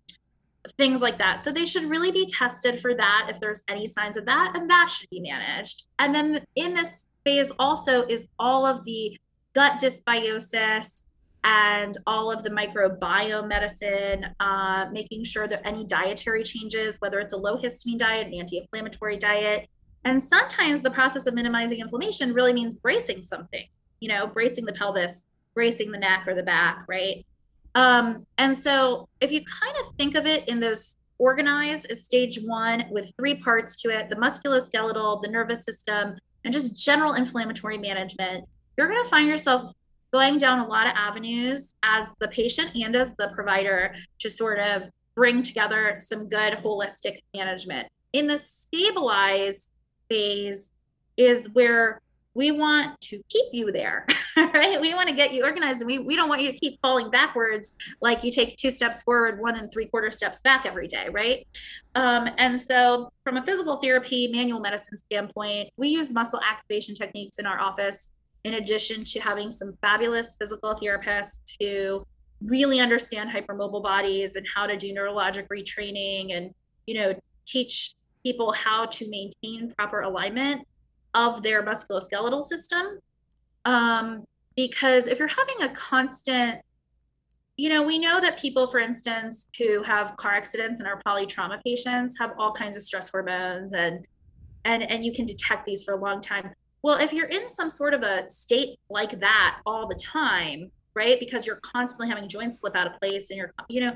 things 0.76 1.00
like 1.00 1.18
that. 1.18 1.40
So 1.40 1.50
they 1.50 1.66
should 1.66 1.85
really 1.85 2.12
be 2.12 2.26
tested 2.26 2.81
for 2.81 2.94
that 2.94 3.29
if 3.31 3.40
there's 3.40 3.62
any 3.68 3.87
signs 3.88 4.16
of 4.16 4.26
that, 4.26 4.53
and 4.55 4.70
that 4.70 4.88
should 4.88 5.11
be 5.11 5.20
managed. 5.20 5.88
And 5.98 6.14
then 6.14 6.44
in 6.55 6.74
this 6.74 7.07
phase 7.24 7.50
also 7.59 8.07
is 8.07 8.26
all 8.38 8.64
of 8.64 8.85
the 8.85 9.18
gut 9.55 9.81
dysbiosis, 9.81 11.03
and 11.43 11.97
all 12.07 12.31
of 12.31 12.43
the 12.43 12.51
microbiome 12.51 13.49
medicine, 13.49 14.27
uh, 14.41 14.87
making 14.93 15.25
sure 15.25 15.49
that 15.49 15.67
any 15.67 15.85
dietary 15.85 16.43
changes, 16.43 16.97
whether 16.99 17.19
it's 17.19 17.33
a 17.33 17.37
low 17.37 17.57
histamine 17.57 17.99
diet, 17.99 18.27
an 18.27 18.35
anti 18.35 18.59
inflammatory 18.59 19.17
diet, 19.17 19.69
and 20.05 20.23
sometimes 20.23 20.83
the 20.83 20.91
process 20.91 21.27
of 21.27 21.35
minimizing 21.35 21.81
inflammation 21.81 22.33
really 22.33 22.53
means 22.53 22.75
bracing 22.75 23.23
something, 23.23 23.65
you 24.01 24.09
know, 24.09 24.27
bracing 24.27 24.65
the 24.65 24.73
pelvis, 24.73 25.27
bracing 25.55 25.91
the 25.91 25.99
neck 25.99 26.25
or 26.27 26.35
the 26.35 26.43
back, 26.43 26.85
right? 26.89 27.25
Um, 27.75 28.25
and 28.39 28.57
so 28.57 29.09
if 29.21 29.31
you 29.31 29.41
kind 29.41 29.77
of 29.81 29.95
think 29.97 30.15
of 30.15 30.27
it 30.27 30.49
in 30.49 30.61
those 30.61 30.97
organized 31.19 31.87
stage 31.97 32.41
one 32.43 32.85
with 32.91 33.13
three 33.17 33.37
parts 33.37 33.81
to 33.83 33.91
it 33.91 34.09
the 34.09 34.17
musculoskeletal, 34.17 35.23
the 35.23 35.29
nervous 35.29 35.65
system, 35.65 36.17
and 36.45 36.53
just 36.53 36.83
general 36.83 37.15
inflammatory 37.15 37.79
management, 37.79 38.45
you're 38.81 38.88
going 38.88 39.05
to 39.05 39.11
find 39.11 39.29
yourself 39.29 39.75
going 40.11 40.38
down 40.38 40.59
a 40.59 40.66
lot 40.66 40.87
of 40.87 40.95
avenues 40.97 41.75
as 41.83 42.12
the 42.19 42.29
patient 42.29 42.71
and 42.75 42.97
as 42.97 43.14
the 43.16 43.29
provider 43.35 43.95
to 44.19 44.31
sort 44.31 44.59
of 44.59 44.88
bring 45.14 45.43
together 45.43 45.97
some 45.99 46.31
good 46.31 46.55
holistic 46.55 47.19
management. 47.37 47.87
In 48.14 48.27
the 48.27 48.38
stabilize 48.38 49.69
phase 50.09 50.71
is 51.19 51.51
where 51.53 52.01
we 52.33 52.53
want 52.53 52.99
to 53.03 53.21
keep 53.29 53.49
you 53.53 53.71
there, 53.71 54.07
right? 54.37 54.81
We 54.81 54.95
want 54.95 55.11
to 55.11 55.14
get 55.14 55.35
you 55.35 55.45
organized 55.45 55.81
and 55.81 55.87
we, 55.87 55.99
we 55.99 56.16
don't 56.16 56.31
want 56.31 56.40
you 56.40 56.51
to 56.51 56.57
keep 56.57 56.81
falling 56.81 57.11
backwards 57.11 57.75
like 58.01 58.25
you 58.25 58.33
take 58.33 58.57
two 58.57 58.71
steps 58.71 59.03
forward, 59.03 59.43
one 59.43 59.57
and 59.57 59.71
three 59.71 59.88
quarter 59.88 60.11
steps 60.11 60.40
back 60.40 60.64
every 60.64 60.88
day, 60.88 61.11
right? 61.11 61.47
Um, 61.95 62.31
and 62.38 62.59
so, 62.59 63.12
from 63.25 63.37
a 63.37 63.45
physical 63.45 63.77
therapy, 63.77 64.29
manual 64.29 64.61
medicine 64.61 64.97
standpoint, 64.97 65.69
we 65.77 65.88
use 65.88 66.14
muscle 66.14 66.40
activation 66.49 66.95
techniques 66.95 67.38
in 67.38 67.45
our 67.45 67.61
office 67.61 68.09
in 68.44 68.55
addition 68.55 69.05
to 69.05 69.20
having 69.20 69.50
some 69.50 69.76
fabulous 69.83 70.37
physical 70.38 70.74
therapists 70.74 71.40
who 71.61 72.05
really 72.40 72.81
understand 72.81 73.31
hypermobile 73.31 73.83
bodies 73.83 74.37
and 74.37 74.46
how 74.55 74.66
to 74.66 74.76
do 74.76 74.94
neurologic 74.94 75.46
retraining 75.48 76.35
and 76.37 76.55
you 76.87 76.94
know 76.94 77.14
teach 77.46 77.94
people 78.22 78.53
how 78.53 78.87
to 78.87 79.09
maintain 79.11 79.72
proper 79.76 80.00
alignment 80.00 80.66
of 81.14 81.42
their 81.42 81.62
musculoskeletal 81.62 82.42
system. 82.42 82.98
Um, 83.64 84.24
because 84.57 85.07
if 85.07 85.18
you're 85.18 85.29
having 85.29 85.62
a 85.62 85.68
constant 85.70 86.61
you 87.57 87.68
know 87.68 87.83
we 87.83 87.98
know 87.98 88.20
that 88.20 88.38
people 88.38 88.66
for 88.66 88.81
instance 88.81 89.48
who 89.59 89.83
have 89.83 90.16
car 90.16 90.33
accidents 90.33 90.81
and 90.81 90.88
are 90.88 91.00
polytrauma 91.07 91.61
patients 91.62 92.16
have 92.18 92.31
all 92.38 92.53
kinds 92.53 92.74
of 92.74 92.82
stress 92.82 93.11
hormones 93.11 93.74
and 93.74 94.07
and 94.64 94.82
and 94.91 95.05
you 95.05 95.12
can 95.12 95.26
detect 95.26 95.66
these 95.66 95.84
for 95.84 95.93
a 95.95 96.01
long 96.01 96.20
time 96.20 96.51
well, 96.83 96.99
if 96.99 97.12
you're 97.12 97.28
in 97.28 97.49
some 97.49 97.70
sort 97.70 97.95
of 97.95 98.03
a 98.03 98.28
state 98.28 98.78
like 98.89 99.20
that 99.20 99.59
all 99.66 99.87
the 99.87 99.99
time, 100.03 100.70
right? 100.95 101.20
Because 101.20 101.47
you're 101.47 101.61
constantly 101.62 102.09
having 102.09 102.28
joints 102.28 102.61
slip 102.61 102.76
out 102.76 102.87
of 102.87 102.99
place 102.99 103.31
and 103.31 103.39
you're, 103.39 103.53
you 103.68 103.81
know, 103.81 103.93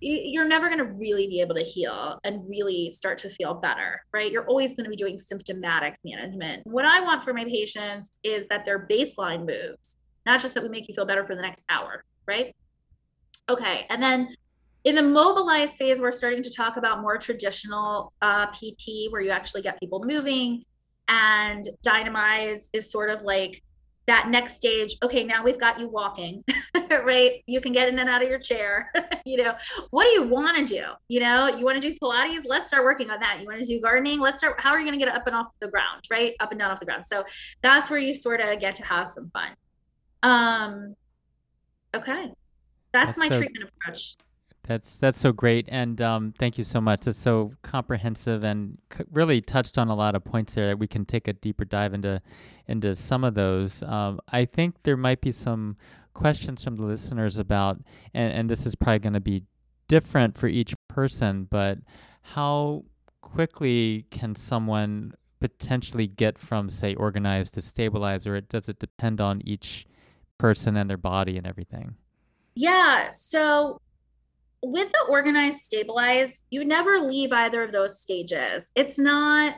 you're 0.00 0.46
never 0.46 0.66
going 0.66 0.78
to 0.78 0.84
really 0.84 1.28
be 1.28 1.40
able 1.40 1.54
to 1.54 1.62
heal 1.62 2.18
and 2.24 2.48
really 2.48 2.90
start 2.90 3.18
to 3.18 3.30
feel 3.30 3.54
better, 3.54 4.02
right? 4.12 4.32
You're 4.32 4.46
always 4.46 4.70
going 4.70 4.84
to 4.84 4.90
be 4.90 4.96
doing 4.96 5.16
symptomatic 5.16 5.94
management. 6.04 6.62
What 6.64 6.84
I 6.84 7.00
want 7.00 7.22
for 7.22 7.32
my 7.32 7.44
patients 7.44 8.10
is 8.24 8.46
that 8.48 8.64
their 8.64 8.86
baseline 8.90 9.46
moves, 9.46 9.96
not 10.26 10.40
just 10.40 10.54
that 10.54 10.62
we 10.62 10.68
make 10.68 10.88
you 10.88 10.94
feel 10.94 11.06
better 11.06 11.24
for 11.24 11.36
the 11.36 11.42
next 11.42 11.64
hour, 11.68 12.04
right? 12.26 12.54
Okay. 13.48 13.86
And 13.90 14.02
then 14.02 14.34
in 14.84 14.96
the 14.96 15.02
mobilized 15.02 15.74
phase, 15.74 16.00
we're 16.00 16.10
starting 16.10 16.42
to 16.42 16.50
talk 16.50 16.76
about 16.76 17.00
more 17.00 17.16
traditional 17.16 18.12
uh, 18.20 18.46
PT 18.46 19.10
where 19.10 19.20
you 19.20 19.30
actually 19.30 19.62
get 19.62 19.78
people 19.78 20.02
moving. 20.04 20.64
And 21.08 21.68
Dynamize 21.84 22.68
is 22.72 22.90
sort 22.90 23.10
of 23.10 23.22
like 23.22 23.62
that 24.06 24.28
next 24.28 24.54
stage. 24.54 24.96
Okay, 25.02 25.24
now 25.24 25.44
we've 25.44 25.58
got 25.58 25.78
you 25.78 25.88
walking, 25.88 26.42
right? 26.90 27.42
You 27.46 27.60
can 27.60 27.72
get 27.72 27.88
in 27.88 27.98
and 27.98 28.08
out 28.08 28.22
of 28.22 28.28
your 28.28 28.38
chair. 28.38 28.92
you 29.24 29.42
know, 29.42 29.54
what 29.90 30.04
do 30.04 30.10
you 30.10 30.22
want 30.24 30.56
to 30.56 30.64
do? 30.64 30.84
You 31.08 31.20
know, 31.20 31.48
you 31.48 31.64
want 31.64 31.80
to 31.80 31.88
do 31.90 31.96
Pilates? 32.02 32.42
Let's 32.44 32.68
start 32.68 32.84
working 32.84 33.10
on 33.10 33.20
that. 33.20 33.40
You 33.40 33.46
want 33.46 33.60
to 33.60 33.66
do 33.66 33.80
gardening? 33.80 34.20
Let's 34.20 34.38
start. 34.38 34.60
How 34.60 34.70
are 34.70 34.78
you 34.78 34.86
going 34.86 34.98
to 34.98 35.04
get 35.04 35.14
up 35.14 35.26
and 35.26 35.36
off 35.36 35.48
the 35.60 35.68
ground, 35.68 36.02
right? 36.10 36.34
Up 36.40 36.50
and 36.50 36.58
down 36.58 36.70
off 36.70 36.80
the 36.80 36.86
ground. 36.86 37.06
So 37.06 37.24
that's 37.62 37.90
where 37.90 38.00
you 38.00 38.14
sort 38.14 38.40
of 38.40 38.58
get 38.58 38.76
to 38.76 38.84
have 38.84 39.08
some 39.08 39.30
fun. 39.30 39.50
Um, 40.22 40.94
okay. 41.94 42.32
That's, 42.92 43.16
that's 43.16 43.18
my 43.18 43.28
so- 43.28 43.38
treatment 43.38 43.70
approach. 43.76 44.16
That's 44.64 44.96
that's 44.96 45.18
so 45.18 45.32
great, 45.32 45.68
and 45.70 46.00
um, 46.00 46.34
thank 46.38 46.56
you 46.56 46.62
so 46.62 46.80
much. 46.80 47.00
That's 47.00 47.18
so 47.18 47.52
comprehensive 47.62 48.44
and 48.44 48.78
c- 48.96 49.04
really 49.10 49.40
touched 49.40 49.76
on 49.76 49.88
a 49.88 49.94
lot 49.94 50.14
of 50.14 50.24
points 50.24 50.54
there 50.54 50.68
that 50.68 50.78
we 50.78 50.86
can 50.86 51.04
take 51.04 51.26
a 51.26 51.32
deeper 51.32 51.64
dive 51.64 51.92
into 51.94 52.22
into 52.68 52.94
some 52.94 53.24
of 53.24 53.34
those. 53.34 53.82
Um, 53.82 54.20
I 54.30 54.44
think 54.44 54.76
there 54.84 54.96
might 54.96 55.20
be 55.20 55.32
some 55.32 55.76
questions 56.14 56.62
from 56.62 56.76
the 56.76 56.84
listeners 56.84 57.38
about, 57.38 57.80
and, 58.14 58.32
and 58.32 58.50
this 58.50 58.64
is 58.64 58.76
probably 58.76 59.00
going 59.00 59.12
to 59.14 59.20
be 59.20 59.42
different 59.88 60.38
for 60.38 60.46
each 60.46 60.74
person, 60.88 61.44
but 61.50 61.78
how 62.22 62.84
quickly 63.20 64.06
can 64.10 64.34
someone 64.34 65.12
potentially 65.40 66.06
get 66.06 66.38
from, 66.38 66.70
say, 66.70 66.94
organized 66.94 67.54
to 67.54 67.62
stabilized, 67.62 68.26
or 68.26 68.36
it, 68.36 68.48
does 68.48 68.68
it 68.68 68.78
depend 68.78 69.20
on 69.20 69.42
each 69.44 69.86
person 70.38 70.76
and 70.76 70.88
their 70.88 70.96
body 70.96 71.36
and 71.36 71.46
everything? 71.46 71.96
Yeah. 72.54 73.10
So 73.10 73.80
with 74.62 74.92
the 74.92 75.04
organized 75.08 75.58
stabilized, 75.58 76.44
you 76.50 76.64
never 76.64 77.00
leave 77.00 77.32
either 77.32 77.62
of 77.62 77.72
those 77.72 78.00
stages. 78.00 78.70
It's 78.76 78.96
not, 78.96 79.56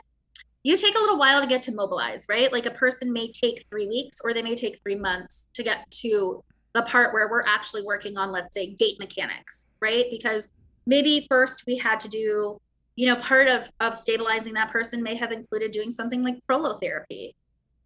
you 0.63 0.79
take 0.79 0.97
a 0.97 0.99
little 0.99 1.19
while 1.19 1.43
to 1.43 1.47
get 1.47 1.63
to 1.65 1.75
mobilize, 1.75 2.25
right? 2.29 2.51
Like 2.51 2.65
a 2.65 2.71
person 2.71 3.13
may 3.13 3.31
take 3.31 3.67
three 3.71 3.87
weeks 3.87 4.19
or 4.25 4.33
they 4.33 4.43
may 4.43 4.57
take 4.57 4.81
three 4.83 4.95
months 4.95 5.49
to 5.55 5.63
get 5.63 5.91
to 6.03 6.43
the 6.75 6.83
part 6.83 7.13
where 7.13 7.29
we're 7.29 7.45
actually 7.47 7.83
working 7.83 8.17
on, 8.17 8.33
let's 8.33 8.55
say, 8.55 8.75
gait 8.75 8.99
mechanics, 8.99 9.67
right? 9.81 10.07
Because 10.11 10.49
maybe 10.87 11.27
first 11.29 11.65
we 11.67 11.77
had 11.77 12.01
to 12.01 12.09
do, 12.09 12.59
you 12.97 13.07
know, 13.07 13.17
part 13.17 13.49
of, 13.49 13.71
of 13.81 13.97
stabilizing 13.97 14.55
that 14.55 14.71
person 14.71 15.03
may 15.03 15.17
have 15.17 15.33
included 15.33 15.71
doing 15.71 15.93
something 15.93 16.23
like 16.23 16.37
prolotherapy 16.49 17.35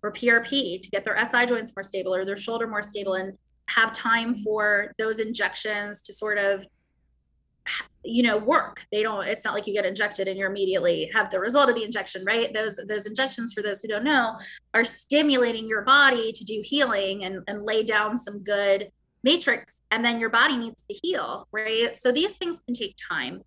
or 0.04 0.12
PRP 0.12 0.80
to 0.80 0.90
get 0.90 1.04
their 1.04 1.22
SI 1.26 1.46
joints 1.46 1.74
more 1.74 1.82
stable 1.82 2.14
or 2.14 2.24
their 2.24 2.36
shoulder 2.36 2.68
more 2.68 2.82
stable 2.82 3.14
and 3.14 3.36
have 3.66 3.92
time 3.92 4.36
for 4.36 4.94
those 4.98 5.18
injections 5.18 6.00
to 6.00 6.14
sort 6.14 6.38
of 6.38 6.64
you 8.04 8.22
know 8.22 8.38
work. 8.38 8.84
They 8.90 9.02
don't 9.02 9.26
it's 9.26 9.44
not 9.44 9.54
like 9.54 9.66
you 9.66 9.72
get 9.72 9.84
injected 9.84 10.28
and 10.28 10.38
you 10.38 10.46
immediately 10.46 11.10
have 11.14 11.30
the 11.30 11.40
result 11.40 11.68
of 11.68 11.76
the 11.76 11.84
injection 11.84 12.24
right? 12.24 12.52
Those 12.52 12.78
those 12.88 13.06
injections 13.06 13.52
for 13.52 13.62
those 13.62 13.80
who 13.80 13.88
don't 13.88 14.04
know 14.04 14.36
are 14.74 14.84
stimulating 14.84 15.68
your 15.68 15.82
body 15.82 16.32
to 16.32 16.44
do 16.44 16.62
healing 16.64 17.24
and, 17.24 17.42
and 17.48 17.64
lay 17.64 17.82
down 17.82 18.16
some 18.16 18.42
good 18.42 18.90
matrix 19.22 19.80
and 19.90 20.04
then 20.04 20.20
your 20.20 20.30
body 20.30 20.56
needs 20.56 20.84
to 20.90 20.98
heal 21.02 21.46
right? 21.52 21.96
So 21.96 22.12
these 22.12 22.34
things 22.34 22.60
can 22.60 22.74
take 22.74 22.96
time. 22.96 23.42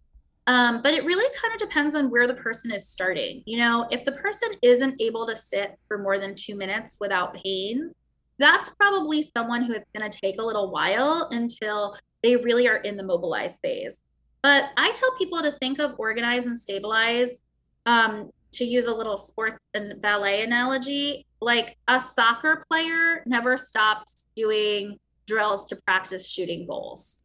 Um, 0.47 0.81
but 0.81 0.93
it 0.93 1.05
really 1.05 1.31
kind 1.39 1.53
of 1.53 1.59
depends 1.59 1.93
on 1.93 2.09
where 2.09 2.27
the 2.27 2.33
person 2.33 2.71
is 2.71 2.87
starting. 2.87 3.43
You 3.45 3.59
know 3.59 3.87
if 3.91 4.05
the 4.05 4.13
person 4.13 4.49
isn't 4.61 5.01
able 5.01 5.25
to 5.27 5.35
sit 5.35 5.77
for 5.87 5.97
more 5.97 6.19
than 6.19 6.35
two 6.35 6.55
minutes 6.55 6.97
without 6.99 7.35
pain 7.43 7.93
that's 8.39 8.69
probably 8.69 9.21
someone 9.21 9.63
who 9.63 9.73
it's 9.73 9.89
going 9.95 10.09
to 10.09 10.19
take 10.19 10.39
a 10.39 10.43
little 10.43 10.71
while 10.71 11.27
until 11.29 11.95
they 12.23 12.35
really 12.35 12.67
are 12.67 12.77
in 12.77 12.97
the 12.97 13.03
mobilized 13.03 13.59
phase 13.61 14.01
but 14.43 14.71
I 14.77 14.91
tell 14.91 15.11
people 15.17 15.41
to 15.41 15.51
think 15.51 15.79
of 15.79 15.99
organize 15.99 16.45
and 16.45 16.59
stabilize 16.59 17.43
um, 17.85 18.31
to 18.53 18.65
use 18.65 18.85
a 18.85 18.93
little 18.93 19.17
sports 19.17 19.59
and 19.73 20.01
ballet 20.01 20.43
analogy. 20.43 21.25
Like 21.39 21.77
a 21.87 21.99
soccer 22.01 22.65
player 22.69 23.23
never 23.25 23.57
stops 23.57 24.27
doing 24.35 24.99
drills 25.27 25.65
to 25.67 25.75
practice 25.87 26.29
shooting 26.29 26.67
goals, 26.67 27.19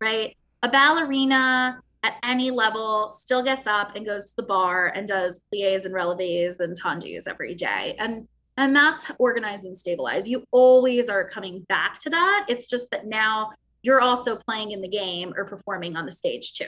right? 0.00 0.36
A 0.62 0.68
ballerina 0.68 1.80
at 2.02 2.14
any 2.22 2.50
level 2.50 3.10
still 3.10 3.42
gets 3.42 3.66
up 3.66 3.94
and 3.94 4.06
goes 4.06 4.26
to 4.26 4.36
the 4.36 4.42
bar 4.42 4.88
and 4.88 5.06
does 5.06 5.40
plies 5.52 5.84
and 5.84 5.94
releves 5.94 6.60
and 6.60 6.80
tendus 6.80 7.26
every 7.26 7.54
day. 7.54 7.96
And 7.98 8.26
and 8.56 8.76
that's 8.76 9.10
organize 9.18 9.64
and 9.64 9.76
stabilize. 9.76 10.28
You 10.28 10.44
always 10.50 11.08
are 11.08 11.26
coming 11.26 11.64
back 11.68 11.98
to 12.00 12.10
that. 12.10 12.46
It's 12.48 12.66
just 12.66 12.90
that 12.90 13.06
now 13.06 13.52
you're 13.82 14.00
also 14.00 14.36
playing 14.36 14.72
in 14.72 14.80
the 14.80 14.88
game 14.88 15.32
or 15.36 15.44
performing 15.44 15.96
on 15.96 16.06
the 16.06 16.12
stage 16.12 16.54
too. 16.54 16.66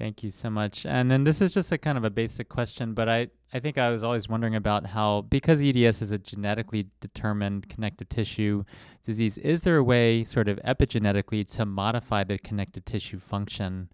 Thank 0.00 0.22
you 0.22 0.30
so 0.30 0.48
much. 0.48 0.86
And 0.86 1.10
then 1.10 1.24
this 1.24 1.42
is 1.42 1.52
just 1.52 1.70
a 1.72 1.76
kind 1.76 1.98
of 1.98 2.04
a 2.04 2.10
basic 2.10 2.48
question, 2.48 2.94
but 2.94 3.06
I, 3.06 3.28
I 3.52 3.60
think 3.60 3.76
I 3.76 3.90
was 3.90 4.02
always 4.02 4.30
wondering 4.30 4.54
about 4.54 4.86
how, 4.86 5.20
because 5.28 5.62
EDS 5.62 6.00
is 6.00 6.10
a 6.10 6.18
genetically 6.18 6.86
determined 7.00 7.68
connective 7.68 8.08
tissue 8.08 8.64
disease, 9.04 9.36
is 9.36 9.60
there 9.60 9.76
a 9.76 9.84
way, 9.84 10.24
sort 10.24 10.48
of 10.48 10.58
epigenetically, 10.64 11.46
to 11.56 11.66
modify 11.66 12.24
the 12.24 12.38
connective 12.38 12.86
tissue 12.86 13.18
function? 13.18 13.90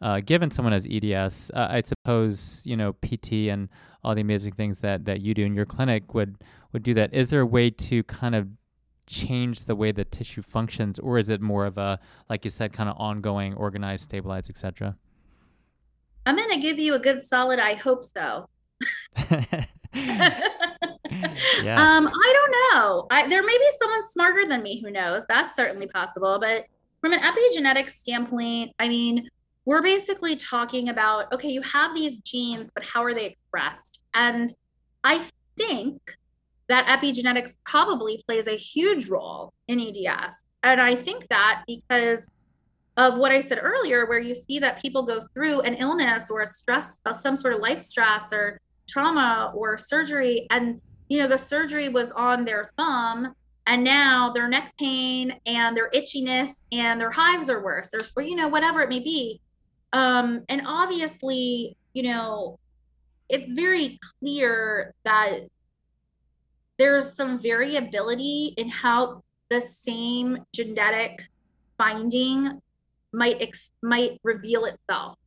Uh, 0.00 0.20
given 0.20 0.50
someone 0.50 0.72
has 0.72 0.86
EDS, 0.90 1.50
uh, 1.52 1.66
I 1.68 1.82
suppose 1.82 2.62
you 2.64 2.74
know 2.74 2.94
PT 2.94 3.50
and 3.50 3.68
all 4.02 4.14
the 4.14 4.22
amazing 4.22 4.54
things 4.54 4.80
that, 4.80 5.04
that 5.04 5.20
you 5.20 5.34
do 5.34 5.44
in 5.44 5.54
your 5.54 5.66
clinic 5.66 6.14
would 6.14 6.36
would 6.72 6.82
do 6.82 6.94
that. 6.94 7.12
Is 7.12 7.28
there 7.28 7.42
a 7.42 7.46
way 7.46 7.68
to 7.68 8.02
kind 8.04 8.34
of 8.34 8.48
change 9.10 9.64
the 9.64 9.74
way 9.74 9.92
the 9.92 10.04
tissue 10.04 10.42
functions, 10.42 10.98
or 10.98 11.18
is 11.18 11.28
it 11.28 11.40
more 11.40 11.66
of 11.66 11.76
a, 11.76 11.98
like 12.28 12.44
you 12.44 12.50
said, 12.50 12.72
kind 12.72 12.88
of 12.88 12.96
ongoing, 12.98 13.54
organized, 13.54 14.04
stabilized, 14.04 14.48
etc.? 14.48 14.96
I'm 16.24 16.36
going 16.36 16.50
to 16.50 16.60
give 16.60 16.78
you 16.78 16.94
a 16.94 16.98
good 16.98 17.22
solid. 17.22 17.58
I 17.58 17.74
hope 17.74 18.04
so. 18.04 18.48
yes. 19.92 20.46
Um, 21.78 22.08
I 22.08 22.34
don't 22.34 22.52
know. 22.52 23.06
I, 23.10 23.26
there 23.28 23.42
may 23.42 23.58
be 23.58 23.68
someone 23.78 24.06
smarter 24.08 24.48
than 24.48 24.62
me 24.62 24.80
who 24.80 24.90
knows. 24.90 25.24
That's 25.28 25.56
certainly 25.56 25.88
possible. 25.88 26.38
But 26.38 26.66
from 27.00 27.12
an 27.12 27.20
epigenetic 27.20 27.90
standpoint, 27.90 28.72
I 28.78 28.88
mean, 28.88 29.28
we're 29.64 29.82
basically 29.82 30.36
talking 30.36 30.88
about 30.88 31.32
okay, 31.32 31.48
you 31.48 31.62
have 31.62 31.94
these 31.94 32.20
genes, 32.20 32.70
but 32.72 32.84
how 32.84 33.02
are 33.04 33.14
they 33.14 33.26
expressed? 33.26 34.04
And 34.14 34.52
I 35.02 35.24
think 35.56 36.16
that 36.70 36.86
epigenetics 36.86 37.56
probably 37.66 38.22
plays 38.28 38.46
a 38.46 38.56
huge 38.56 39.08
role 39.08 39.52
in 39.66 39.80
EDS. 39.80 40.44
And 40.62 40.80
I 40.80 40.94
think 40.94 41.26
that 41.28 41.64
because 41.66 42.28
of 42.96 43.18
what 43.18 43.32
I 43.32 43.40
said 43.40 43.58
earlier, 43.60 44.06
where 44.06 44.20
you 44.20 44.34
see 44.34 44.60
that 44.60 44.80
people 44.80 45.02
go 45.02 45.26
through 45.34 45.62
an 45.62 45.74
illness 45.74 46.30
or 46.30 46.42
a 46.42 46.46
stress, 46.46 46.98
uh, 47.04 47.12
some 47.12 47.34
sort 47.34 47.54
of 47.54 47.60
life 47.60 47.80
stress 47.80 48.32
or 48.32 48.60
trauma 48.88 49.52
or 49.54 49.76
surgery, 49.76 50.46
and 50.50 50.80
you 51.08 51.18
know 51.18 51.26
the 51.26 51.38
surgery 51.38 51.88
was 51.88 52.12
on 52.12 52.44
their 52.44 52.70
thumb, 52.76 53.34
and 53.66 53.82
now 53.82 54.32
their 54.32 54.48
neck 54.48 54.72
pain 54.78 55.34
and 55.46 55.76
their 55.76 55.90
itchiness 55.90 56.50
and 56.70 57.00
their 57.00 57.10
hives 57.10 57.50
are 57.50 57.64
worse, 57.64 57.92
or, 57.92 58.00
or 58.16 58.22
you 58.22 58.36
know 58.36 58.48
whatever 58.48 58.80
it 58.80 58.88
may 58.88 59.00
be. 59.00 59.40
Um, 59.92 60.44
and 60.48 60.62
obviously, 60.64 61.76
you 61.94 62.04
know, 62.04 62.60
it's 63.28 63.52
very 63.52 63.98
clear 64.20 64.94
that 65.04 65.40
there's 66.80 67.12
some 67.12 67.38
variability 67.38 68.54
in 68.56 68.66
how 68.70 69.22
the 69.50 69.60
same 69.60 70.38
genetic 70.54 71.20
finding 71.76 72.58
might 73.12 73.36
ex- 73.42 73.72
might 73.82 74.18
reveal 74.22 74.64
itself. 74.64 75.18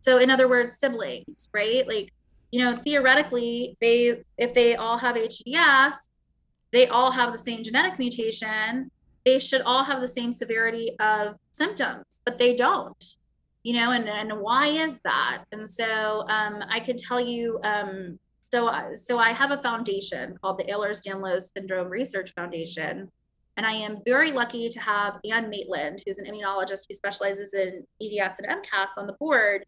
So 0.00 0.18
in 0.18 0.30
other 0.30 0.48
words, 0.48 0.78
siblings, 0.78 1.48
right? 1.54 1.86
Like, 1.86 2.12
you 2.50 2.58
know, 2.60 2.74
theoretically, 2.74 3.76
they 3.80 4.24
if 4.36 4.52
they 4.52 4.74
all 4.74 4.98
have 4.98 5.14
HDS, 5.14 5.94
they 6.72 6.88
all 6.88 7.12
have 7.12 7.30
the 7.30 7.38
same 7.38 7.62
genetic 7.62 8.00
mutation, 8.00 8.90
they 9.24 9.38
should 9.38 9.62
all 9.62 9.84
have 9.84 10.00
the 10.00 10.08
same 10.08 10.32
severity 10.32 10.96
of 10.98 11.36
symptoms, 11.52 12.20
but 12.24 12.36
they 12.36 12.56
don't. 12.56 13.04
You 13.62 13.74
know, 13.74 13.92
and 13.92 14.08
and 14.08 14.40
why 14.40 14.66
is 14.68 14.98
that? 15.04 15.44
And 15.52 15.68
so 15.68 16.24
um, 16.28 16.64
I 16.68 16.80
could 16.80 16.98
tell 16.98 17.20
you 17.20 17.60
um, 17.62 18.18
so, 18.50 18.68
uh, 18.68 18.94
so 18.94 19.18
I 19.18 19.32
have 19.32 19.50
a 19.50 19.58
foundation 19.58 20.36
called 20.40 20.58
the 20.58 20.64
Ehlers-Danlos 20.64 21.52
Syndrome 21.56 21.88
Research 21.88 22.32
Foundation, 22.34 23.10
and 23.56 23.66
I 23.66 23.72
am 23.72 23.98
very 24.04 24.32
lucky 24.32 24.68
to 24.68 24.80
have 24.80 25.18
Anne 25.30 25.48
Maitland, 25.48 26.02
who's 26.06 26.18
an 26.18 26.26
immunologist 26.26 26.84
who 26.88 26.94
specializes 26.94 27.54
in 27.54 27.84
EDS 28.02 28.38
and 28.38 28.62
MCAS 28.62 28.98
on 28.98 29.06
the 29.06 29.14
board. 29.14 29.64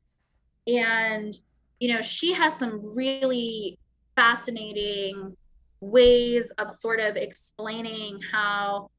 And, 0.66 1.35
you 1.81 1.95
know, 1.95 2.03
she 2.03 2.35
has 2.35 2.55
some 2.57 2.95
really 2.95 3.79
fascinating 4.14 5.35
ways 5.81 6.51
of 6.59 6.70
sort 6.70 7.01
of 7.01 7.16
explaining 7.16 8.20
how, 8.31 8.91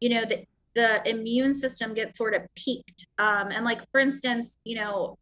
you 0.00 0.10
know, 0.10 0.24
the, 0.26 0.44
the 0.74 1.08
immune 1.08 1.54
system 1.54 1.94
gets 1.94 2.18
sort 2.18 2.34
of 2.34 2.42
peaked. 2.54 3.06
Um, 3.18 3.50
and 3.50 3.64
like, 3.64 3.80
for 3.90 4.00
instance, 4.00 4.58
you 4.64 4.76
know, 4.76 5.16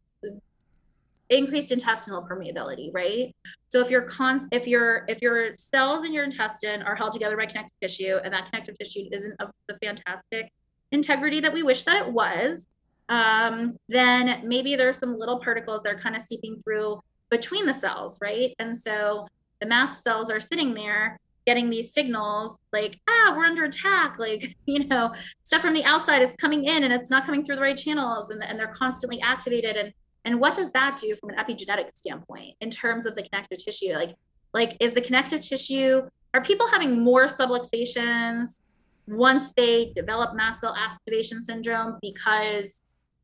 increased 1.37 1.71
intestinal 1.71 2.27
permeability, 2.27 2.93
right? 2.93 3.35
So 3.69 3.79
if 3.81 3.89
your 3.89 4.03
con 4.03 4.47
if 4.51 4.67
your 4.67 5.05
if 5.07 5.21
your 5.21 5.55
cells 5.55 6.03
in 6.03 6.13
your 6.13 6.23
intestine 6.23 6.81
are 6.83 6.95
held 6.95 7.11
together 7.11 7.37
by 7.37 7.45
connective 7.45 7.75
tissue 7.81 8.17
and 8.23 8.33
that 8.33 8.49
connective 8.49 8.77
tissue 8.77 9.05
isn't 9.11 9.35
of 9.39 9.49
the 9.67 9.77
fantastic 9.83 10.51
integrity 10.91 11.39
that 11.39 11.53
we 11.53 11.63
wish 11.63 11.83
that 11.83 12.05
it 12.05 12.11
was, 12.11 12.67
um, 13.09 13.75
then 13.89 14.41
maybe 14.47 14.75
there's 14.75 14.97
some 14.97 15.17
little 15.17 15.39
particles 15.39 15.81
that 15.83 15.93
are 15.93 15.97
kind 15.97 16.15
of 16.15 16.21
seeping 16.21 16.61
through 16.63 17.01
between 17.29 17.65
the 17.65 17.73
cells, 17.73 18.19
right? 18.21 18.53
And 18.59 18.77
so 18.77 19.27
the 19.59 19.67
mast 19.67 20.03
cells 20.03 20.29
are 20.29 20.39
sitting 20.39 20.73
there 20.73 21.19
getting 21.45 21.69
these 21.69 21.93
signals 21.93 22.57
like, 22.71 22.99
ah, 23.09 23.33
we're 23.35 23.45
under 23.45 23.65
attack. 23.65 24.17
Like, 24.23 24.55
you 24.65 24.87
know, 24.87 25.13
stuff 25.43 25.61
from 25.61 25.73
the 25.73 25.83
outside 25.83 26.21
is 26.21 26.31
coming 26.39 26.63
in 26.65 26.83
and 26.83 26.93
it's 26.93 27.09
not 27.09 27.25
coming 27.25 27.45
through 27.45 27.55
the 27.55 27.61
right 27.61 27.75
channels 27.75 28.29
and, 28.29 28.41
and 28.41 28.57
they're 28.57 28.73
constantly 28.73 29.19
activated. 29.19 29.75
And 29.75 29.93
and 30.25 30.39
what 30.39 30.55
does 30.55 30.71
that 30.71 30.99
do 31.01 31.15
from 31.15 31.29
an 31.29 31.35
epigenetic 31.35 31.95
standpoint 31.95 32.55
in 32.61 32.69
terms 32.69 33.05
of 33.05 33.15
the 33.15 33.23
connective 33.23 33.59
tissue? 33.59 33.93
Like, 33.93 34.15
like 34.53 34.77
is 34.79 34.93
the 34.93 35.01
connective 35.01 35.41
tissue, 35.41 36.03
are 36.33 36.43
people 36.43 36.67
having 36.67 37.01
more 37.01 37.25
subluxations 37.25 38.59
once 39.07 39.51
they 39.55 39.91
develop 39.95 40.35
mast 40.35 40.61
cell 40.61 40.75
activation 40.75 41.41
syndrome 41.41 41.97
because 42.01 42.81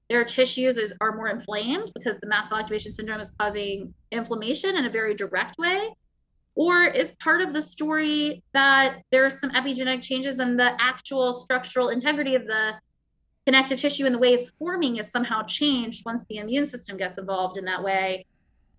their 0.09 0.25
tissues 0.25 0.77
is, 0.77 0.93
are 0.99 1.15
more 1.15 1.29
inflamed 1.29 1.91
because 1.95 2.17
the 2.19 2.27
mast 2.27 2.49
cell 2.49 2.57
activation 2.57 2.91
syndrome 2.91 3.21
is 3.21 3.31
causing 3.39 3.93
inflammation 4.11 4.75
in 4.75 4.85
a 4.85 4.89
very 4.89 5.15
direct 5.15 5.57
way? 5.57 5.93
Or 6.55 6.83
is 6.83 7.15
part 7.23 7.41
of 7.41 7.53
the 7.53 7.61
story 7.61 8.43
that 8.53 8.97
there's 9.11 9.39
some 9.39 9.51
epigenetic 9.51 10.01
changes 10.01 10.39
and 10.39 10.59
the 10.59 10.75
actual 10.81 11.31
structural 11.31 11.89
integrity 11.89 12.35
of 12.35 12.45
the 12.45 12.73
connective 13.49 13.79
tissue 13.79 14.05
and 14.05 14.13
the 14.13 14.19
way 14.19 14.31
it's 14.31 14.51
forming 14.59 14.97
is 14.97 15.09
somehow 15.09 15.41
changed 15.41 16.05
once 16.05 16.23
the 16.29 16.37
immune 16.37 16.67
system 16.67 16.97
gets 16.97 17.17
involved 17.17 17.57
in 17.57 17.65
that 17.65 17.83
way? 17.83 18.23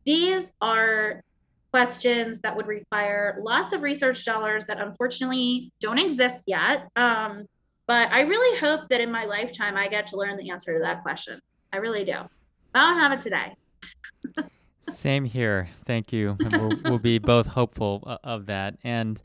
These 0.04 0.54
are 0.60 1.24
questions 1.72 2.40
that 2.42 2.56
would 2.56 2.68
require 2.68 3.40
lots 3.42 3.72
of 3.72 3.82
research 3.82 4.24
dollars 4.24 4.66
that 4.66 4.80
unfortunately 4.80 5.72
don't 5.80 5.98
exist 5.98 6.44
yet. 6.46 6.88
Um, 6.94 7.46
but 7.88 8.12
I 8.12 8.20
really 8.20 8.60
hope 8.60 8.88
that 8.90 9.00
in 9.00 9.10
my 9.10 9.24
lifetime, 9.24 9.76
I 9.76 9.88
get 9.88 10.06
to 10.06 10.16
learn 10.16 10.36
the 10.36 10.50
answer 10.50 10.72
to 10.74 10.78
that 10.84 11.02
question. 11.02 11.40
I 11.72 11.78
really 11.78 12.04
do. 12.04 12.18
I 12.72 12.90
don't 12.90 12.98
have 13.00 13.10
it 13.10 13.20
today. 13.20 13.56
Same 14.88 15.24
here. 15.24 15.68
Thank 15.84 16.12
you. 16.12 16.36
We'll, 16.38 16.72
we'll 16.84 16.98
be 17.00 17.18
both 17.18 17.48
hopeful 17.48 18.04
uh, 18.06 18.18
of 18.22 18.46
that. 18.46 18.76
And 18.84 19.20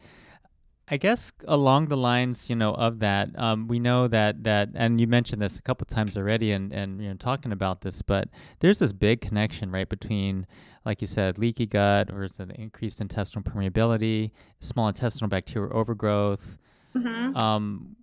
I 0.88 0.98
guess 0.98 1.32
along 1.48 1.88
the 1.88 1.98
lines, 1.98 2.48
you 2.50 2.56
know, 2.56 2.74
of 2.76 3.00
that, 3.00 3.30
um, 3.40 3.68
we 3.68 3.80
know 3.80 4.08
that 4.08 4.44
that, 4.44 4.70
and 4.76 5.02
you 5.02 5.08
mentioned 5.08 5.42
this 5.42 5.58
a 5.58 5.62
couple 5.62 5.86
times 5.86 6.16
already, 6.16 6.52
and 6.52 6.72
and 6.72 7.02
you 7.02 7.10
know, 7.10 7.16
talking 7.16 7.52
about 7.52 7.82
this, 7.82 8.04
but 8.04 8.30
there's 8.60 8.80
this 8.80 8.94
big 8.94 9.20
connection, 9.20 9.72
right, 9.72 9.90
between, 9.90 10.46
like 10.86 11.02
you 11.02 11.08
said, 11.08 11.40
leaky 11.40 11.66
gut 11.66 12.12
or 12.12 12.24
is 12.24 12.40
it 12.40 12.52
increased 12.52 13.02
intestinal 13.02 13.44
permeability, 13.44 14.32
small 14.60 14.88
intestinal 14.88 15.28
bacterial 15.28 15.76
overgrowth. 15.76 16.58
Mm-hmm. 16.96 17.36
Um, 17.36 17.96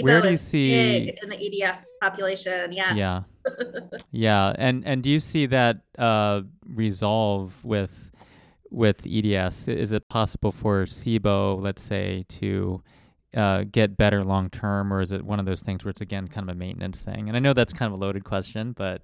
where 0.00 0.20
do 0.20 0.30
you 0.30 0.36
see 0.36 1.12
in 1.22 1.28
the 1.28 1.64
EDS 1.64 1.92
population? 2.00 2.72
Yes. 2.72 2.96
Yeah. 2.96 3.20
yeah, 4.12 4.52
and 4.58 4.86
and 4.86 5.02
do 5.02 5.10
you 5.10 5.20
see 5.20 5.46
that 5.46 5.78
uh, 5.98 6.42
resolve 6.66 7.64
with 7.64 8.07
with 8.70 9.06
EDS? 9.06 9.68
Is 9.68 9.92
it 9.92 10.08
possible 10.08 10.52
for 10.52 10.84
SIBO, 10.84 11.60
let's 11.60 11.82
say, 11.82 12.24
to 12.28 12.82
uh, 13.36 13.64
get 13.70 13.96
better 13.96 14.22
long 14.22 14.50
term, 14.50 14.92
or 14.92 15.00
is 15.00 15.12
it 15.12 15.24
one 15.24 15.38
of 15.38 15.46
those 15.46 15.60
things 15.60 15.84
where 15.84 15.90
it's 15.90 16.00
again 16.00 16.28
kind 16.28 16.48
of 16.48 16.54
a 16.54 16.58
maintenance 16.58 17.00
thing? 17.00 17.28
And 17.28 17.36
I 17.36 17.40
know 17.40 17.52
that's 17.52 17.72
kind 17.72 17.92
of 17.92 18.00
a 18.00 18.02
loaded 18.02 18.24
question, 18.24 18.72
but 18.72 19.02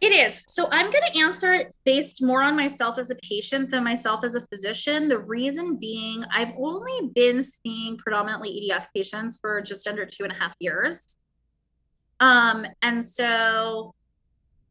it 0.00 0.12
is. 0.12 0.44
So 0.48 0.68
I'm 0.70 0.90
going 0.90 1.04
to 1.12 1.18
answer 1.18 1.52
it 1.52 1.74
based 1.84 2.22
more 2.22 2.42
on 2.42 2.56
myself 2.56 2.98
as 2.98 3.10
a 3.10 3.14
patient 3.16 3.70
than 3.70 3.84
myself 3.84 4.22
as 4.22 4.34
a 4.34 4.40
physician. 4.42 5.08
The 5.08 5.18
reason 5.18 5.76
being, 5.76 6.24
I've 6.32 6.52
only 6.58 7.10
been 7.14 7.42
seeing 7.42 7.96
predominantly 7.96 8.70
EDS 8.70 8.88
patients 8.94 9.38
for 9.40 9.62
just 9.62 9.86
under 9.86 10.04
two 10.04 10.24
and 10.24 10.32
a 10.32 10.36
half 10.36 10.54
years. 10.60 11.16
Um, 12.20 12.66
and 12.82 13.04
so, 13.04 13.94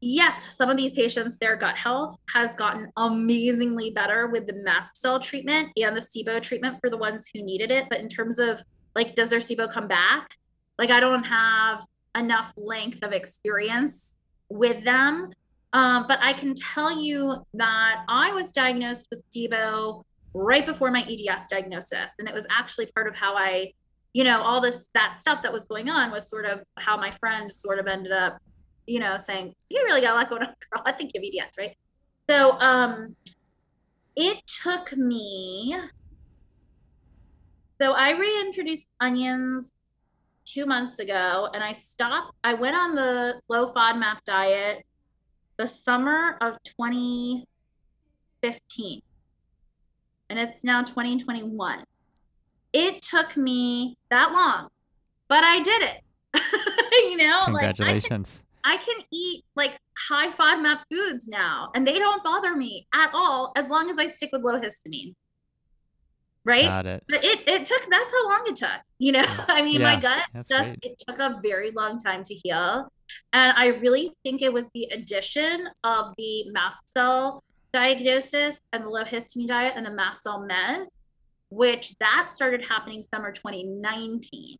yes, 0.04 0.56
some 0.56 0.70
of 0.70 0.78
these 0.78 0.92
patients, 0.92 1.38
their 1.38 1.56
gut 1.56 1.78
health 1.78 2.18
has 2.34 2.56
gotten 2.56 2.92
amazingly 2.98 3.92
better 3.92 4.28
with 4.28 4.48
the 4.48 4.54
mast 4.54 4.98
cell 4.98 5.20
treatment 5.20 5.70
and 5.78 5.96
the 5.96 6.02
SIBO 6.02 6.42
treatment 6.42 6.78
for 6.82 6.90
the 6.90 6.98
ones 6.98 7.30
who 7.34 7.42
needed 7.42 7.72
it. 7.72 7.88
But 7.90 8.00
in 8.00 8.10
terms 8.10 8.40
of 8.40 8.62
like, 8.96 9.16
does 9.16 9.30
their 9.30 9.40
SIBO 9.40 9.72
come 9.72 9.88
back? 9.88 10.38
Like, 10.78 10.92
I 10.92 11.00
don't 11.00 11.24
have 11.24 11.86
enough 12.16 12.54
length 12.58 13.04
of 13.04 13.12
experience 13.12 14.14
with 14.50 14.84
them. 14.84 15.32
Um, 15.74 16.06
but 16.08 16.20
I 16.22 16.34
can 16.34 16.54
tell 16.54 17.02
you 17.02 17.44
that 17.56 18.06
I 18.08 18.32
was 18.32 18.52
diagnosed 18.52 19.08
with 19.10 19.24
SIBO 19.32 20.04
right 20.34 20.66
before 20.66 20.92
my 20.92 21.02
EDS 21.02 21.48
diagnosis. 21.48 22.14
And 22.20 22.28
it 22.28 22.34
was 22.34 22.46
actually 22.50 22.88
part 22.88 23.08
of 23.08 23.16
how 23.16 23.36
I, 23.36 23.74
you 24.14 24.24
know, 24.24 24.42
all 24.42 24.62
this, 24.62 24.90
that 24.94 25.18
stuff 25.20 25.42
that 25.42 25.52
was 25.52 25.66
going 25.66 25.90
on 25.90 26.12
was 26.12 26.30
sort 26.30 26.46
of 26.46 26.64
how 26.78 26.98
my 26.98 27.12
friend 27.12 27.52
sort 27.52 27.80
of 27.80 27.88
ended 27.88 28.12
up, 28.12 28.38
you 28.86 29.00
know, 29.00 29.18
saying, 29.18 29.56
you 29.70 29.82
really 29.86 30.02
got 30.02 30.12
a 30.12 30.16
lot 30.16 30.30
going 30.30 30.44
on, 30.44 30.54
girl. 30.72 30.84
I 30.86 30.92
think 30.92 31.12
you 31.14 31.22
have 31.22 31.46
EDS, 31.46 31.54
right? 31.58 31.78
So 32.30 32.52
um, 32.60 33.16
it 34.16 34.42
took 34.64 34.96
me, 34.96 35.76
so 37.82 37.94
I 37.94 38.12
reintroduced 38.12 38.88
onions 39.00 39.74
two 40.46 40.66
months 40.66 41.00
ago 41.00 41.50
and 41.54 41.64
I 41.64 41.72
stopped. 41.74 42.36
I 42.44 42.54
went 42.54 42.76
on 42.76 42.96
the 42.96 43.40
low 43.50 43.74
FODMAP 43.74 44.18
diet 44.26 44.86
the 45.58 45.68
summer 45.68 46.38
of 46.42 46.58
2015. 46.64 49.02
And 50.30 50.40
it's 50.40 50.64
now 50.64 50.84
2021. 50.84 51.84
It 52.74 53.02
took 53.02 53.36
me 53.38 53.98
that 54.10 54.32
long, 54.32 54.70
but 55.28 55.44
I 55.44 55.62
did 55.62 55.84
it. 55.84 56.00
you 57.10 57.18
know, 57.18 57.44
congratulations. 57.46 58.43
I, 58.64 58.78
can, 58.78 59.04
eat 59.12 59.44
like 59.56 59.78
high 60.10 60.30
FODMAP 60.30 60.80
foods 60.90 61.28
now, 61.28 61.70
and 61.76 61.86
they 61.86 62.00
don't 62.00 62.24
bother 62.24 62.56
me 62.56 62.88
at 62.94 63.12
all 63.14 63.52
as 63.56 63.68
long 63.68 63.90
as 63.90 63.98
I 63.98 64.08
stick 64.08 64.30
with 64.32 64.42
low 64.44 64.60
histamine. 64.60 65.14
Right? 66.46 66.66
Got 66.66 66.86
it. 66.86 67.04
but 67.08 67.24
it, 67.24 67.48
it 67.48 67.66
took 67.66 67.90
that's 67.90 68.12
how 68.12 68.28
long 68.28 68.44
it 68.48 68.58
took 68.58 68.82
you 69.00 69.14
know? 69.14 69.24
I 69.48 69.62
mean 69.62 69.80
yeah, 69.80 69.96
my 69.96 70.02
gut 70.02 70.24
just 70.50 70.82
great. 70.82 70.92
it 70.92 71.04
took 71.08 71.20
a 71.20 71.40
very 71.42 71.72
long 71.72 71.98
time 71.98 72.22
to 72.24 72.34
heal 72.34 72.92
and 73.32 73.54
i 73.56 73.68
really 73.68 74.12
think 74.24 74.42
it 74.42 74.52
was 74.52 74.68
the 74.74 74.84
addition 74.92 75.70
of 75.86 76.14
the 76.18 76.50
mast 76.52 76.82
cell 76.92 77.42
diagnosis 77.72 78.60
and 78.74 78.84
the 78.84 78.90
low 78.90 79.06
histamine 79.06 79.48
diet 79.48 79.74
and 79.78 79.86
the 79.86 79.92
mast 79.92 80.24
cell 80.24 80.40
med 80.40 80.88
which 81.50 81.96
that 82.00 82.30
started 82.30 82.62
happening 82.68 83.04
summer 83.04 83.32
2019 83.32 84.58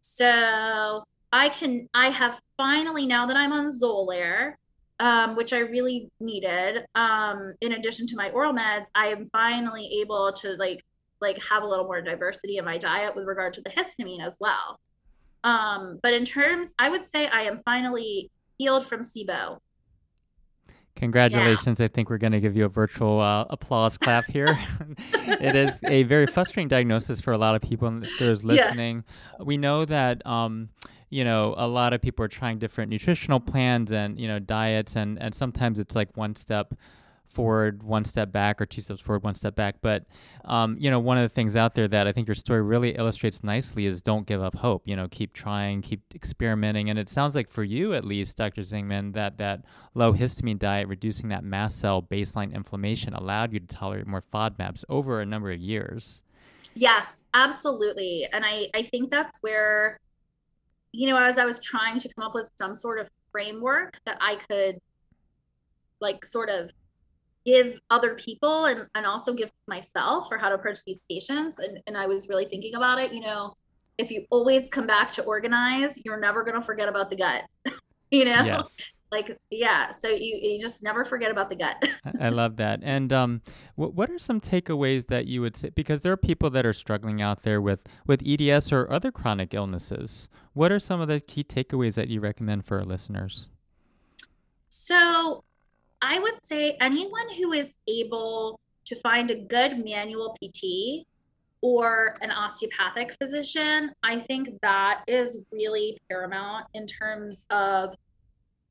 so 0.00 1.02
i 1.32 1.48
can 1.48 1.88
i 1.94 2.08
have 2.08 2.40
finally 2.56 3.06
now 3.06 3.26
that 3.26 3.36
i'm 3.36 3.52
on 3.52 3.68
xolair 3.68 4.54
um, 5.00 5.36
which 5.36 5.52
I 5.52 5.58
really 5.58 6.10
needed. 6.20 6.84
Um, 6.94 7.54
in 7.60 7.72
addition 7.72 8.06
to 8.08 8.16
my 8.16 8.30
oral 8.30 8.52
meds, 8.52 8.86
I 8.94 9.08
am 9.08 9.28
finally 9.30 10.00
able 10.00 10.32
to 10.40 10.56
like 10.58 10.84
like 11.20 11.38
have 11.42 11.62
a 11.62 11.66
little 11.66 11.84
more 11.84 12.00
diversity 12.00 12.58
in 12.58 12.64
my 12.64 12.78
diet 12.78 13.14
with 13.16 13.26
regard 13.26 13.52
to 13.54 13.62
the 13.62 13.70
histamine 13.70 14.24
as 14.24 14.36
well. 14.40 14.80
Um, 15.44 15.98
but 16.02 16.14
in 16.14 16.24
terms, 16.24 16.72
I 16.78 16.90
would 16.90 17.06
say 17.06 17.26
I 17.26 17.42
am 17.42 17.58
finally 17.64 18.30
healed 18.56 18.86
from 18.86 19.00
SIBO. 19.00 19.58
Congratulations. 20.94 21.78
Yeah. 21.78 21.86
I 21.86 21.88
think 21.88 22.10
we're 22.10 22.18
going 22.18 22.32
to 22.32 22.40
give 22.40 22.56
you 22.56 22.64
a 22.64 22.68
virtual 22.68 23.20
uh, 23.20 23.46
applause 23.50 23.96
clap 23.96 24.26
here. 24.26 24.58
it 25.12 25.54
is 25.54 25.80
a 25.84 26.02
very 26.04 26.26
frustrating 26.26 26.68
diagnosis 26.68 27.20
for 27.20 27.32
a 27.32 27.38
lot 27.38 27.54
of 27.54 27.62
people 27.62 27.86
and 27.88 28.06
there's 28.18 28.44
listening. 28.44 29.04
Yeah. 29.38 29.44
We 29.44 29.58
know 29.58 29.84
that, 29.84 30.24
um, 30.26 30.70
you 31.10 31.24
know, 31.24 31.54
a 31.56 31.66
lot 31.66 31.92
of 31.92 32.02
people 32.02 32.24
are 32.24 32.28
trying 32.28 32.58
different 32.58 32.90
nutritional 32.90 33.40
plans 33.40 33.92
and, 33.92 34.18
you 34.18 34.28
know, 34.28 34.38
diets, 34.38 34.96
and, 34.96 35.20
and 35.20 35.34
sometimes 35.34 35.78
it's 35.78 35.94
like 35.94 36.16
one 36.16 36.36
step 36.36 36.74
forward, 37.28 37.82
one 37.82 38.04
step 38.04 38.32
back, 38.32 38.60
or 38.60 38.66
two 38.66 38.80
steps 38.80 39.00
forward, 39.00 39.22
one 39.22 39.34
step 39.34 39.54
back. 39.54 39.76
But 39.80 40.04
um, 40.44 40.76
you 40.80 40.90
know, 40.90 40.98
one 40.98 41.18
of 41.18 41.22
the 41.22 41.28
things 41.28 41.56
out 41.56 41.74
there 41.74 41.86
that 41.88 42.06
I 42.06 42.12
think 42.12 42.26
your 42.26 42.34
story 42.34 42.62
really 42.62 42.90
illustrates 42.96 43.44
nicely 43.44 43.86
is 43.86 44.02
don't 44.02 44.26
give 44.26 44.42
up 44.42 44.56
hope. 44.56 44.82
You 44.86 44.96
know, 44.96 45.08
keep 45.08 45.32
trying, 45.32 45.82
keep 45.82 46.00
experimenting. 46.14 46.90
And 46.90 46.98
it 46.98 47.08
sounds 47.08 47.34
like 47.34 47.50
for 47.50 47.64
you, 47.64 47.94
at 47.94 48.04
least, 48.04 48.36
Dr. 48.36 48.62
Zingman, 48.62 49.12
that 49.14 49.38
that 49.38 49.64
low 49.94 50.12
histamine 50.12 50.58
diet, 50.58 50.88
reducing 50.88 51.28
that 51.28 51.44
mast 51.44 51.78
cell 51.78 52.02
baseline 52.02 52.54
inflammation, 52.54 53.14
allowed 53.14 53.52
you 53.52 53.60
to 53.60 53.66
tolerate 53.66 54.06
more 54.06 54.22
FODMAPs 54.22 54.84
over 54.88 55.20
a 55.20 55.26
number 55.26 55.50
of 55.50 55.60
years. 55.60 56.22
Yes, 56.74 57.26
absolutely. 57.34 58.26
And 58.32 58.44
I 58.44 58.68
I 58.74 58.82
think 58.82 59.10
that's 59.10 59.38
where 59.42 60.00
you 60.92 61.08
know, 61.08 61.18
as 61.18 61.38
I 61.38 61.44
was 61.44 61.60
trying 61.60 61.98
to 62.00 62.08
come 62.14 62.24
up 62.24 62.34
with 62.34 62.50
some 62.56 62.74
sort 62.74 62.98
of 62.98 63.08
framework 63.30 63.98
that 64.06 64.18
I 64.20 64.36
could 64.36 64.80
like 66.00 66.24
sort 66.24 66.48
of 66.48 66.70
give 67.44 67.80
other 67.90 68.14
people 68.14 68.66
and, 68.66 68.86
and 68.94 69.06
also 69.06 69.32
give 69.32 69.50
myself 69.66 70.28
for 70.28 70.38
how 70.38 70.48
to 70.48 70.54
approach 70.54 70.80
these 70.86 70.98
patients. 71.10 71.58
And, 71.58 71.80
and 71.86 71.96
I 71.96 72.06
was 72.06 72.28
really 72.28 72.46
thinking 72.46 72.74
about 72.74 73.00
it, 73.00 73.12
you 73.12 73.20
know, 73.20 73.54
if 73.96 74.10
you 74.10 74.26
always 74.30 74.68
come 74.68 74.86
back 74.86 75.12
to 75.12 75.22
organize, 75.24 76.04
you're 76.04 76.20
never 76.20 76.42
going 76.44 76.54
to 76.54 76.62
forget 76.62 76.88
about 76.88 77.10
the 77.10 77.16
gut, 77.16 77.44
you 78.10 78.24
know? 78.24 78.44
Yes. 78.44 78.76
Like, 79.10 79.38
yeah. 79.50 79.90
So 79.90 80.08
you, 80.08 80.38
you 80.40 80.60
just 80.60 80.82
never 80.82 81.04
forget 81.04 81.30
about 81.30 81.48
the 81.48 81.56
gut. 81.56 81.88
I 82.20 82.28
love 82.28 82.56
that. 82.56 82.80
And 82.82 83.12
um, 83.12 83.42
what, 83.74 83.94
what 83.94 84.10
are 84.10 84.18
some 84.18 84.40
takeaways 84.40 85.06
that 85.06 85.26
you 85.26 85.40
would 85.40 85.56
say? 85.56 85.70
Because 85.70 86.02
there 86.02 86.12
are 86.12 86.16
people 86.18 86.50
that 86.50 86.66
are 86.66 86.72
struggling 86.72 87.22
out 87.22 87.42
there 87.42 87.60
with, 87.60 87.86
with 88.06 88.22
EDS 88.26 88.72
or 88.72 88.90
other 88.90 89.10
chronic 89.10 89.54
illnesses. 89.54 90.28
What 90.52 90.70
are 90.70 90.78
some 90.78 91.00
of 91.00 91.08
the 91.08 91.20
key 91.20 91.44
takeaways 91.44 91.94
that 91.94 92.08
you 92.08 92.20
recommend 92.20 92.64
for 92.66 92.78
our 92.78 92.84
listeners? 92.84 93.48
So 94.68 95.44
I 96.02 96.18
would 96.18 96.44
say 96.44 96.76
anyone 96.80 97.34
who 97.36 97.52
is 97.52 97.76
able 97.88 98.60
to 98.84 98.96
find 98.96 99.30
a 99.30 99.34
good 99.34 99.84
manual 99.84 100.36
PT 100.42 101.06
or 101.60 102.16
an 102.20 102.30
osteopathic 102.30 103.16
physician, 103.20 103.92
I 104.02 104.20
think 104.20 104.50
that 104.62 105.02
is 105.08 105.38
really 105.50 105.98
paramount 106.08 106.66
in 106.74 106.86
terms 106.86 107.44
of 107.50 107.94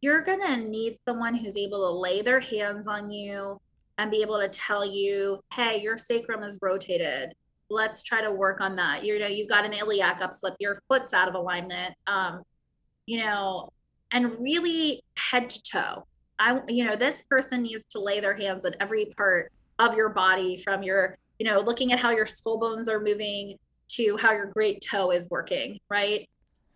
you're 0.02 0.22
going 0.22 0.42
to 0.42 0.58
need 0.58 0.98
someone 1.08 1.36
who's 1.36 1.58
able 1.58 1.88
to 1.88 2.00
lay 2.00 2.22
their 2.22 2.40
hands 2.40 2.88
on 2.88 3.10
you 3.10 3.60
and 3.98 4.12
be 4.12 4.22
able 4.22 4.40
to 4.40 4.50
tell 4.50 4.86
you, 4.86 5.40
hey, 5.54 5.82
your 5.82 5.98
sacrum 5.98 6.44
is 6.44 6.58
rotated. 6.62 7.34
Let's 7.70 8.04
try 8.04 8.22
to 8.22 8.32
work 8.32 8.62
on 8.62 8.76
that. 8.76 9.04
You 9.04 9.18
know, 9.20 9.28
you've 9.28 9.50
got 9.50 9.66
an 9.66 9.74
iliac 9.74 10.22
upslip, 10.22 10.56
your 10.60 10.80
foot's 10.88 11.14
out 11.14 11.28
of 11.28 11.36
alignment. 11.36 11.96
Um, 12.06 12.44
you 13.08 13.20
know, 13.20 13.70
and 14.12 14.40
really 14.40 15.02
head 15.18 15.50
to 15.50 15.64
toe. 15.64 16.06
I, 16.40 16.60
you 16.68 16.86
know, 16.86 16.96
this 16.96 17.24
person 17.24 17.64
needs 17.64 17.86
to 17.86 18.00
lay 18.00 18.20
their 18.20 18.38
hands 18.38 18.66
on 18.66 18.74
every 18.80 19.14
part 19.18 19.52
of 19.80 19.96
your 19.96 20.10
body 20.10 20.62
from 20.64 20.84
your, 20.84 21.18
you 21.40 21.46
know, 21.46 21.60
looking 21.60 21.92
at 21.92 22.00
how 22.00 22.12
your 22.12 22.26
skull 22.28 22.60
bones 22.60 22.88
are 22.88 23.00
moving 23.00 23.58
to 23.90 24.18
how 24.18 24.34
your 24.34 24.48
great 24.48 24.86
toe 24.88 25.12
is 25.12 25.28
working, 25.32 25.80
right? 25.90 26.30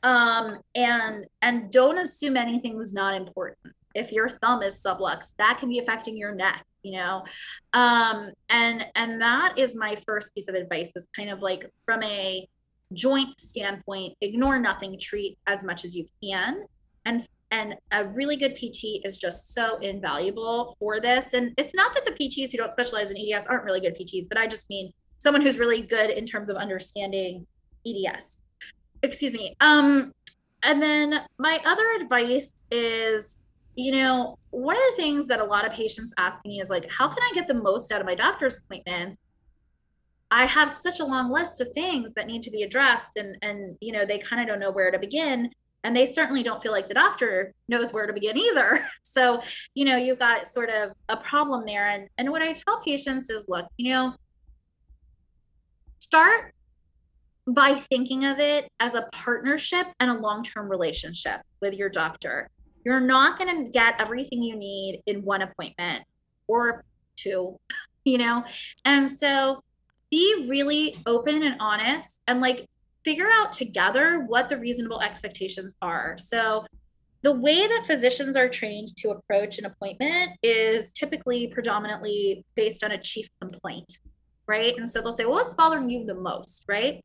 Um, 0.04 0.60
and 0.76 1.26
and 1.42 1.72
don't 1.72 1.98
assume 1.98 2.38
anything's 2.38 2.94
not 2.94 3.16
important. 3.16 3.74
If 3.94 4.12
your 4.12 4.30
thumb 4.30 4.64
is 4.64 4.82
subluxed, 4.82 5.34
that 5.38 5.58
can 5.60 5.70
be 5.70 5.80
affecting 5.80 6.18
your 6.18 6.34
neck, 6.34 6.66
you 6.84 6.94
know. 6.94 7.24
Um, 7.74 8.32
and 8.50 8.86
and 8.96 9.22
that 9.22 9.58
is 9.58 9.76
my 9.76 9.96
first 10.08 10.34
piece 10.34 10.48
of 10.48 10.56
advice 10.56 10.92
is 10.96 11.08
kind 11.16 11.30
of 11.30 11.42
like 11.42 11.70
from 11.86 12.02
a 12.04 12.48
joint 12.94 13.40
standpoint, 13.40 14.16
ignore 14.22 14.60
nothing, 14.60 14.98
treat 15.00 15.38
as 15.48 15.64
much 15.64 15.86
as 15.86 15.96
you 15.96 16.06
can 16.24 16.66
and 17.06 17.26
and 17.54 17.76
a 17.92 18.06
really 18.06 18.38
good 18.38 18.56
PT 18.56 19.04
is 19.04 19.18
just 19.18 19.54
so 19.54 19.78
invaluable 19.80 20.78
for 20.80 21.02
this. 21.02 21.34
And 21.34 21.52
it's 21.58 21.76
not 21.76 21.94
that 21.94 22.06
the 22.06 22.12
PTs 22.12 22.50
who 22.50 22.58
don't 22.58 22.72
specialize 22.72 23.12
in 23.12 23.18
EDS 23.18 23.46
aren't 23.46 23.66
really 23.66 23.82
good 23.82 23.94
PTs, 23.94 24.30
but 24.30 24.38
I 24.38 24.48
just 24.48 24.70
mean 24.70 24.94
someone 25.18 25.42
who's 25.42 25.58
really 25.58 25.82
good 25.82 26.12
in 26.12 26.26
terms 26.26 26.48
of 26.48 26.56
understanding 26.56 27.46
EDS. 27.86 28.42
Excuse 29.04 29.34
me. 29.34 29.56
Um, 29.60 30.14
and 30.64 30.82
then 30.82 31.22
my 31.38 31.60
other 31.66 31.86
advice 32.00 32.54
is, 32.70 33.38
you 33.76 33.92
know, 33.92 34.38
one 34.52 34.76
of 34.76 34.82
the 34.92 35.02
things 35.02 35.28
that 35.28 35.40
a 35.40 35.44
lot 35.44 35.66
of 35.66 35.72
patients 35.74 36.14
ask 36.18 36.44
me 36.46 36.62
is 36.62 36.70
like, 36.70 36.90
how 36.92 37.08
can 37.08 37.24
I 37.24 37.32
get 37.34 37.48
the 37.48 37.54
most 37.54 37.92
out 37.92 38.00
of 38.00 38.06
my 38.06 38.16
doctor's 38.16 38.58
appointments? 38.58 39.18
I 40.30 40.46
have 40.46 40.72
such 40.72 41.00
a 41.00 41.06
long 41.06 41.32
list 41.32 41.60
of 41.62 41.70
things 41.74 42.14
that 42.14 42.28
need 42.28 42.42
to 42.44 42.52
be 42.52 42.64
addressed, 42.64 43.18
and 43.18 43.38
and 43.42 43.78
you 43.82 43.92
know, 43.92 44.06
they 44.06 44.18
kind 44.18 44.42
of 44.42 44.48
don't 44.48 44.60
know 44.60 44.72
where 44.72 44.90
to 44.90 44.98
begin 44.98 45.50
and 45.84 45.96
they 45.96 46.06
certainly 46.06 46.44
don't 46.44 46.62
feel 46.62 46.72
like 46.72 46.88
the 46.88 46.94
doctor 46.94 47.54
knows 47.68 47.92
where 47.94 48.06
to 48.06 48.14
begin 48.14 48.38
either 48.38 48.88
so 49.04 49.42
you 49.74 49.86
know 49.86 49.98
you've 49.98 50.20
got 50.20 50.48
sort 50.48 50.70
of 50.70 50.92
a 51.10 51.18
problem 51.18 51.66
there 51.66 51.90
and 51.90 52.08
and 52.18 52.30
what 52.30 52.42
i 52.42 52.54
tell 52.54 52.82
patients 52.82 53.30
is 53.30 53.46
look 53.48 53.66
you 53.78 53.94
know 53.94 54.14
start 56.00 56.54
by 57.48 57.74
thinking 57.74 58.26
of 58.26 58.40
it 58.40 58.70
as 58.80 58.96
a 58.96 59.08
partnership 59.12 59.88
and 60.00 60.12
a 60.12 60.20
long-term 60.20 60.70
relationship 60.70 61.42
with 61.62 61.74
your 61.74 61.90
doctor 61.90 62.50
you're 62.84 63.00
not 63.00 63.38
going 63.38 63.66
to 63.66 63.72
get 63.72 64.00
everything 64.00 64.42
you 64.42 64.56
need 64.56 65.02
in 65.06 65.24
one 65.24 65.42
appointment 65.42 66.04
or 66.48 66.84
two 67.16 67.58
you 68.06 68.18
know 68.18 68.44
and 68.86 69.12
so 69.12 69.62
be 70.10 70.46
really 70.50 70.96
open 71.06 71.42
and 71.44 71.56
honest 71.60 72.20
and 72.28 72.42
like 72.42 72.68
figure 73.04 73.30
out 73.32 73.52
together 73.52 74.26
what 74.28 74.50
the 74.50 74.58
reasonable 74.58 75.02
expectations 75.02 75.76
are. 75.82 76.18
So, 76.18 76.66
the 77.24 77.32
way 77.32 77.68
that 77.68 77.84
physicians 77.86 78.36
are 78.36 78.50
trained 78.50 78.96
to 78.98 79.12
approach 79.12 79.60
an 79.60 79.66
appointment 79.66 80.32
is 80.42 80.92
typically 80.92 81.46
predominantly 81.48 82.44
based 82.56 82.84
on 82.84 82.94
a 82.94 82.98
chief 82.98 83.30
complaint, 83.40 84.00
right? 84.48 84.76
And 84.76 84.90
so 84.90 85.02
they'll 85.02 85.12
say, 85.12 85.26
well, 85.26 85.36
what's 85.36 85.54
bothering 85.54 85.88
you 85.88 86.04
the 86.04 86.16
most, 86.16 86.66
right? 86.68 87.00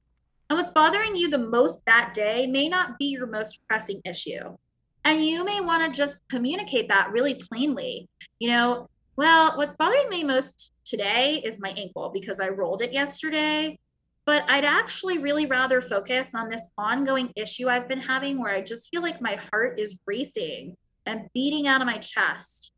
And 0.49 0.59
what's 0.59 0.71
bothering 0.71 1.17
you 1.17 1.29
the 1.29 1.39
most 1.39 1.85
that 1.87 2.13
day 2.15 2.47
may 2.47 2.69
not 2.69 2.99
be 2.99 3.07
your 3.07 3.27
most 3.27 3.61
pressing 3.69 4.01
issue. 4.05 4.57
And 5.05 5.25
you 5.25 5.45
may 5.45 5.61
want 5.61 5.93
to 5.93 5.97
just 5.97 6.23
communicate 6.29 6.89
that 6.89 7.11
really 7.11 7.35
plainly. 7.35 8.09
You 8.39 8.51
know, 8.51 8.89
well, 9.17 9.57
what's 9.57 9.77
bothering 9.77 10.09
me 10.09 10.25
most 10.25 10.73
today 10.85 11.43
is 11.45 11.61
my 11.61 11.71
ankle 11.71 12.11
because 12.13 12.41
I 12.41 12.49
rolled 12.49 12.83
it 12.83 12.93
yesterday 12.93 13.79
but 14.27 14.45
I'd 14.49 14.65
actually 14.65 15.19
really 15.19 15.47
rather 15.47 15.81
focus 15.81 16.35
on 16.35 16.51
this 16.51 16.69
ongoing 16.77 17.33
issue 17.37 17.69
I've 17.69 17.89
been 17.89 18.01
having 18.01 18.41
where 18.41 18.53
I 18.53 18.61
just 18.61 18.91
feel 18.91 19.01
like 19.01 19.23
my 19.23 19.39
heart 19.51 19.79
is 19.79 19.99
racing 20.05 20.77
and 21.07 21.29
beating 21.33 21.69
out 21.69 21.81
of 21.81 21.87
my 21.87 21.99
chest. 21.99 22.73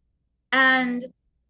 And 0.53 1.05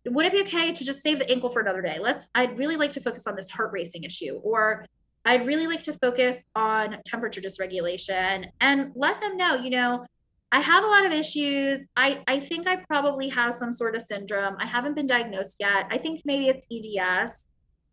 would 0.06 0.24
it 0.24 0.32
be 0.32 0.42
okay 0.42 0.72
to 0.72 0.84
just 0.84 1.02
save 1.02 1.18
the 1.18 1.28
ankle 1.28 1.50
for 1.50 1.60
another 1.60 1.82
day? 1.82 1.98
Let's, 2.00 2.28
I'd 2.36 2.56
really 2.56 2.76
like 2.76 2.92
to 2.92 3.00
focus 3.00 3.26
on 3.26 3.34
this 3.34 3.50
heart 3.50 3.72
racing 3.72 4.04
issue, 4.04 4.40
or 4.44 4.86
I'd 5.29 5.47
really 5.47 5.66
like 5.66 5.83
to 5.83 5.93
focus 5.93 6.43
on 6.55 6.97
temperature 7.05 7.43
dysregulation 7.43 8.47
and 8.62 8.93
let 8.95 9.20
them 9.20 9.37
know, 9.37 9.57
you 9.57 9.68
know, 9.68 10.07
I 10.51 10.61
have 10.61 10.85
a 10.85 10.87
lot 10.87 11.05
of 11.05 11.12
issues. 11.12 11.87
I, 11.99 12.22
I 12.26 12.41
think 12.41 12.66
I 12.66 12.76
probably 12.76 13.29
have 13.29 13.53
some 13.53 13.70
sort 13.74 13.95
of 13.95 14.01
syndrome. 14.01 14.57
I 14.59 14.64
haven't 14.64 14.95
been 14.95 15.07
diagnosed 15.07 15.59
yet. 15.61 15.87
I 15.91 15.99
think 15.99 16.22
maybe 16.24 16.49
it's 16.49 16.66
EDS. 16.72 17.47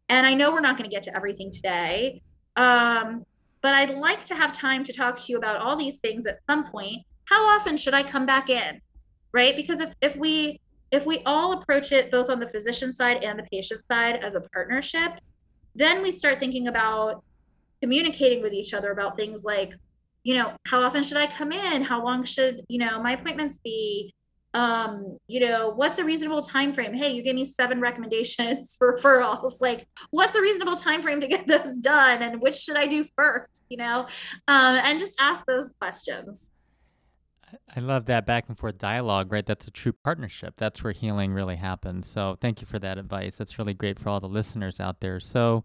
And 0.08 0.26
I 0.26 0.34
know 0.34 0.50
we're 0.50 0.62
not 0.62 0.78
going 0.78 0.90
to 0.90 0.94
get 0.94 1.04
to 1.04 1.16
everything 1.16 1.52
today. 1.52 2.22
Um, 2.56 3.26
but 3.62 3.74
I'd 3.74 3.96
like 3.96 4.24
to 4.26 4.36
have 4.36 4.54
time 4.54 4.86
to 4.86 4.94
talk 4.94 5.20
to 5.20 5.26
you 5.28 5.38
about 5.38 5.60
all 5.60 5.76
these 5.76 5.98
things 5.98 6.26
at 6.26 6.38
some 6.50 6.72
point. 6.72 7.02
How 7.26 7.46
often 7.48 7.76
should 7.76 7.94
I 7.94 8.04
come 8.04 8.26
back 8.26 8.50
in? 8.50 8.80
Right? 9.34 9.58
Because 9.58 9.82
if, 9.82 9.94
if 10.02 10.16
we 10.16 10.62
if 10.92 11.06
we 11.06 11.22
all 11.26 11.52
approach 11.52 11.92
it 11.92 12.12
both 12.12 12.30
on 12.30 12.40
the 12.40 12.48
physician 12.48 12.94
side 12.94 13.26
and 13.26 13.38
the 13.38 13.44
patient 13.52 13.82
side 13.92 14.24
as 14.24 14.36
a 14.36 14.42
partnership, 14.54 15.20
then 15.76 16.02
we 16.02 16.12
start 16.12 16.40
thinking 16.40 16.68
about 16.68 17.24
communicating 17.82 18.42
with 18.42 18.54
each 18.54 18.74
other 18.74 18.92
about 18.92 19.16
things 19.16 19.44
like, 19.44 19.74
you 20.24 20.34
know, 20.34 20.54
how 20.66 20.82
often 20.82 21.04
should 21.04 21.18
I 21.18 21.28
come 21.28 21.52
in? 21.52 21.84
How 21.84 22.04
long 22.04 22.24
should, 22.24 22.62
you 22.68 22.80
know, 22.80 23.02
my 23.02 23.14
appointments 23.14 23.60
be? 23.60 24.14
um, 24.56 25.18
you 25.28 25.42
know, 25.42 25.74
what's 25.76 26.00
a 26.00 26.04
reasonable 26.06 26.42
time 26.42 26.74
frame? 26.74 26.94
Hey, 26.94 27.12
you 27.12 27.22
gave 27.22 27.36
me 27.36 27.44
seven 27.44 27.82
recommendations 27.82 28.74
for 28.80 28.98
referrals. 28.98 29.60
Like, 29.60 29.86
what's 30.12 30.36
a 30.36 30.42
reasonable 30.42 30.78
time 30.78 31.02
frame 31.02 31.20
to 31.20 31.28
get 31.28 31.46
those 31.46 31.78
done, 31.80 32.24
and 32.24 32.42
which 32.42 32.56
should 32.56 32.78
I 32.78 32.88
do 32.88 33.06
first? 33.18 33.66
You 33.70 33.78
know, 33.78 34.08
um, 34.48 34.76
and 34.78 34.98
just 34.98 35.20
ask 35.20 35.46
those 35.46 35.72
questions. 35.78 36.50
I 37.76 37.80
love 37.80 38.06
that 38.06 38.26
back 38.26 38.46
and 38.48 38.58
forth 38.58 38.78
dialogue, 38.78 39.32
right? 39.32 39.46
That's 39.46 39.68
a 39.68 39.72
true 39.72 39.94
partnership. 39.94 40.56
That's 40.58 40.84
where 40.84 40.94
healing 40.94 41.34
really 41.34 41.56
happens. 41.56 42.08
So, 42.08 42.38
thank 42.42 42.62
you 42.62 42.68
for 42.68 42.80
that 42.80 42.98
advice. 42.98 43.38
That's 43.38 43.60
really 43.60 43.74
great 43.74 44.00
for 44.00 44.10
all 44.10 44.20
the 44.20 44.28
listeners 44.28 44.80
out 44.80 45.00
there. 45.00 45.20
So, 45.20 45.64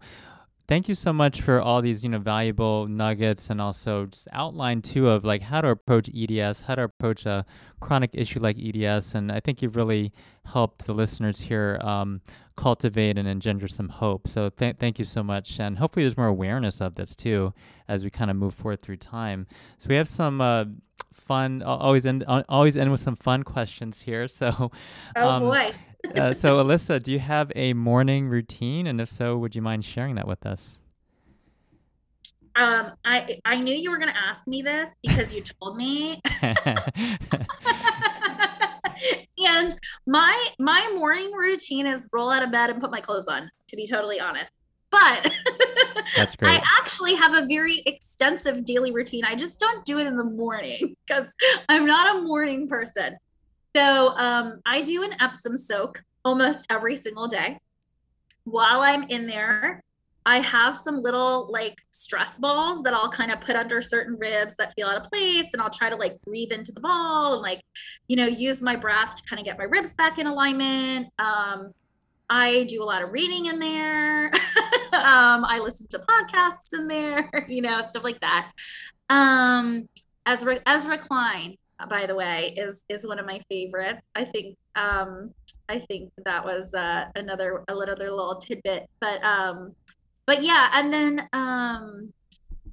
thank 0.71 0.87
you 0.87 0.95
so 0.95 1.11
much 1.11 1.41
for 1.41 1.59
all 1.59 1.81
these 1.81 2.01
you 2.01 2.09
know 2.09 2.17
valuable 2.17 2.87
nuggets 2.87 3.49
and 3.49 3.59
also 3.59 4.05
just 4.05 4.25
outline 4.31 4.81
too 4.81 5.09
of 5.09 5.25
like 5.25 5.41
how 5.41 5.59
to 5.59 5.67
approach 5.67 6.09
eds 6.15 6.61
how 6.61 6.73
to 6.73 6.83
approach 6.83 7.25
a 7.25 7.45
chronic 7.81 8.09
issue 8.13 8.39
like 8.39 8.57
eds 8.57 9.13
and 9.13 9.33
i 9.33 9.39
think 9.41 9.61
you've 9.61 9.75
really 9.75 10.13
helped 10.45 10.85
the 10.85 10.93
listeners 10.93 11.41
here 11.41 11.77
um, 11.81 12.21
cultivate 12.55 13.17
and 13.17 13.27
engender 13.27 13.67
some 13.67 13.89
hope 13.89 14.29
so 14.29 14.49
th- 14.49 14.77
thank 14.79 14.97
you 14.97 15.03
so 15.03 15.21
much 15.21 15.59
and 15.59 15.77
hopefully 15.77 16.03
there's 16.05 16.15
more 16.15 16.27
awareness 16.27 16.79
of 16.79 16.95
this 16.95 17.17
too 17.17 17.53
as 17.89 18.05
we 18.05 18.09
kind 18.09 18.31
of 18.31 18.37
move 18.37 18.53
forward 18.53 18.81
through 18.81 18.95
time 18.95 19.45
so 19.77 19.87
we 19.89 19.95
have 19.95 20.07
some 20.07 20.39
uh, 20.39 20.63
fun 21.11 21.61
I 21.61 21.65
always 21.65 22.05
end 22.05 22.25
always 22.49 22.77
end 22.77 22.91
with 22.91 23.01
some 23.01 23.15
fun 23.15 23.43
questions 23.43 24.01
here 24.01 24.27
so 24.27 24.71
oh 25.15 25.27
um, 25.27 25.43
boy 25.43 25.67
uh, 26.15 26.33
so, 26.33 26.63
Alyssa, 26.63 27.01
do 27.01 27.11
you 27.11 27.19
have 27.19 27.51
a 27.55 27.73
morning 27.73 28.27
routine? 28.27 28.87
And 28.87 28.99
if 28.99 29.09
so, 29.09 29.37
would 29.37 29.55
you 29.55 29.61
mind 29.61 29.85
sharing 29.85 30.15
that 30.15 30.27
with 30.27 30.45
us? 30.45 30.79
Um, 32.55 32.91
I 33.05 33.39
I 33.45 33.61
knew 33.61 33.73
you 33.73 33.91
were 33.91 33.97
going 33.97 34.11
to 34.11 34.17
ask 34.17 34.45
me 34.45 34.61
this 34.61 34.93
because 35.01 35.33
you 35.33 35.41
told 35.41 35.77
me. 35.77 36.21
and 39.37 39.79
my 40.05 40.47
my 40.59 40.91
morning 40.93 41.31
routine 41.31 41.87
is 41.87 42.09
roll 42.11 42.29
out 42.29 42.43
of 42.43 42.51
bed 42.51 42.69
and 42.69 42.81
put 42.81 42.91
my 42.91 42.99
clothes 42.99 43.27
on. 43.27 43.49
To 43.69 43.75
be 43.77 43.87
totally 43.87 44.19
honest, 44.19 44.51
but 44.89 45.31
that's 46.15 46.35
great. 46.35 46.51
I 46.51 46.63
actually 46.79 47.15
have 47.15 47.33
a 47.33 47.45
very 47.45 47.83
extensive 47.85 48.65
daily 48.65 48.91
routine. 48.91 49.25
I 49.25 49.35
just 49.35 49.59
don't 49.59 49.83
do 49.85 49.99
it 49.99 50.07
in 50.07 50.17
the 50.17 50.23
morning 50.23 50.95
because 51.07 51.35
I'm 51.69 51.85
not 51.85 52.17
a 52.17 52.21
morning 52.21 52.67
person. 52.67 53.17
So 53.75 54.09
um, 54.17 54.59
I 54.65 54.81
do 54.81 55.03
an 55.03 55.11
Epsom 55.21 55.57
soak 55.57 56.03
almost 56.25 56.65
every 56.69 56.95
single 56.95 57.27
day. 57.27 57.59
While 58.43 58.81
I'm 58.81 59.03
in 59.03 59.27
there, 59.27 59.83
I 60.25 60.39
have 60.39 60.77
some 60.77 61.01
little 61.01 61.51
like 61.51 61.77
stress 61.89 62.37
balls 62.37 62.83
that 62.83 62.93
I'll 62.93 63.09
kind 63.09 63.31
of 63.31 63.41
put 63.41 63.55
under 63.55 63.81
certain 63.81 64.17
ribs 64.19 64.55
that 64.57 64.73
feel 64.75 64.87
out 64.87 64.97
of 64.97 65.09
place. 65.11 65.47
And 65.53 65.61
I'll 65.61 65.69
try 65.69 65.89
to 65.89 65.95
like 65.95 66.21
breathe 66.21 66.51
into 66.51 66.71
the 66.71 66.79
ball 66.79 67.33
and 67.33 67.41
like, 67.41 67.61
you 68.07 68.15
know, 68.15 68.27
use 68.27 68.61
my 68.61 68.75
breath 68.75 69.15
to 69.15 69.23
kind 69.23 69.39
of 69.39 69.45
get 69.45 69.57
my 69.57 69.63
ribs 69.63 69.93
back 69.93 70.19
in 70.19 70.27
alignment. 70.27 71.07
Um, 71.17 71.73
I 72.31 72.63
do 72.63 72.81
a 72.81 72.85
lot 72.85 73.03
of 73.03 73.11
reading 73.11 73.47
in 73.47 73.59
there. 73.59 74.27
um, 74.93 75.43
I 75.43 75.59
listen 75.61 75.85
to 75.89 75.99
podcasts 75.99 76.73
in 76.73 76.87
there, 76.87 77.29
you 77.49 77.61
know, 77.61 77.81
stuff 77.81 78.05
like 78.05 78.21
that. 78.21 78.51
Um, 79.09 79.89
Ezra, 80.25 80.61
Ezra 80.65 80.97
Klein, 80.97 81.57
by 81.89 82.05
the 82.05 82.15
way, 82.15 82.53
is 82.55 82.85
is 82.87 83.05
one 83.05 83.19
of 83.19 83.25
my 83.25 83.41
favorites. 83.49 83.99
I 84.15 84.23
think 84.23 84.57
um, 84.77 85.33
I 85.67 85.79
think 85.79 86.13
that 86.23 86.45
was 86.45 86.73
uh, 86.73 87.05
another 87.15 87.65
a 87.67 87.75
little, 87.75 87.95
other 87.95 88.09
little 88.09 88.35
tidbit, 88.37 88.89
but 89.01 89.21
um, 89.25 89.75
but 90.25 90.41
yeah, 90.41 90.69
and 90.73 90.93
then 90.93 91.27
um, 91.33 92.13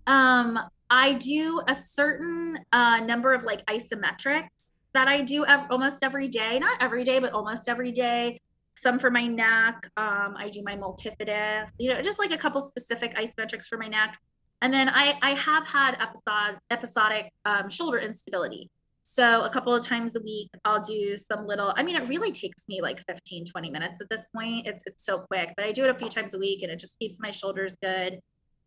um, 0.07 0.61
I 0.89 1.15
do 1.15 1.63
a 1.67 1.75
certain 1.75 2.61
uh, 2.73 3.01
number 3.01 3.35
of 3.35 3.43
like 3.43 3.67
isometrics 3.67 4.71
that 4.95 5.09
I 5.09 5.23
do 5.23 5.45
ev- 5.47 5.67
almost 5.69 5.99
every 6.05 6.29
day. 6.29 6.61
Not 6.61 6.81
every 6.81 7.03
day, 7.03 7.19
but 7.19 7.33
almost 7.33 7.69
every 7.69 7.91
day. 7.91 8.41
Some 8.81 8.99
for 8.99 9.11
my 9.11 9.27
neck. 9.27 9.91
Um, 9.97 10.35
I 10.37 10.51
do 10.53 10.63
my 10.63 10.77
multifidus. 10.77 11.71
You 11.79 11.95
know, 11.95 12.03
just 12.03 12.19
like 12.19 12.31
a 12.31 12.39
couple 12.39 12.61
specific 12.61 13.15
isometrics 13.17 13.67
for 13.67 13.79
my 13.79 13.89
neck. 13.89 14.19
And 14.63 14.73
then 14.73 14.89
I 14.89 15.19
I 15.23 15.31
have 15.31 15.67
had 15.67 15.97
episode 16.01 16.59
episodic 16.71 17.33
um, 17.45 17.71
shoulder 17.71 17.99
instability. 17.99 18.71
So 19.11 19.41
a 19.43 19.49
couple 19.49 19.75
of 19.75 19.83
times 19.83 20.17
a 20.17 20.21
week, 20.21 20.51
I'll 20.67 20.83
do 20.83 21.17
some 21.17 21.47
little, 21.47 21.73
I 21.75 21.83
mean, 21.83 21.97
it 21.97 22.07
really 22.09 22.31
takes 22.31 22.69
me 22.69 22.83
like 22.83 23.03
15, 23.07 23.47
20 23.47 23.71
minutes 23.71 24.03
at 24.03 24.11
this 24.11 24.27
point. 24.37 24.67
It's, 24.67 24.83
it's 24.85 25.07
so 25.07 25.19
quick, 25.19 25.55
but 25.57 25.65
I 25.65 25.73
do 25.73 25.85
it 25.85 25.91
a 25.91 25.95
few 25.95 26.11
times 26.11 26.35
a 26.35 26.39
week 26.39 26.63
and 26.63 26.71
it 26.71 26.79
just 26.79 26.99
keeps 26.99 27.19
my 27.19 27.31
shoulders 27.31 27.75
good. 27.83 28.21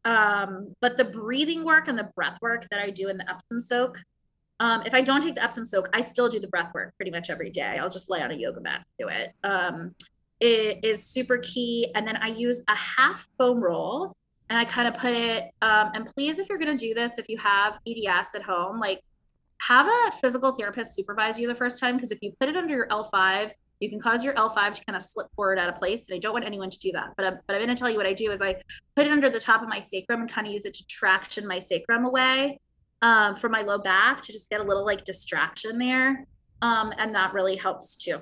Um, 0.03 0.74
but 0.82 0.97
the 0.97 1.03
breathing 1.03 1.64
work 1.64 1.88
and 1.88 1.97
the 1.97 2.09
breath 2.16 2.39
work 2.41 2.66
that 2.72 2.80
I 2.80 2.89
do 2.89 3.07
in 3.09 3.18
the 3.18 3.30
Epsom 3.30 3.59
soak, 3.59 3.99
um, 4.62 4.84
if 4.86 4.93
I 4.93 5.01
don't 5.01 5.22
take 5.22 5.34
the 5.34 5.43
Epsom 5.43 5.66
soak, 5.66 5.89
I 5.91 6.01
still 6.01 6.30
do 6.30 6.39
the 6.39 6.47
breath 6.47 6.72
work 6.76 6.95
pretty 6.95 7.09
much 7.09 7.32
every 7.32 7.49
day. 7.49 7.80
I'll 7.82 7.89
just 7.89 8.12
lay 8.12 8.22
on 8.22 8.30
a 8.30 8.36
yoga 8.36 8.62
mat 8.62 8.86
to 8.99 9.05
do 9.05 9.09
it. 9.09 9.32
Um, 9.43 9.95
it 10.39 10.86
is 10.86 11.03
super 11.03 11.39
key. 11.39 11.91
And 11.95 12.07
then 12.07 12.16
I 12.18 12.28
use 12.28 12.62
a 12.68 12.76
half 12.76 13.28
foam 13.39 13.59
roll 13.59 14.16
and 14.51 14.59
I 14.59 14.66
kind 14.66 14.88
of 14.88 15.01
put 15.01 15.14
it, 15.14 15.45
um, 15.64 15.89
and 15.95 16.05
please, 16.05 16.38
if 16.38 16.47
you're 16.47 16.59
going 16.59 16.78
to 16.78 16.88
do 16.88 16.93
this, 16.93 17.18
if 17.18 17.28
you 17.28 17.39
have 17.39 17.80
EDS 17.88 18.36
at 18.36 18.43
home, 18.43 18.80
like 18.80 19.01
have 19.62 19.88
a 19.88 20.12
physical 20.22 20.51
therapist 20.51 20.93
supervise 20.93 21.39
you 21.39 21.47
the 21.47 21.55
first 21.55 21.80
time 21.80 21.95
because 21.95 22.12
if 22.12 22.20
you 22.22 22.32
put 22.39 22.47
it 22.47 22.55
under 22.55 22.76
your 22.76 22.88
L5, 22.89 23.49
you 23.80 23.89
can 23.89 23.99
cause 23.99 24.24
your 24.24 24.36
L5 24.36 24.74
to 24.74 24.86
kind 24.86 24.95
of 24.95 25.01
slip 25.01 25.26
forward 25.36 25.57
out 25.57 25.70
of 25.70 25.76
place. 25.78 26.07
And 26.07 26.16
I 26.16 26.20
don't 26.20 26.34
want 26.34 26.45
anyone 26.45 26.70
to 26.70 26.78
do 26.78 26.91
that. 26.91 27.14
But 27.18 27.26
I'm, 27.26 27.39
but 27.47 27.55
I'm 27.55 27.64
going 27.64 27.76
to 27.76 27.80
tell 27.80 27.89
you 27.89 27.97
what 27.97 28.05
I 28.05 28.14
do 28.14 28.32
is 28.32 28.43
I 28.43 28.62
put 28.95 29.07
it 29.07 29.12
under 29.12 29.32
the 29.32 29.39
top 29.39 29.64
of 29.64 29.70
my 29.70 29.82
sacrum 29.82 30.22
and 30.22 30.32
kind 30.32 30.45
of 30.45 30.53
use 30.53 30.66
it 30.66 30.76
to 30.76 30.86
traction 30.86 31.47
my 31.47 31.57
sacrum 31.57 32.05
away 32.05 32.59
um, 33.02 33.36
from 33.36 33.52
my 33.52 33.62
low 33.62 33.78
back 33.78 34.22
to 34.24 34.32
just 34.32 34.49
get 34.49 34.60
a 34.60 34.64
little 34.64 34.86
like 34.86 35.04
distraction 35.04 35.78
there. 35.78 36.26
Um, 36.62 36.93
and 36.97 37.14
that 37.16 37.34
really 37.34 37.56
helps 37.56 37.95
too. 37.95 38.20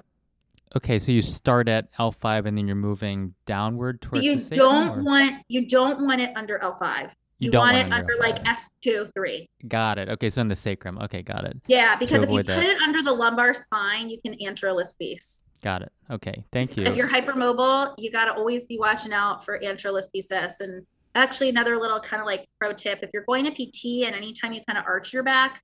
Okay, 0.76 1.00
so 1.00 1.12
you 1.12 1.22
start 1.22 1.68
at 1.68 1.92
L5 1.94 2.46
and 2.46 2.58
then 2.58 2.68
you're 2.68 2.76
moving 2.76 3.34
downward 3.46 4.02
towards 4.02 4.24
you 4.24 4.36
the 4.36 4.40
sacrum, 4.40 4.58
don't 4.58 5.00
or- 5.00 5.04
want 5.04 5.36
you 5.48 5.68
don't 5.68 6.06
want 6.06 6.22
it 6.22 6.32
under 6.36 6.60
L5. 6.60 7.12
You 7.40 7.46
You, 7.48 7.52
don't 7.52 7.62
want, 7.62 7.74
want 7.76 7.88
it 7.88 7.92
under 7.94 8.14
under 8.14 8.16
like 8.24 8.44
L5. 8.44 8.70
S2, 8.86 9.14
3. 9.14 9.50
Got 9.68 9.98
it. 9.98 10.10
Okay, 10.10 10.30
so 10.30 10.42
in 10.42 10.48
the 10.50 10.56
sacrum. 10.56 11.00
Okay, 11.00 11.22
got 11.24 11.46
it. 11.46 11.58
Yeah, 11.68 11.96
because 11.96 12.22
if 12.24 12.30
you 12.30 12.38
put 12.38 12.48
that. 12.48 12.64
it 12.64 12.82
under 12.82 13.02
the 13.02 13.14
lumbar 13.14 13.54
spine, 13.54 14.10
you 14.10 14.20
can 14.22 14.34
anterolisthesis. 14.36 15.40
Got 15.62 15.82
it. 15.84 15.92
Okay, 16.12 16.44
thank 16.52 16.78
you. 16.78 16.84
If 16.84 16.96
you're 16.96 17.08
hypermobile, 17.10 17.96
you 17.98 18.12
got 18.12 18.26
to 18.26 18.34
always 18.34 18.66
be 18.66 18.78
watching 18.78 19.12
out 19.14 19.44
for 19.44 19.58
anterolisthesis. 19.60 20.60
And 20.60 20.86
actually, 21.16 21.50
another 21.50 21.78
little 21.78 22.00
kind 22.00 22.22
of 22.22 22.26
like 22.26 22.48
pro 22.60 22.74
tip 22.74 23.00
if 23.02 23.10
you're 23.14 23.24
going 23.24 23.46
to 23.46 23.52
PT 23.52 24.06
and 24.06 24.16
anytime 24.16 24.54
you 24.54 24.62
kind 24.68 24.78
of 24.78 24.86
arch 24.86 25.14
your 25.14 25.24
back, 25.24 25.62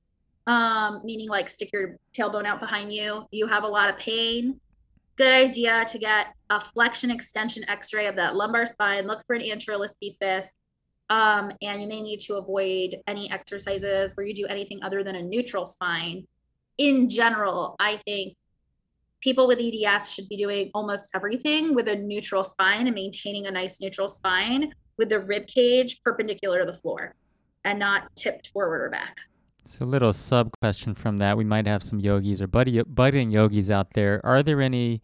um, 0.48 1.02
meaning 1.04 1.30
like 1.30 1.50
stick 1.50 1.72
your 1.74 1.98
tailbone 2.14 2.46
out 2.46 2.60
behind 2.60 2.94
you, 2.94 3.26
you 3.32 3.48
have 3.48 3.64
a 3.64 3.68
lot 3.68 3.90
of 3.90 3.98
pain. 3.98 4.60
Good 5.16 5.32
idea 5.32 5.86
to 5.86 5.98
get 5.98 6.28
a 6.50 6.60
flexion 6.60 7.10
extension 7.10 7.68
x 7.70 7.94
ray 7.94 8.08
of 8.08 8.16
that 8.18 8.36
lumbar 8.36 8.66
spine, 8.66 9.08
look 9.08 9.24
for 9.26 9.36
an 9.36 9.42
anterolisthesis. 9.42 10.48
Um, 11.10 11.52
and 11.62 11.82
you 11.82 11.88
may 11.88 12.02
need 12.02 12.20
to 12.22 12.36
avoid 12.36 12.98
any 13.08 13.32
exercises 13.32 14.16
where 14.16 14.26
you 14.26 14.34
do 14.34 14.48
anything 14.48 14.80
other 14.84 15.04
than 15.04 15.16
a 15.16 15.22
neutral 15.22 15.64
spine. 15.64 16.26
In 16.78 17.10
general, 17.10 17.76
I 17.80 17.98
think 18.06 18.36
people 19.22 19.48
with 19.48 19.60
EDS 19.60 20.12
should 20.14 20.28
be 20.28 20.36
doing 20.36 20.72
almost 20.74 21.12
everything 21.16 21.76
with 21.76 21.88
a 21.88 21.96
neutral 21.96 22.44
spine 22.44 22.88
and 22.88 22.96
maintaining 22.96 23.46
a 23.46 23.52
nice 23.52 23.80
neutral 23.80 24.10
spine 24.10 24.74
with 24.98 25.10
the 25.10 25.20
rib 25.20 25.48
cage 25.48 26.02
perpendicular 26.04 26.60
to 26.60 26.66
the 26.66 26.74
floor 26.74 27.16
and 27.64 27.80
not 27.80 28.16
tipped 28.16 28.48
forward 28.50 28.82
or 28.82 28.90
back. 28.90 29.20
So, 29.66 29.84
a 29.84 29.88
little 29.88 30.14
sub 30.14 30.52
question 30.60 30.94
from 30.94 31.18
that. 31.18 31.38
We 31.38 31.44
might 31.44 31.66
have 31.66 31.82
some 31.82 32.00
yogis 32.00 32.42
or 32.42 32.48
buddy, 32.48 32.82
budding 32.84 33.32
yogis 33.32 33.72
out 33.72 33.94
there. 33.94 34.22
Are 34.24 34.44
there 34.44 34.62
any 34.62 35.02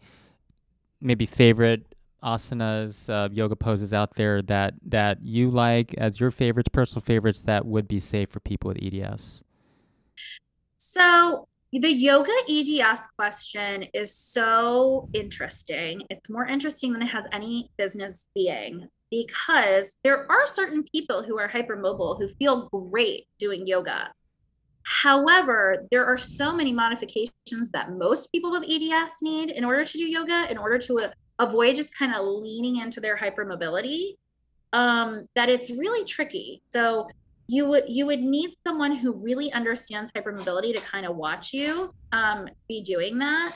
maybe 1.00 1.26
favorite 1.26 1.94
asanas, 2.22 3.10
uh, 3.10 3.28
yoga 3.32 3.56
poses 3.56 3.92
out 3.92 4.14
there 4.14 4.40
that 4.42 4.74
that 4.86 5.18
you 5.22 5.50
like 5.50 5.92
as 5.94 6.20
your 6.20 6.30
favorites, 6.30 6.68
personal 6.68 7.02
favorites 7.02 7.40
that 7.40 7.66
would 7.66 7.88
be 7.88 7.98
safe 7.98 8.30
for 8.30 8.38
people 8.40 8.68
with 8.68 8.78
EDS? 8.80 9.42
So 10.76 11.48
the 11.72 11.92
yoga 11.92 12.32
EDS 12.48 13.00
question 13.16 13.88
is 13.94 14.14
so 14.14 15.08
interesting. 15.12 16.02
It's 16.10 16.30
more 16.30 16.46
interesting 16.46 16.92
than 16.92 17.02
it 17.02 17.06
has 17.06 17.26
any 17.32 17.70
business 17.76 18.28
being 18.34 18.88
because 19.12 19.92
there 20.02 20.26
are 20.32 20.46
certain 20.46 20.82
people 20.84 21.22
who 21.22 21.38
are 21.38 21.46
hypermobile 21.46 22.18
who 22.18 22.26
feel 22.26 22.68
great 22.70 23.26
doing 23.38 23.66
yoga. 23.66 24.08
However, 24.84 25.86
there 25.90 26.06
are 26.06 26.16
so 26.16 26.50
many 26.50 26.72
modifications 26.72 27.70
that 27.74 27.92
most 27.92 28.32
people 28.32 28.50
with 28.50 28.64
EDS 28.64 29.12
need 29.20 29.50
in 29.50 29.66
order 29.66 29.84
to 29.84 29.98
do 29.98 30.04
yoga, 30.04 30.50
in 30.50 30.56
order 30.56 30.78
to 30.78 31.10
avoid 31.38 31.76
just 31.76 31.96
kind 31.96 32.14
of 32.14 32.24
leaning 32.24 32.78
into 32.78 33.00
their 33.00 33.16
hypermobility, 33.16 34.16
um, 34.72 35.28
that 35.36 35.50
it's 35.50 35.70
really 35.70 36.06
tricky. 36.06 36.62
So 36.72 37.06
you 37.48 37.66
would 37.66 37.84
you 37.88 38.06
would 38.06 38.20
need 38.20 38.54
someone 38.66 38.96
who 38.96 39.12
really 39.12 39.52
understands 39.52 40.10
hypermobility 40.12 40.74
to 40.74 40.80
kind 40.80 41.04
of 41.04 41.16
watch 41.16 41.52
you 41.52 41.94
um, 42.12 42.48
be 42.66 42.82
doing 42.82 43.18
that. 43.18 43.54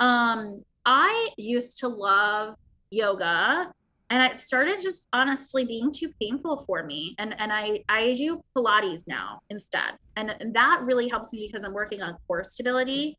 Um, 0.00 0.64
I 0.84 1.28
used 1.36 1.78
to 1.78 1.88
love 1.88 2.56
yoga 2.90 3.72
and 4.10 4.22
it 4.22 4.38
started 4.38 4.80
just 4.80 5.06
honestly 5.12 5.64
being 5.64 5.92
too 5.92 6.10
painful 6.20 6.64
for 6.66 6.84
me. 6.84 7.14
And 7.18 7.38
and 7.38 7.52
i 7.52 7.82
i 7.88 8.14
do 8.14 8.42
pilates 8.56 9.02
now 9.06 9.40
instead. 9.50 9.94
And, 10.16 10.34
that 10.54 10.80
really 10.82 11.08
helps 11.08 11.32
me 11.32 11.46
because 11.46 11.64
i'm 11.64 11.74
working 11.74 12.02
on 12.02 12.16
core 12.26 12.44
stability. 12.44 13.18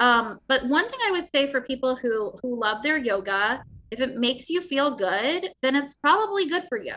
Um, 0.00 0.40
but 0.48 0.66
one 0.66 0.88
thing 0.88 0.98
i 1.06 1.10
would 1.10 1.28
say 1.30 1.46
for 1.46 1.60
people 1.60 1.96
who 1.96 2.32
who 2.42 2.58
love 2.58 2.82
their 2.82 2.98
yoga 2.98 3.62
if 3.90 4.00
it 4.00 4.16
makes 4.16 4.50
you 4.50 4.60
feel 4.60 4.96
good 4.96 5.50
then 5.62 5.76
it's 5.76 5.94
probably 5.94 6.48
good 6.48 6.64
for 6.68 6.78
you. 6.78 6.94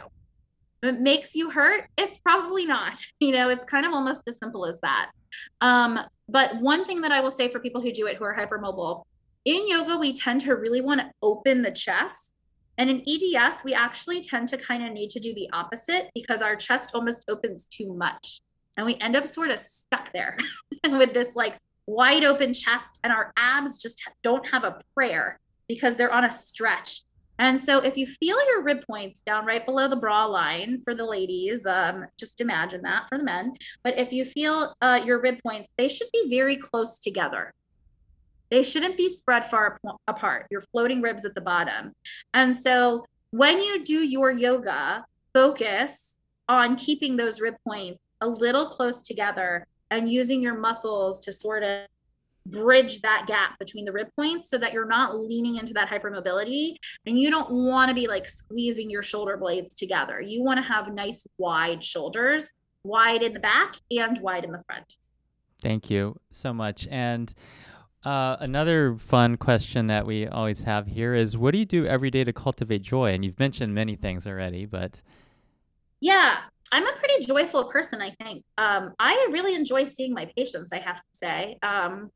If 0.83 0.93
it 0.95 1.01
makes 1.01 1.35
you 1.35 1.51
hurt 1.51 1.89
it's 1.97 2.17
probably 2.17 2.65
not. 2.65 2.97
You 3.19 3.31
know 3.31 3.49
it's 3.49 3.65
kind 3.65 3.85
of 3.85 3.93
almost 3.93 4.21
as 4.27 4.37
simple 4.37 4.65
as 4.65 4.79
that. 4.81 5.11
Um, 5.61 5.99
but 6.29 6.59
one 6.61 6.85
thing 6.85 7.01
that 7.01 7.11
i 7.11 7.19
will 7.19 7.31
say 7.31 7.47
for 7.47 7.59
people 7.59 7.81
who 7.81 7.91
do 7.91 8.07
it 8.07 8.17
who 8.17 8.23
are 8.23 8.35
hypermobile 8.35 9.03
in 9.45 9.67
yoga 9.67 9.97
we 9.97 10.13
tend 10.13 10.41
to 10.41 10.55
really 10.55 10.81
want 10.81 10.99
to 10.99 11.09
open 11.21 11.61
the 11.61 11.71
chest 11.71 12.33
and 12.77 12.89
in 12.89 13.03
EDS, 13.07 13.63
we 13.63 13.73
actually 13.73 14.21
tend 14.21 14.47
to 14.49 14.57
kind 14.57 14.85
of 14.85 14.91
need 14.91 15.09
to 15.11 15.19
do 15.19 15.33
the 15.33 15.49
opposite 15.51 16.09
because 16.13 16.41
our 16.41 16.55
chest 16.55 16.91
almost 16.93 17.25
opens 17.27 17.65
too 17.65 17.93
much. 17.93 18.41
And 18.75 18.85
we 18.85 18.95
end 19.01 19.15
up 19.15 19.27
sort 19.27 19.49
of 19.49 19.57
stuck 19.57 20.13
there 20.13 20.37
with 20.89 21.13
this 21.13 21.35
like 21.35 21.57
wide 21.87 22.23
open 22.23 22.53
chest, 22.53 22.99
and 23.03 23.11
our 23.11 23.31
abs 23.37 23.81
just 23.81 24.01
don't 24.23 24.47
have 24.49 24.63
a 24.63 24.79
prayer 24.93 25.39
because 25.67 25.95
they're 25.95 26.13
on 26.13 26.25
a 26.25 26.31
stretch. 26.31 27.01
And 27.39 27.59
so 27.59 27.79
if 27.79 27.97
you 27.97 28.05
feel 28.07 28.37
your 28.47 28.63
rib 28.63 28.83
points 28.87 29.21
down 29.21 29.45
right 29.45 29.63
below 29.63 29.87
the 29.87 29.95
bra 29.95 30.25
line 30.25 30.81
for 30.83 30.95
the 30.95 31.05
ladies, 31.05 31.65
um, 31.65 32.05
just 32.19 32.41
imagine 32.41 32.81
that 32.83 33.07
for 33.07 33.17
the 33.17 33.23
men. 33.23 33.53
But 33.83 33.97
if 33.97 34.11
you 34.11 34.25
feel 34.25 34.73
uh, 34.81 35.01
your 35.05 35.21
rib 35.21 35.39
points, 35.43 35.69
they 35.77 35.87
should 35.87 36.07
be 36.11 36.29
very 36.29 36.57
close 36.57 36.97
together. 36.99 37.53
They 38.49 38.63
shouldn't 38.63 38.97
be 38.97 39.09
spread 39.09 39.45
far 39.45 39.79
ap- 39.85 39.95
apart. 40.07 40.47
Your 40.49 40.61
floating 40.61 41.01
ribs 41.01 41.25
at 41.25 41.35
the 41.35 41.41
bottom. 41.41 41.93
And 42.33 42.55
so 42.55 43.05
when 43.31 43.61
you 43.61 43.83
do 43.83 43.99
your 43.99 44.31
yoga, 44.31 45.05
focus 45.33 46.17
on 46.47 46.75
keeping 46.75 47.17
those 47.17 47.41
rib 47.41 47.55
points 47.67 47.99
a 48.21 48.27
little 48.27 48.69
close 48.69 49.01
together 49.01 49.67
and 49.91 50.11
using 50.11 50.41
your 50.41 50.57
muscles 50.57 51.19
to 51.21 51.31
sort 51.31 51.63
of 51.63 51.85
bridge 52.45 53.01
that 53.01 53.25
gap 53.27 53.59
between 53.59 53.85
the 53.85 53.91
rib 53.91 54.07
points 54.15 54.49
so 54.49 54.57
that 54.57 54.73
you're 54.73 54.87
not 54.87 55.17
leaning 55.17 55.57
into 55.57 55.73
that 55.73 55.89
hypermobility 55.89 56.75
and 57.05 57.19
you 57.19 57.29
don't 57.29 57.51
want 57.51 57.89
to 57.89 57.95
be 57.95 58.07
like 58.07 58.27
squeezing 58.27 58.89
your 58.89 59.03
shoulder 59.03 59.37
blades 59.37 59.75
together. 59.75 60.21
You 60.21 60.43
want 60.43 60.57
to 60.57 60.63
have 60.63 60.93
nice 60.93 61.27
wide 61.37 61.83
shoulders, 61.83 62.49
wide 62.83 63.21
in 63.21 63.33
the 63.33 63.39
back 63.39 63.75
and 63.91 64.17
wide 64.19 64.45
in 64.45 64.51
the 64.51 64.63
front. 64.65 64.93
Thank 65.61 65.89
you 65.89 66.15
so 66.31 66.53
much. 66.53 66.87
And 66.89 67.33
uh, 68.07 68.37
another 68.39 68.95
fun 68.95 69.35
question 69.35 69.87
that 69.87 70.05
we 70.05 70.25
always 70.27 70.63
have 70.63 70.87
here 70.87 71.13
is 71.13 71.37
what 71.37 71.51
do 71.51 71.57
you 71.57 71.65
do 71.65 71.85
every 71.85 72.09
day 72.09 72.23
to 72.23 72.31
cultivate 72.31 72.81
joy? 72.81 73.11
And 73.11 73.25
you've 73.25 73.37
mentioned 73.37 73.75
many 73.75 73.97
things 73.97 74.25
already, 74.25 74.65
but 74.65 75.01
Yeah, 75.99 76.37
I'm 76.71 76.87
a 76.87 76.93
pretty 76.93 77.25
joyful 77.25 77.65
person, 77.65 78.01
I 78.01 78.11
think. 78.11 78.45
Um, 78.57 78.93
I 78.97 79.27
really 79.29 79.55
enjoy 79.55 79.83
seeing 79.83 80.13
my 80.13 80.31
patients, 80.37 80.71
I 80.71 80.77
have 80.77 80.95
to 80.95 81.01
say. 81.13 81.57
Um, 81.61 82.11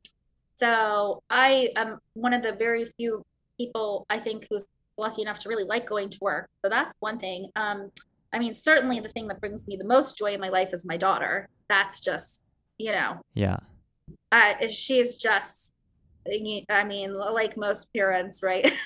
so 0.55 1.23
I 1.29 1.69
am 1.75 1.99
one 2.13 2.33
of 2.33 2.41
the 2.41 2.53
very 2.53 2.85
few 2.97 3.25
people 3.57 4.05
I 4.09 4.19
think 4.19 4.47
who's 4.49 4.63
lucky 4.97 5.23
enough 5.23 5.39
to 5.39 5.49
really 5.49 5.65
like 5.65 5.89
going 5.89 6.09
to 6.09 6.17
work. 6.21 6.49
So 6.63 6.69
that's 6.69 6.93
one 7.01 7.19
thing. 7.19 7.49
Um, 7.57 7.91
I 8.31 8.39
mean, 8.39 8.53
certainly 8.53 9.01
the 9.01 9.09
thing 9.09 9.27
that 9.27 9.41
brings 9.41 9.67
me 9.67 9.75
the 9.75 9.83
most 9.83 10.17
joy 10.17 10.33
in 10.35 10.39
my 10.39 10.47
life 10.47 10.73
is 10.73 10.85
my 10.85 10.95
daughter. 10.95 11.49
That's 11.67 11.99
just, 11.99 12.43
you 12.77 12.93
know, 12.93 13.19
yeah. 13.33 13.57
uh, 14.31 14.53
she's 14.69 15.15
just, 15.15 15.75
I 16.69 16.83
mean, 16.83 17.13
like 17.13 17.57
most 17.57 17.93
parents, 17.93 18.41
right? 18.43 18.71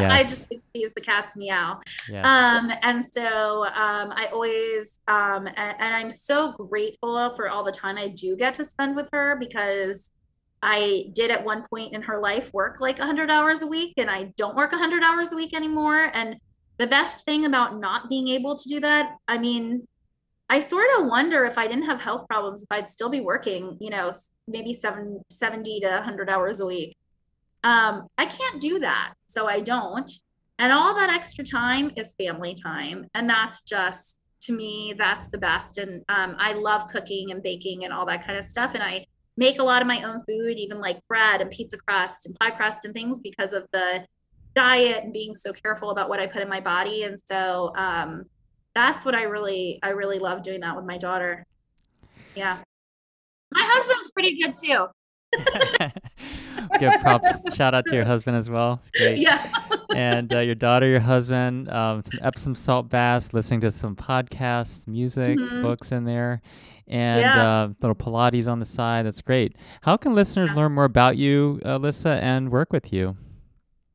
Yes. 0.00 0.12
I 0.12 0.22
just 0.22 0.46
think 0.46 0.62
she's 0.74 0.92
the 0.94 1.00
cat's 1.00 1.36
meow. 1.36 1.80
Yes. 2.08 2.24
Um, 2.24 2.72
and 2.82 3.04
so 3.04 3.66
um, 3.66 4.12
I 4.12 4.28
always, 4.32 4.98
um, 5.08 5.46
and, 5.46 5.76
and 5.78 5.94
I'm 5.94 6.10
so 6.10 6.52
grateful 6.52 7.34
for 7.36 7.50
all 7.50 7.62
the 7.64 7.72
time 7.72 7.98
I 7.98 8.08
do 8.08 8.36
get 8.36 8.54
to 8.54 8.64
spend 8.64 8.96
with 8.96 9.08
her 9.12 9.36
because 9.38 10.10
I 10.62 11.10
did 11.12 11.30
at 11.30 11.44
one 11.44 11.64
point 11.68 11.92
in 11.92 12.02
her 12.02 12.20
life 12.20 12.52
work 12.54 12.80
like 12.80 12.98
100 12.98 13.30
hours 13.30 13.62
a 13.62 13.66
week, 13.66 13.94
and 13.96 14.08
I 14.08 14.32
don't 14.36 14.56
work 14.56 14.72
100 14.72 15.02
hours 15.02 15.32
a 15.32 15.36
week 15.36 15.54
anymore. 15.54 16.10
And 16.14 16.36
the 16.78 16.86
best 16.86 17.24
thing 17.24 17.44
about 17.44 17.78
not 17.78 18.08
being 18.08 18.28
able 18.28 18.56
to 18.56 18.68
do 18.68 18.80
that, 18.80 19.16
I 19.26 19.38
mean, 19.38 19.86
I 20.48 20.60
sort 20.60 20.86
of 20.98 21.06
wonder 21.06 21.44
if 21.44 21.58
I 21.58 21.66
didn't 21.66 21.86
have 21.86 22.00
health 22.00 22.26
problems, 22.28 22.62
if 22.62 22.68
I'd 22.70 22.90
still 22.90 23.08
be 23.08 23.20
working, 23.20 23.76
you 23.80 23.90
know, 23.90 24.12
maybe 24.46 24.74
seven, 24.74 25.22
70 25.30 25.80
to 25.80 25.88
100 25.88 26.30
hours 26.30 26.60
a 26.60 26.66
week. 26.66 26.96
Um, 27.64 28.08
I 28.18 28.26
can't 28.26 28.60
do 28.60 28.78
that. 28.80 29.14
So 29.26 29.46
I 29.46 29.60
don't. 29.60 30.10
And 30.58 30.72
all 30.72 30.94
that 30.94 31.10
extra 31.10 31.44
time 31.44 31.92
is 31.96 32.14
family 32.14 32.54
time. 32.54 33.06
And 33.14 33.28
that's 33.28 33.62
just, 33.62 34.20
to 34.42 34.52
me, 34.52 34.94
that's 34.96 35.28
the 35.28 35.38
best. 35.38 35.78
And 35.78 36.02
um, 36.08 36.36
I 36.38 36.52
love 36.52 36.88
cooking 36.88 37.30
and 37.30 37.42
baking 37.42 37.84
and 37.84 37.92
all 37.92 38.06
that 38.06 38.24
kind 38.24 38.38
of 38.38 38.44
stuff. 38.44 38.74
And 38.74 38.82
I 38.82 39.06
make 39.36 39.58
a 39.58 39.64
lot 39.64 39.82
of 39.82 39.88
my 39.88 40.02
own 40.02 40.22
food, 40.28 40.58
even 40.58 40.80
like 40.80 41.00
bread 41.08 41.40
and 41.40 41.50
pizza 41.50 41.76
crust 41.76 42.26
and 42.26 42.38
pie 42.38 42.50
crust 42.50 42.84
and 42.84 42.92
things 42.92 43.20
because 43.20 43.52
of 43.52 43.66
the 43.72 44.04
diet 44.54 45.04
and 45.04 45.12
being 45.12 45.34
so 45.34 45.52
careful 45.52 45.90
about 45.90 46.08
what 46.08 46.20
I 46.20 46.26
put 46.26 46.42
in 46.42 46.48
my 46.48 46.60
body. 46.60 47.04
And 47.04 47.18
so 47.24 47.72
um, 47.76 48.24
that's 48.74 49.04
what 49.04 49.14
I 49.14 49.22
really, 49.22 49.78
I 49.82 49.90
really 49.90 50.18
love 50.18 50.42
doing 50.42 50.60
that 50.60 50.76
with 50.76 50.84
my 50.84 50.98
daughter. 50.98 51.46
Yeah. 52.34 52.58
My 53.52 53.62
husband's 53.64 54.10
pretty 54.12 54.38
good 54.40 54.54
too. 54.54 54.86
Give 56.78 56.92
props. 57.00 57.54
Shout 57.54 57.74
out 57.74 57.86
to 57.86 57.94
your 57.94 58.04
husband 58.04 58.36
as 58.36 58.50
well. 58.50 58.80
Great. 58.96 59.18
Yeah. 59.18 59.50
and 59.94 60.32
uh, 60.32 60.40
your 60.40 60.54
daughter, 60.54 60.86
your 60.86 61.00
husband, 61.00 61.70
um, 61.70 62.02
some 62.04 62.20
Epsom 62.22 62.54
salt 62.54 62.88
baths, 62.88 63.32
listening 63.32 63.60
to 63.60 63.70
some 63.70 63.96
podcasts, 63.96 64.86
music, 64.86 65.38
mm-hmm. 65.38 65.62
books 65.62 65.92
in 65.92 66.04
there, 66.04 66.42
and 66.88 67.20
yeah. 67.20 67.62
uh, 67.62 67.68
little 67.80 67.94
Pilates 67.94 68.46
on 68.46 68.58
the 68.58 68.64
side. 68.64 69.06
That's 69.06 69.22
great. 69.22 69.56
How 69.80 69.96
can 69.96 70.14
listeners 70.14 70.50
yeah. 70.50 70.56
learn 70.56 70.72
more 70.72 70.84
about 70.84 71.16
you, 71.16 71.60
Alyssa, 71.64 72.20
and 72.20 72.50
work 72.50 72.72
with 72.72 72.92
you? 72.92 73.16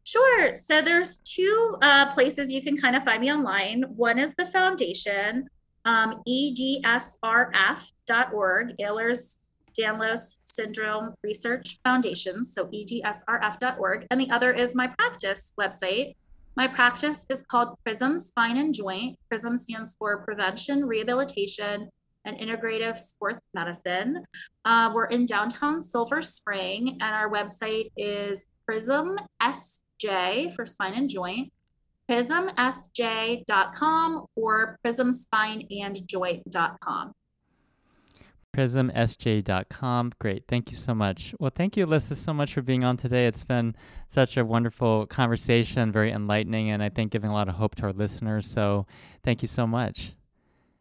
Sure. 0.04 0.56
So 0.56 0.82
there's 0.82 1.18
two 1.20 1.78
uh, 1.82 2.14
places 2.14 2.52
you 2.52 2.62
can 2.62 2.78
kind 2.78 2.96
of 2.96 3.04
find 3.04 3.22
me 3.22 3.32
online. 3.32 3.84
One 3.96 4.18
is 4.18 4.34
the 4.36 4.46
foundation, 4.46 5.50
um, 5.86 6.22
edsrf.org, 6.28 6.78
Ehlers 8.80 9.38
Danlos 9.78 10.36
Syndrome 10.46 11.14
Research 11.24 11.80
Foundation, 11.84 12.46
so 12.46 12.68
edsrf.org. 12.68 14.08
And 14.10 14.20
the 14.20 14.32
other 14.32 14.54
is 14.54 14.76
my 14.76 14.88
practice 14.88 15.54
website. 15.60 16.16
My 16.56 16.68
practice 16.68 17.26
is 17.30 17.44
called 17.44 17.78
Prism 17.84 18.18
Spine 18.20 18.58
and 18.58 18.74
Joint. 18.74 19.20
Prism 19.30 19.58
stands 19.58 19.96
for 20.00 20.24
Prevention, 20.24 20.86
Rehabilitation, 20.86 21.90
and 22.26 22.38
Integrative 22.40 22.98
Sports 22.98 23.46
Medicine. 23.54 24.26
Uh, 24.66 24.92
we're 24.94 25.06
in 25.06 25.26
downtown 25.26 25.82
Silver 25.82 26.22
Spring, 26.22 26.98
and 27.00 27.16
our 27.16 27.32
website 27.32 27.92
is 27.96 28.48
Prism 28.66 29.18
S 29.42 29.84
J 30.00 30.52
for 30.56 30.66
spine 30.66 30.94
and 30.94 31.10
joint, 31.10 31.52
prismsj.com 32.10 34.26
or 34.36 34.80
prismspineandjoint.com. 34.86 37.14
prismsj.com. 38.58 40.14
Great. 40.20 40.44
Thank 40.48 40.72
you 40.72 40.78
so 40.78 40.96
much. 40.96 41.36
Well, 41.40 41.52
thank 41.54 41.78
you, 41.78 41.86
Alyssa, 41.86 42.16
so 42.16 42.34
much 42.34 42.54
for 42.54 42.64
being 42.64 42.84
on 42.84 42.98
today. 42.98 43.28
It's 43.28 43.44
been 43.44 43.76
such 44.08 44.36
a 44.36 44.44
wonderful 44.44 45.06
conversation, 45.06 45.92
very 45.92 46.12
enlightening, 46.12 46.72
and 46.72 46.82
I 46.82 46.90
think 46.90 47.12
giving 47.12 47.30
a 47.30 47.34
lot 47.34 47.48
of 47.48 47.56
hope 47.56 47.76
to 47.76 47.84
our 47.84 47.94
listeners. 47.94 48.50
So 48.50 48.88
thank 49.24 49.44
you 49.44 49.48
so 49.48 49.68
much. 49.68 50.14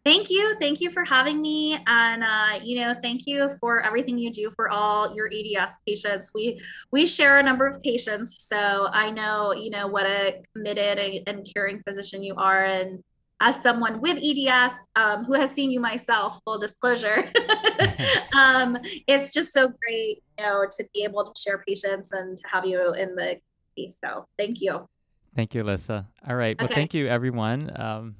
Thank 0.04 0.30
you. 0.30 0.56
Thank 0.58 0.80
you 0.80 0.90
for 0.90 1.04
having 1.04 1.42
me. 1.42 1.78
And, 1.86 2.22
uh, 2.22 2.60
you 2.62 2.80
know, 2.80 2.94
thank 3.02 3.26
you 3.26 3.50
for 3.60 3.82
everything 3.82 4.16
you 4.16 4.30
do 4.30 4.52
for 4.52 4.70
all 4.70 5.14
your 5.14 5.28
EDS 5.30 5.72
patients. 5.86 6.30
We, 6.32 6.60
we 6.92 7.06
share 7.06 7.38
a 7.38 7.42
number 7.42 7.66
of 7.66 7.82
patients. 7.82 8.44
So 8.44 8.88
I 8.92 9.10
know, 9.10 9.52
you 9.52 9.68
know, 9.68 9.88
what 9.88 10.06
a 10.06 10.42
committed 10.54 10.98
and, 10.98 11.28
and 11.28 11.52
caring 11.52 11.82
physician 11.82 12.22
you 12.22 12.36
are. 12.36 12.64
And 12.64 13.02
as 13.40 13.62
someone 13.62 14.00
with 14.00 14.18
EDS 14.22 14.74
um, 14.96 15.24
who 15.24 15.34
has 15.34 15.50
seen 15.50 15.70
you 15.70 15.80
myself, 15.80 16.40
full 16.44 16.58
disclosure, 16.58 17.30
um, 18.38 18.78
it's 19.06 19.32
just 19.32 19.52
so 19.52 19.68
great, 19.68 20.22
you 20.38 20.44
know, 20.44 20.66
to 20.70 20.84
be 20.94 21.04
able 21.04 21.24
to 21.24 21.32
share 21.38 21.62
patients 21.66 22.12
and 22.12 22.36
to 22.36 22.48
have 22.48 22.64
you 22.64 22.92
in 22.94 23.14
the 23.14 23.38
case. 23.76 23.96
So 24.02 24.26
thank 24.38 24.60
you. 24.60 24.88
Thank 25.34 25.54
you, 25.54 25.62
Alyssa. 25.62 26.06
All 26.26 26.36
right. 26.36 26.58
Well, 26.58 26.68
thank 26.68 26.94
you, 26.94 27.08
everyone. 27.08 27.70
Um, 27.76 28.16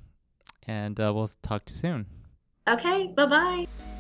and 0.67 0.99
uh, 1.01 1.13
we'll 1.15 1.31
talk 1.43 1.65
to 1.67 1.73
you 1.73 1.79
soon. 1.79 2.07
Okay, 2.69 3.13
bye 3.17 3.27
bye. 3.27 3.96